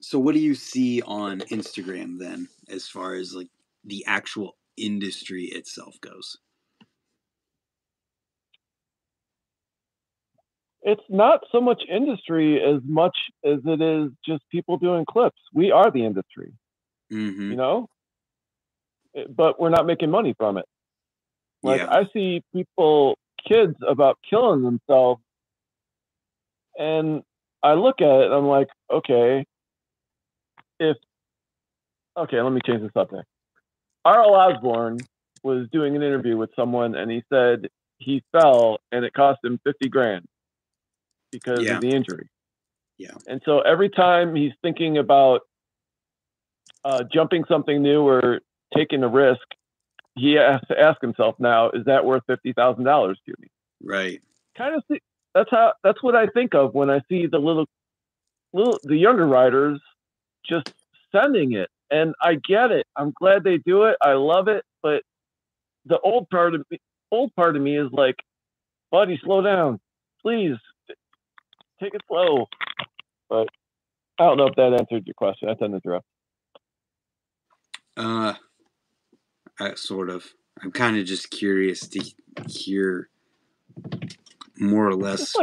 [0.00, 3.48] So what do you see on Instagram then as far as like
[3.84, 6.36] the actual industry itself goes?
[10.82, 15.38] It's not so much industry as much as it is just people doing clips.
[15.54, 16.52] We are the industry,
[17.12, 17.50] Mm-hmm.
[17.52, 17.88] you know,
[19.14, 20.64] Eh, but we're not making money from it.
[21.62, 21.88] Like Yeah.
[21.90, 25.22] I see people, kids, about killing themselves,
[26.78, 27.22] and
[27.62, 28.24] I look at it.
[28.26, 29.44] and I'm like, okay,
[30.80, 30.96] if
[32.16, 33.26] okay, let me change the subject.
[34.04, 34.34] R.L.
[34.34, 34.98] Osborne
[35.44, 37.68] was doing an interview with someone, and he said
[37.98, 40.26] he fell and it cost him fifty grand
[41.30, 41.76] because Yeah.
[41.76, 42.28] of the injury.
[42.98, 43.14] Yeah.
[43.26, 45.42] And so every time he's thinking about
[46.84, 48.40] uh, jumping something new or
[48.76, 49.40] taking a risk,
[50.14, 53.48] he has to ask himself now: Is that worth fifty thousand dollars to me?
[53.82, 54.20] Right.
[54.56, 54.82] Kind of.
[54.90, 55.00] See,
[55.34, 55.72] that's how.
[55.82, 57.66] That's what I think of when I see the little,
[58.52, 59.80] little the younger riders
[60.44, 60.72] just
[61.12, 62.86] sending it, and I get it.
[62.96, 63.96] I'm glad they do it.
[64.02, 65.02] I love it, but
[65.86, 66.78] the old part of me,
[67.10, 68.16] old part of me is like,
[68.90, 69.80] buddy, slow down,
[70.20, 70.56] please,
[71.80, 72.46] take it slow.
[73.28, 73.48] But
[74.18, 75.48] I don't know if that answered your question.
[75.48, 76.06] I tend to interrupt.
[77.96, 78.34] Uh,
[79.62, 80.34] I, sort of.
[80.62, 82.04] I'm kind of just curious to
[82.46, 83.08] hear
[84.58, 85.34] more or less.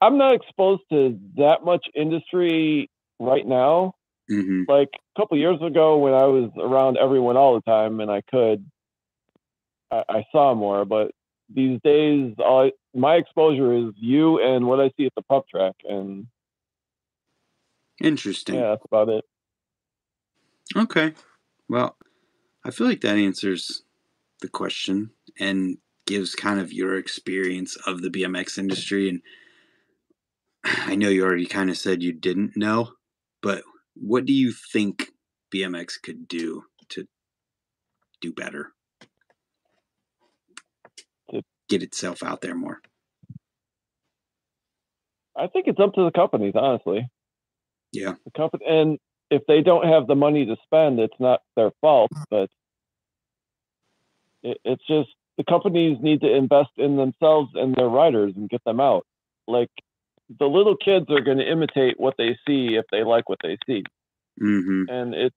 [0.00, 2.88] I'm not exposed to that much industry
[3.18, 3.94] right now.
[4.30, 4.62] Mm-hmm.
[4.68, 8.22] Like a couple years ago, when I was around everyone all the time and I
[8.30, 8.64] could,
[9.90, 10.84] I, I saw more.
[10.84, 11.10] But
[11.52, 15.74] these days, all, my exposure is you and what I see at the pump track,
[15.84, 16.26] and
[18.00, 18.54] interesting.
[18.56, 19.24] Yeah, that's about it.
[20.76, 21.14] Okay.
[21.68, 21.96] Well,
[22.68, 23.82] I feel like that answers
[24.42, 29.08] the question and gives kind of your experience of the BMX industry.
[29.08, 29.22] And
[30.62, 32.90] I know you already kind of said you didn't know,
[33.40, 33.62] but
[33.94, 35.12] what do you think
[35.52, 37.08] BMX could do to
[38.20, 38.74] do better?
[41.30, 42.82] To get itself out there more?
[45.34, 47.08] I think it's up to the companies, honestly.
[47.92, 48.16] Yeah.
[48.26, 48.98] The company and
[49.30, 52.50] if they don't have the money to spend, it's not their fault, but
[54.42, 58.64] it, it's just the companies need to invest in themselves and their riders and get
[58.64, 59.06] them out.
[59.46, 59.70] Like
[60.38, 63.56] the little kids are going to imitate what they see if they like what they
[63.66, 63.82] see,
[64.40, 64.84] mm-hmm.
[64.88, 65.36] and it's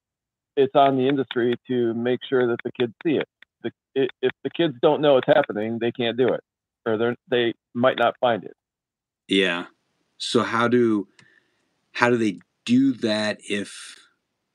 [0.58, 3.28] it's on the industry to make sure that the kids see it.
[3.64, 4.12] The, it.
[4.22, 6.42] If the kids don't know it's happening, they can't do it,
[6.86, 8.56] or they they might not find it.
[9.28, 9.66] Yeah.
[10.18, 11.08] So how do
[11.94, 13.96] how do they do that if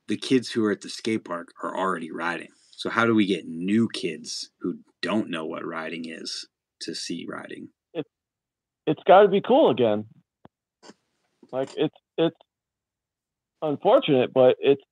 [0.09, 2.49] the kids who are at the skate park are already riding?
[2.71, 6.47] So how do we get new kids who don't know what riding is
[6.83, 7.69] to see riding?
[7.95, 8.07] It,
[8.87, 10.05] it's got to be cool again.
[11.53, 12.37] Like it's it's
[13.63, 14.83] unfortunate, but it's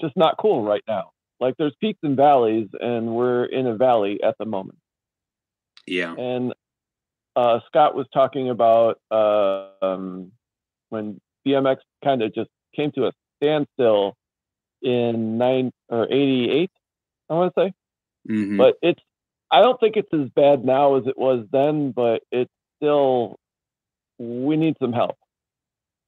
[0.00, 1.10] just not cool right now.
[1.40, 4.78] Like there's peaks and valleys, and we're in a valley at the moment.
[5.86, 6.14] Yeah.
[6.14, 6.54] And
[7.34, 10.32] uh, Scott was talking about uh, um,
[10.90, 14.16] when BMX kind of just came to a standstill
[14.82, 16.70] in nine or eighty eight.
[17.30, 17.72] I want to say,
[18.28, 18.56] mm-hmm.
[18.56, 19.00] but it's.
[19.50, 23.38] I don't think it's as bad now as it was then, but it's still.
[24.18, 25.16] We need some help.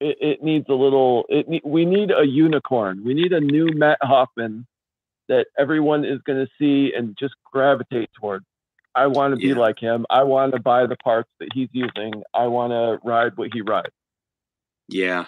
[0.00, 1.24] It, it needs a little.
[1.28, 3.04] It we need a unicorn.
[3.04, 4.66] We need a new Mat Hoffman
[5.28, 8.44] that everyone is going to see and just gravitate toward.
[8.94, 9.54] I want to be yeah.
[9.54, 10.06] like him.
[10.08, 12.22] I want to buy the parts that he's using.
[12.32, 13.88] I want to ride what he rides.
[14.88, 15.24] Yeah,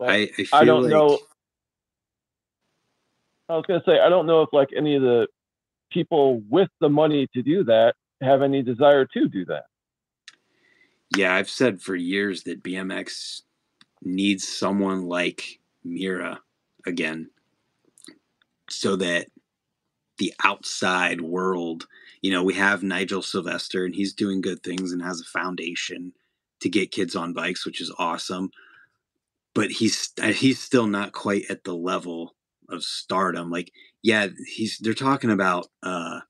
[0.00, 0.90] I I, I don't like...
[0.90, 1.18] know.
[3.48, 5.26] I was gonna say I don't know if like any of the
[5.90, 9.64] people with the money to do that have any desire to do that.
[11.16, 13.42] Yeah, I've said for years that BMX
[14.02, 16.38] needs someone like Mirra
[16.86, 17.30] again,
[18.68, 19.26] so that
[20.18, 21.86] the outside world,
[22.22, 26.12] you know, we have Nigel Sylvester and he's doing good things and has a foundation
[26.60, 28.50] to get kids on bikes, which is awesome.
[29.54, 32.36] But he's he's still not quite at the level
[32.68, 33.50] of stardom.
[33.50, 33.72] Like,
[34.02, 36.20] yeah, he's they're talking about uh,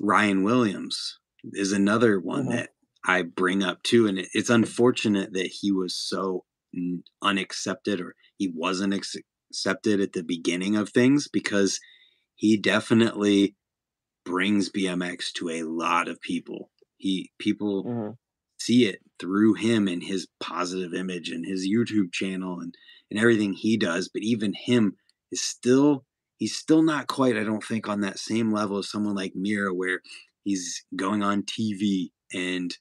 [0.00, 1.18] Ryan Williams
[1.52, 2.56] is another one mm-hmm.
[2.56, 2.70] that
[3.06, 6.44] I bring up too, and it, it's unfortunate that he was so
[7.22, 9.16] unaccepted or he wasn't ex-
[9.50, 11.80] accepted at the beginning of things because
[12.36, 13.56] he definitely
[14.24, 16.70] brings BMX to a lot of people.
[16.96, 18.10] He people mm-hmm.
[18.58, 22.74] See it through him and his positive image and his YouTube channel and
[23.10, 24.96] and everything he does, but even him
[25.32, 26.04] is still
[26.36, 29.74] he's still not quite I don't think on that same level as someone like Mirra
[29.74, 30.00] where
[30.44, 32.76] he's going on TV and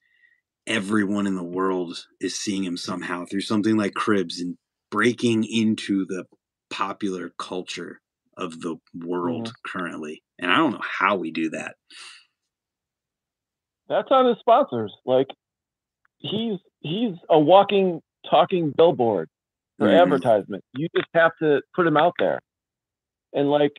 [0.66, 4.58] everyone in the world is seeing him somehow through something like cribs and
[4.92, 6.26] breaking into the
[6.70, 8.02] popular culture
[8.38, 9.78] of the world mm-hmm.
[9.78, 10.24] currently.
[10.40, 11.76] And I don't know how we do that.
[13.90, 14.94] That's on his sponsors.
[15.06, 15.28] Like
[16.20, 19.30] he's he's a walking talking billboard
[19.78, 20.02] for mm-hmm.
[20.02, 20.64] advertisement.
[20.76, 22.40] You just have to put him out there.
[23.34, 23.74] And like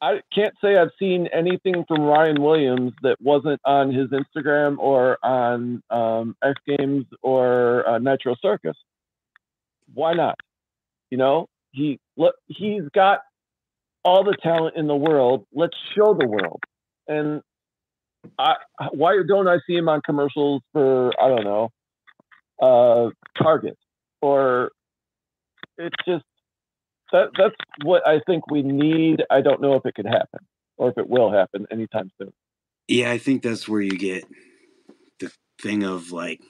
[0.00, 5.18] I can't say I've seen anything from Ryan Williams that wasn't on his Instagram or
[5.22, 8.76] on um, X Games or uh, Nitro Circus.
[9.92, 10.36] Why not?
[11.10, 13.20] You know, he look, he's got
[14.04, 15.46] all the talent in the world.
[15.54, 16.60] Let's show the world.
[17.08, 17.40] And
[18.38, 18.54] I,
[18.92, 21.70] why don't I see him on commercials for I don't know,
[22.60, 23.10] uh,
[23.42, 23.76] Target
[24.20, 24.70] or
[25.76, 26.24] it's just
[27.12, 29.22] that that's what I think we need.
[29.30, 30.40] I don't know if it could happen.
[30.76, 32.32] or if it will happen anytime soon.
[32.88, 34.24] Yeah, I think that's where you get
[35.20, 35.30] the
[35.60, 36.40] thing of like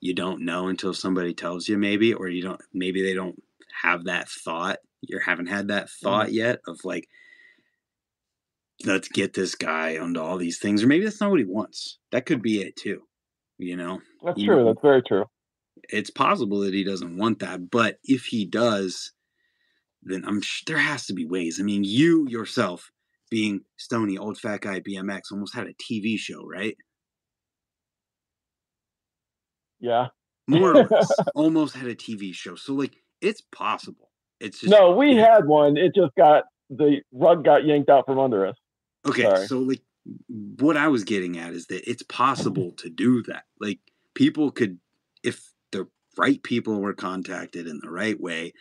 [0.00, 3.42] you don't know until somebody tells you maybe or you don't maybe they don't
[3.82, 6.36] have that thought you haven't had that thought mm-hmm.
[6.36, 7.08] yet of like
[8.84, 11.98] let's get this guy onto all these things or maybe that's not what he wants
[12.10, 13.02] that could be it too
[13.58, 15.24] you know that's you true know, that's very true
[15.90, 19.12] it's possible that he doesn't want that but if he does
[20.02, 22.90] then i'm sure there has to be ways i mean you yourself
[23.30, 26.76] being stony old fat guy bmx almost had a tv show right
[29.84, 30.06] yeah.
[30.46, 31.10] More or less.
[31.34, 32.54] almost had a TV show.
[32.54, 34.10] So like it's possible.
[34.40, 35.34] It's just No, we yeah.
[35.34, 35.76] had one.
[35.76, 38.56] It just got the rug got yanked out from under us.
[39.06, 39.22] Okay.
[39.22, 39.46] Sorry.
[39.46, 39.82] So like
[40.58, 43.44] what I was getting at is that it's possible to do that.
[43.60, 43.80] Like
[44.14, 44.78] people could
[45.22, 48.52] if the right people were contacted in the right way,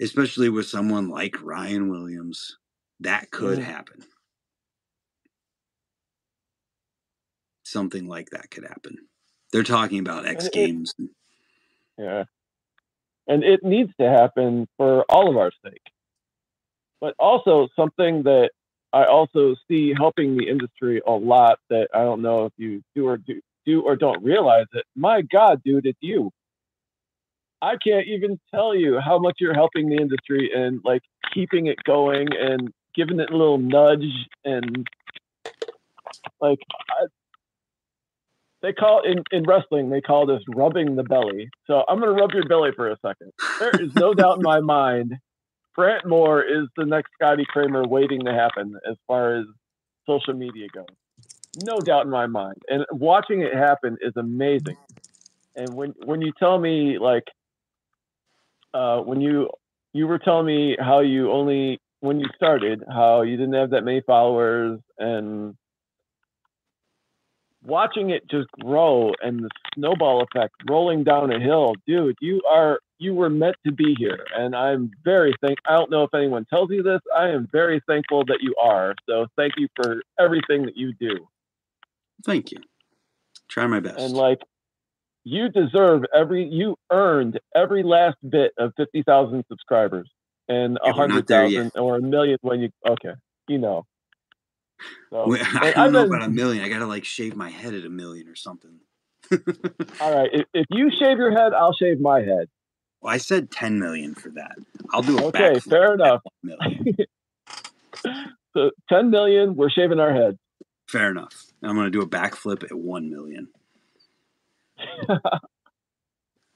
[0.00, 2.56] especially with someone like Ryan Williams,
[3.00, 3.64] that could mm.
[3.64, 4.02] happen.
[7.64, 8.96] Something like that could happen.
[9.52, 10.94] They're talking about X Games.
[11.98, 12.24] yeah.
[13.28, 15.82] And it needs to happen for all of our sake.
[17.00, 18.50] But also something that
[18.96, 23.06] I also see helping the industry a lot that I don't know if you do
[23.06, 24.86] or do, do or don't realize it.
[24.96, 26.30] My God, dude, it's you.
[27.60, 31.02] I can't even tell you how much you're helping the industry and like
[31.34, 34.06] keeping it going and giving it a little nudge
[34.46, 34.88] and
[36.40, 36.58] like
[36.88, 37.06] I,
[38.62, 42.32] they call in, in wrestling they call this rubbing the belly so i'm to rub
[42.32, 45.14] your belly for a second there is no doubt in my mind
[45.76, 49.44] Brant Moore is the next Scotty Cranmer waiting to happen as far as
[50.06, 50.86] social media goes.
[51.62, 52.56] No doubt in my mind.
[52.68, 54.76] And watching it happen is amazing.
[55.54, 57.24] And when when you tell me like
[58.74, 59.50] uh, when you
[59.92, 63.84] you were telling me how you only when you started how you didn't have that
[63.84, 65.54] many followers and
[67.66, 72.78] watching it just grow and the snowball effect rolling down a hill, dude, you are
[72.98, 74.24] you were meant to be here.
[74.34, 77.00] And I'm very thank I don't know if anyone tells you this.
[77.14, 78.94] I am very thankful that you are.
[79.08, 81.28] So thank you for everything that you do.
[82.24, 82.58] Thank you.
[83.48, 83.98] Try my best.
[83.98, 84.40] And like
[85.24, 90.08] you deserve every you earned every last bit of 50,000 subscribers
[90.48, 93.14] and a 100,000 or a million when you okay,
[93.48, 93.84] you know.
[95.10, 96.64] So, I don't know about a million.
[96.64, 98.80] I gotta like shave my head at a million or something.
[100.00, 102.48] all right, if, if, you shave your head, I'll shave my head.
[103.00, 104.56] Well, I said ten million for that.
[104.92, 105.58] I'll do a okay.
[105.58, 106.22] Fair enough.
[108.56, 110.38] so ten million, we're shaving our heads.
[110.88, 111.46] Fair enough.
[111.62, 113.48] I'm gonna do a backflip at one million.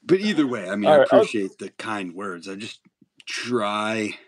[0.05, 2.49] but either way, I mean, I appreciate the kind words.
[2.49, 2.81] I just
[3.27, 4.19] try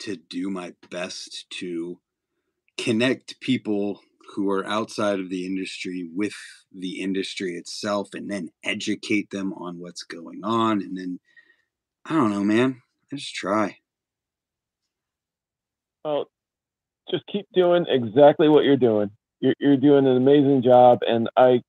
[0.00, 2.00] to do my best to
[2.82, 4.00] connect people
[4.34, 6.34] who are outside of the industry with
[6.74, 11.20] the industry itself and then educate them on what's going on and then
[12.06, 12.82] i don't know man
[13.12, 13.76] I just try.
[16.04, 16.26] Well
[17.10, 19.10] just keep doing exactly what you're doing.
[19.40, 21.60] You're, you're doing an amazing job and i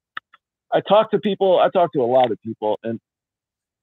[0.71, 2.99] i talk to people i talk to a lot of people and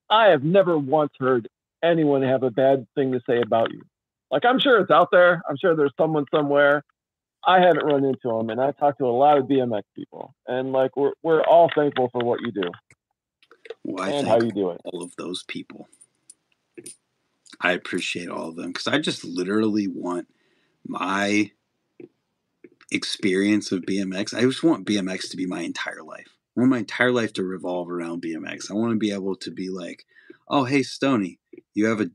[0.08, 1.48] i have never once heard
[1.82, 3.82] anyone have a bad thing to say about you.
[4.30, 5.42] Like i'm sure it's out there.
[5.48, 6.82] I'm sure there's someone somewhere
[7.46, 10.72] I haven't run into them, and I talk to a lot of BMX people, and
[10.72, 12.70] like we're we're all thankful for what you do
[13.84, 14.80] well, and how you do it.
[14.84, 15.88] All of those people,
[17.60, 20.28] I appreciate all of them because I just literally want
[20.86, 21.50] my
[22.90, 24.34] experience of BMX.
[24.34, 26.28] I just want BMX to be my entire life.
[26.56, 28.70] I want my entire life to revolve around BMX.
[28.70, 30.04] I want to be able to be like,
[30.48, 31.38] oh, hey, Stony,
[31.74, 32.10] you have a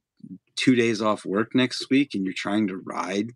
[0.56, 3.34] two days off work next week and you're trying to ride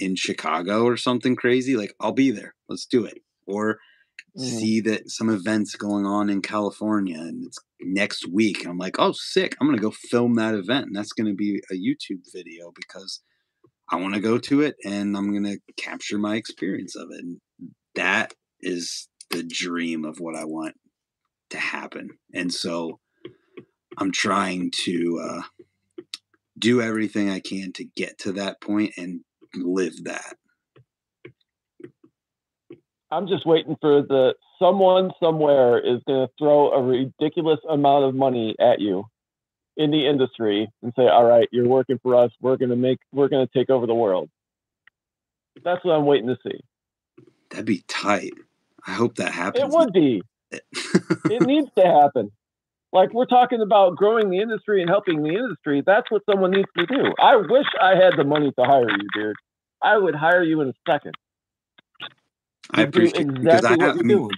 [0.00, 2.54] in Chicago or something crazy, like I'll be there.
[2.68, 3.18] Let's do it.
[3.46, 3.78] Or
[4.36, 4.42] mm.
[4.42, 8.66] see that some events going on in California and it's next week.
[8.66, 9.56] I'm like, oh, sick.
[9.60, 10.86] I'm going to go film that event.
[10.86, 13.20] And that's going to be a YouTube video because
[13.90, 17.22] I want to go to it and I'm going to capture my experience of it.
[17.22, 17.40] And
[17.94, 20.74] that is the dream of what I want
[21.50, 22.10] to happen.
[22.32, 23.00] And so
[23.98, 25.42] I'm trying to uh,
[26.58, 29.20] do everything I can to get to that point and
[29.54, 30.36] live that.
[33.10, 38.14] I'm just waiting for the someone somewhere is going to throw a ridiculous amount of
[38.14, 39.04] money at you
[39.76, 42.30] in the industry and say, "All right, you're working for us.
[42.40, 44.30] We're going to make we're going to take over the world."
[45.64, 46.60] That's what I'm waiting to see.
[47.50, 48.32] That'd be tight.
[48.86, 49.64] I hope that happens.
[49.64, 50.22] It would be.
[50.52, 52.30] it needs to happen.
[52.92, 55.82] Like we're talking about growing the industry and helping the industry.
[55.84, 57.14] That's what someone needs to do.
[57.20, 59.36] I wish I had the money to hire you, dude.
[59.82, 61.14] I would hire you in a second.
[62.72, 64.28] I appreciate it because I have, I mean.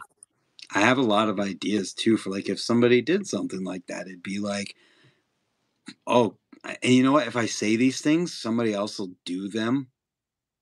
[0.75, 4.07] I have a lot of ideas too for like if somebody did something like that,
[4.07, 4.75] it'd be like,
[6.07, 7.27] oh, and you know what?
[7.27, 9.89] If I say these things, somebody else will do them,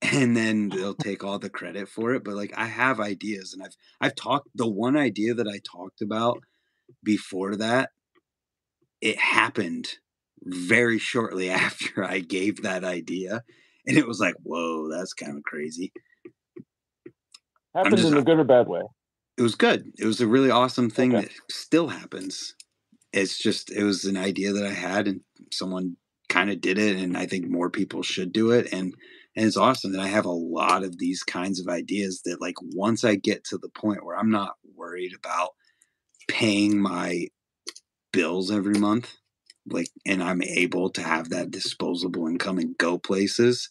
[0.03, 2.25] and then they'll take all the credit for it.
[2.25, 6.03] But like I have ideas, and I've I've talked the one idea that I talked
[6.03, 6.43] about
[7.03, 7.91] before that,
[9.01, 9.89] it happened
[10.43, 13.43] very shortly after I gave that idea,
[13.87, 15.93] and it was like, whoa, that's kind of crazy.
[17.75, 18.83] Happened just- in a good or bad way.
[19.39, 19.93] it was good.
[19.99, 21.27] It was a really awesome thing Okay.
[21.27, 22.55] that still happens.
[23.13, 25.21] It's just it was an idea that I had and
[25.53, 25.97] someone
[26.29, 28.95] kind of did it and I think more people should do it and
[29.37, 32.55] and it's awesome that I have a lot of these kinds of ideas that like
[32.75, 35.51] once I get to the point where I'm not worried about
[36.31, 37.27] paying my
[38.13, 39.17] bills every month
[39.67, 43.71] like and I'm able to have that disposable income and go places,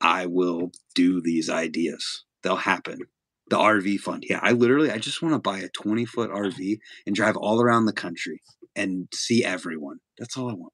[0.00, 2.24] I will do these ideas.
[2.42, 3.00] They'll happen
[3.48, 4.24] the RV fund.
[4.28, 7.60] Yeah, I literally I just want to buy a 20 foot RV and drive all
[7.60, 8.40] around the country
[8.76, 9.98] and see everyone.
[10.18, 10.72] That's all I want.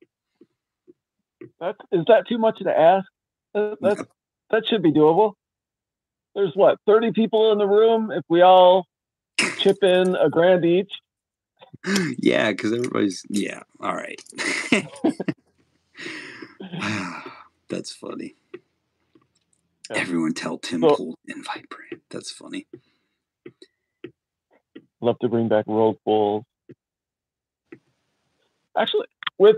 [1.60, 3.06] That's is that too much to ask?
[3.54, 4.06] That, that,
[4.50, 5.32] that should be doable.
[6.34, 8.10] There's what, 30 people in the room?
[8.12, 8.84] If we all
[9.58, 10.92] chip in a grand each,
[12.18, 13.62] yeah, because everybody's yeah.
[13.80, 14.20] All right.
[17.68, 18.34] That's funny.
[19.90, 19.96] Yeah.
[19.98, 22.02] Everyone tell Tim So- Pool invite Brant.
[22.10, 22.66] That's funny.
[25.00, 26.44] love to bring back World Bulls.
[28.76, 29.06] Actually,
[29.38, 29.56] with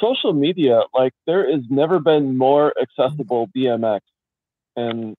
[0.00, 4.00] social media, like there has never been more accessible BMX.
[4.76, 5.16] And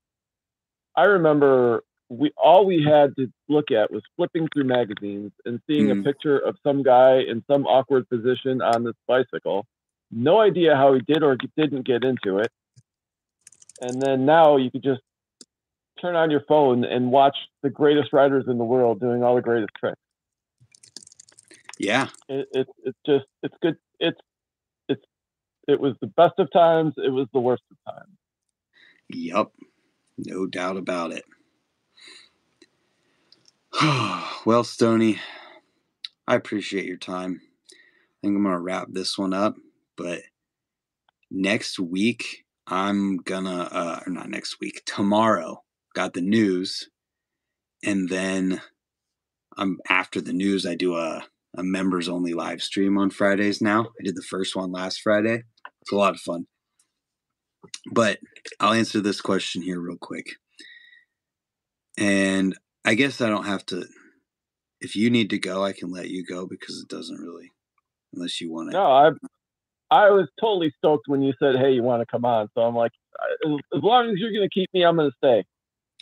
[0.96, 5.88] I remember we all we had to look at was flipping through magazines and seeing
[5.88, 6.02] Mhm.
[6.02, 9.66] a picture of some guy in some awkward position on this bicycle.
[10.12, 12.52] No idea how he did or didn't get into it.
[13.82, 15.02] And then now you could just
[16.00, 19.42] turn on your phone and watch the greatest riders in the world doing all the
[19.42, 20.00] greatest tricks.
[21.80, 22.10] Yeah.
[22.30, 23.78] It, it, it's just it's good.
[24.00, 24.20] It's
[24.88, 25.04] it's
[25.68, 26.94] it was the best of times.
[26.98, 28.16] It was the worst of times.
[29.10, 29.54] Yup.
[30.18, 31.24] No doubt about it.
[34.46, 35.20] well, Stony,
[36.28, 37.42] I appreciate your time.
[37.72, 37.76] I
[38.22, 39.56] think I'm going to wrap this one up,
[39.98, 40.22] but
[41.32, 45.64] next week, I'm gonna, uh, or not next week, tomorrow,
[45.94, 46.88] got the news.
[47.84, 48.62] And then
[49.58, 51.26] I'm after the news, I do a,
[51.58, 53.82] a members only live stream on Fridays now.
[54.00, 55.44] I did the first one last Friday.
[55.82, 56.46] It's a lot of fun.
[57.92, 58.20] But
[58.60, 60.36] I'll answer this question here real quick.
[61.98, 63.86] And I guess I don't have to.
[64.82, 67.52] If you need to go, I can let you go because it doesn't really,
[68.14, 68.74] unless you want to.
[68.74, 69.12] No, I
[69.92, 72.76] I was totally stoked when you said, "Hey, you want to come on?" So I'm
[72.76, 72.92] like,
[73.46, 75.46] as, as long as you're going to keep me, I'm going to stay.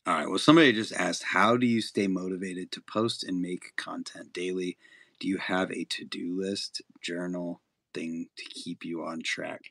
[0.06, 0.28] All right.
[0.30, 4.78] Well, somebody just asked, how do you stay motivated to post and make content daily?
[5.20, 7.62] Do you have a to do list, journal
[7.94, 9.62] thing to keep you on track?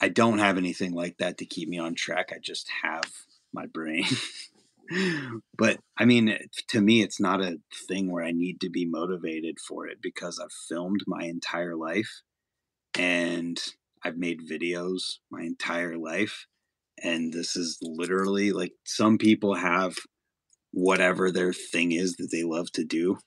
[0.00, 2.32] I don't have anything like that to keep me on track.
[2.34, 3.04] I just have
[3.52, 4.06] my brain.
[5.56, 6.36] but I mean,
[6.68, 7.58] to me, it's not a
[7.88, 12.22] thing where I need to be motivated for it because I've filmed my entire life
[12.98, 13.58] and
[14.02, 16.46] I've made videos my entire life.
[17.02, 19.96] And this is literally like some people have
[20.72, 23.18] whatever their thing is that they love to do.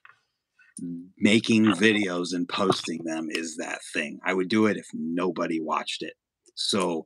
[1.17, 4.19] Making videos and posting them is that thing.
[4.25, 6.13] I would do it if nobody watched it.
[6.55, 7.05] So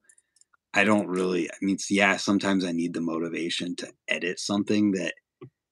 [0.76, 5.14] I don't really, I mean, yeah, sometimes I need the motivation to edit something that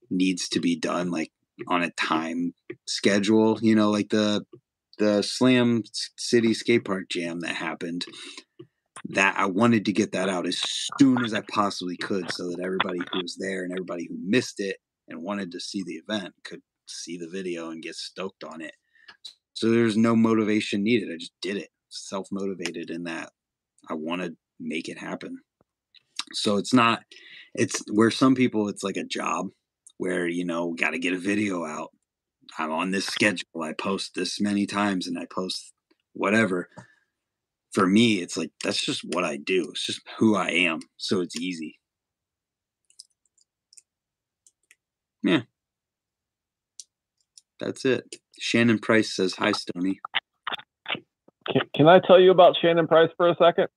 [0.10, 1.32] needs to be done like
[1.68, 2.54] on a time
[2.88, 4.46] schedule, you know, like the
[5.00, 5.84] the Slam
[6.18, 8.06] City Skate Park Jam that happened.
[9.10, 10.62] That I wanted to get that out as
[10.98, 14.62] soon as I possibly could so that everybody who was there and everybody who missed
[14.62, 14.78] it
[15.10, 18.76] and wanted to see the event could see the video and get stoked on it.
[19.56, 21.10] So there's no motivation needed.
[21.12, 21.70] I just did it.
[21.90, 23.34] Self motivated in that
[23.90, 25.40] I want to make it happen.
[26.34, 27.04] So it's not,
[27.54, 29.48] it's where some people, it's like a job
[29.98, 31.92] where, you know, got to get a video out.
[32.58, 33.64] I'm on this schedule.
[33.64, 35.74] I post this many times and I post
[36.14, 36.70] whatever.
[37.72, 39.70] For me, it's like, that's just what I do.
[39.72, 40.80] It's just who I am.
[40.98, 41.80] So it's easy.
[45.24, 45.42] Yeah.
[47.60, 48.16] That's it.
[48.40, 50.00] Shannon Price says, Hi, Stony.
[51.52, 53.68] Can, can I tell you about Shannon Price for a second?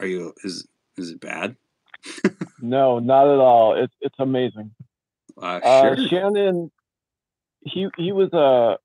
[0.00, 0.66] Are you, is,
[0.96, 1.56] is it bad?
[2.60, 3.74] No, not at all.
[3.82, 4.72] It's it's amazing.
[5.40, 5.96] Uh, Uh.
[6.08, 6.70] Shannon,
[7.60, 8.76] he he was uh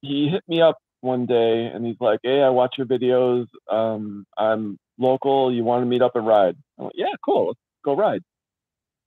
[0.00, 3.46] he hit me up one day and he's like, "Hey, I watch your videos.
[3.70, 5.52] Um, I'm local.
[5.52, 6.56] You want to meet up and ride?
[6.78, 7.48] I went, yeah, cool.
[7.48, 8.22] Let's go ride.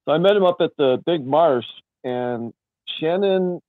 [0.05, 1.65] So I met him up at the big marsh,
[2.03, 2.53] and
[2.99, 3.59] Shannon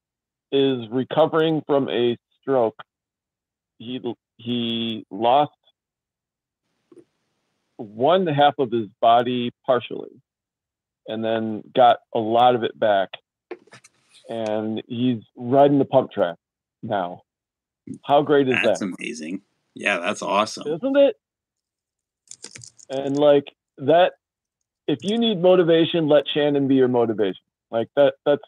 [0.52, 2.80] is recovering from a stroke.
[3.78, 4.00] He
[4.36, 5.52] he lost
[7.78, 10.20] one half of his body partially,
[11.06, 13.08] and then got a lot of it back.
[14.28, 16.36] And he's riding the pump track
[16.82, 17.22] now.
[18.04, 18.94] How great is That's that?
[18.98, 19.40] amazing.
[19.74, 20.66] Yeah, that's awesome.
[20.66, 21.16] Isn't it?
[22.90, 23.44] And like
[23.78, 24.12] that
[24.86, 27.42] if you need motivation, let Shannon be your motivation.
[27.70, 28.42] Like that that's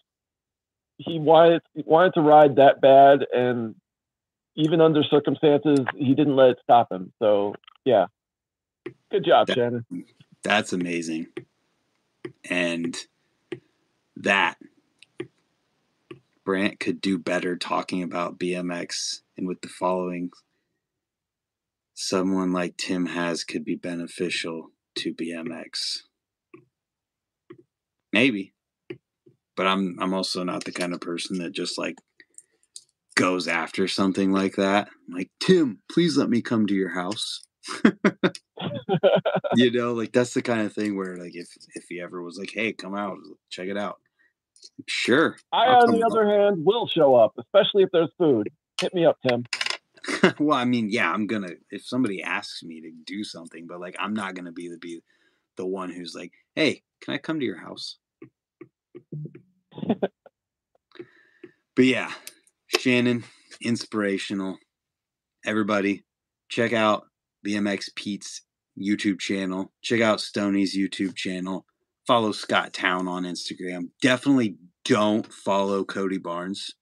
[0.96, 3.74] he wanted he wanted to ride that bad and
[4.56, 7.12] even under circumstances he didn't let it stop him.
[7.18, 7.54] So
[7.84, 8.06] yeah.
[9.10, 9.84] Good job, That- Shannon.
[10.42, 11.26] That's amazing.
[12.48, 12.96] And
[14.16, 14.56] that
[16.44, 20.30] Brant could do better talking about BMX and with the following
[21.94, 25.98] someone like Tim has could be beneficial to BMX.
[28.12, 28.54] Maybe.
[29.56, 31.96] But I'm I'm also not the kind of person that just like
[33.14, 34.88] goes after something like that.
[34.88, 37.42] I'm like, Tim, please let me come to your house.
[39.54, 42.38] you know, like that's the kind of thing where like if if he ever was
[42.38, 43.18] like, Hey, come out,
[43.50, 43.98] check it out.
[44.86, 45.36] Sure.
[45.52, 46.12] I I'll on the up.
[46.12, 48.50] other hand will show up, especially if there's food.
[48.80, 49.44] Hit me up, Tim.
[50.38, 53.96] well, I mean, yeah, I'm gonna if somebody asks me to do something, but like
[53.98, 55.00] I'm not gonna be the be
[55.56, 57.98] the one who's like, Hey, can I come to your house?
[59.86, 62.12] but yeah,
[62.78, 63.24] Shannon,
[63.60, 64.58] inspirational.
[65.44, 66.04] Everybody,
[66.48, 67.06] check out
[67.46, 68.42] BMX Pete's
[68.78, 69.72] YouTube channel.
[69.82, 71.66] Check out Stoney's YouTube channel.
[72.06, 73.90] Follow Scott Towne on Instagram.
[74.02, 76.72] Definitely don't follow Cody Barnes.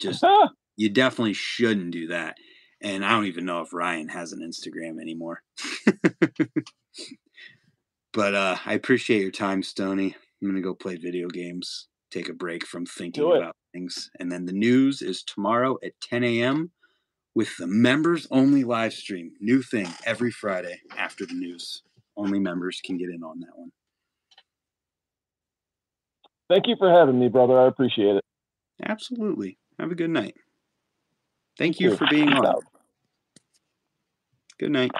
[0.00, 0.24] Just
[0.76, 2.36] you definitely shouldn't do that.
[2.80, 5.42] And I don't even know if Ryan has an Instagram anymore.
[8.12, 10.14] but uh, I appreciate your time, Stony.
[10.42, 14.44] I'm gonna go play video games, take a break from thinking about things, and then
[14.44, 16.72] the news is tomorrow at 10 a.m.
[17.34, 19.32] with the members only live stream.
[19.40, 21.82] New thing every Friday after the news.
[22.16, 23.72] Only members can get in on that one.
[26.48, 27.58] Thank you for having me, brother.
[27.58, 28.24] I appreciate it.
[28.84, 29.58] Absolutely.
[29.78, 30.34] Have a good night.
[31.58, 32.60] Thank you for being on.
[34.58, 34.90] Good night.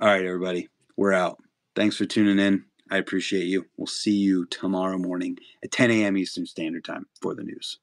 [0.00, 0.68] All right, everybody.
[0.96, 1.38] We're out.
[1.76, 2.64] Thanks for tuning in.
[2.90, 3.66] I appreciate you.
[3.76, 6.16] We'll see you tomorrow morning at 10 a.m.
[6.16, 7.78] Eastern Standard Time for the news.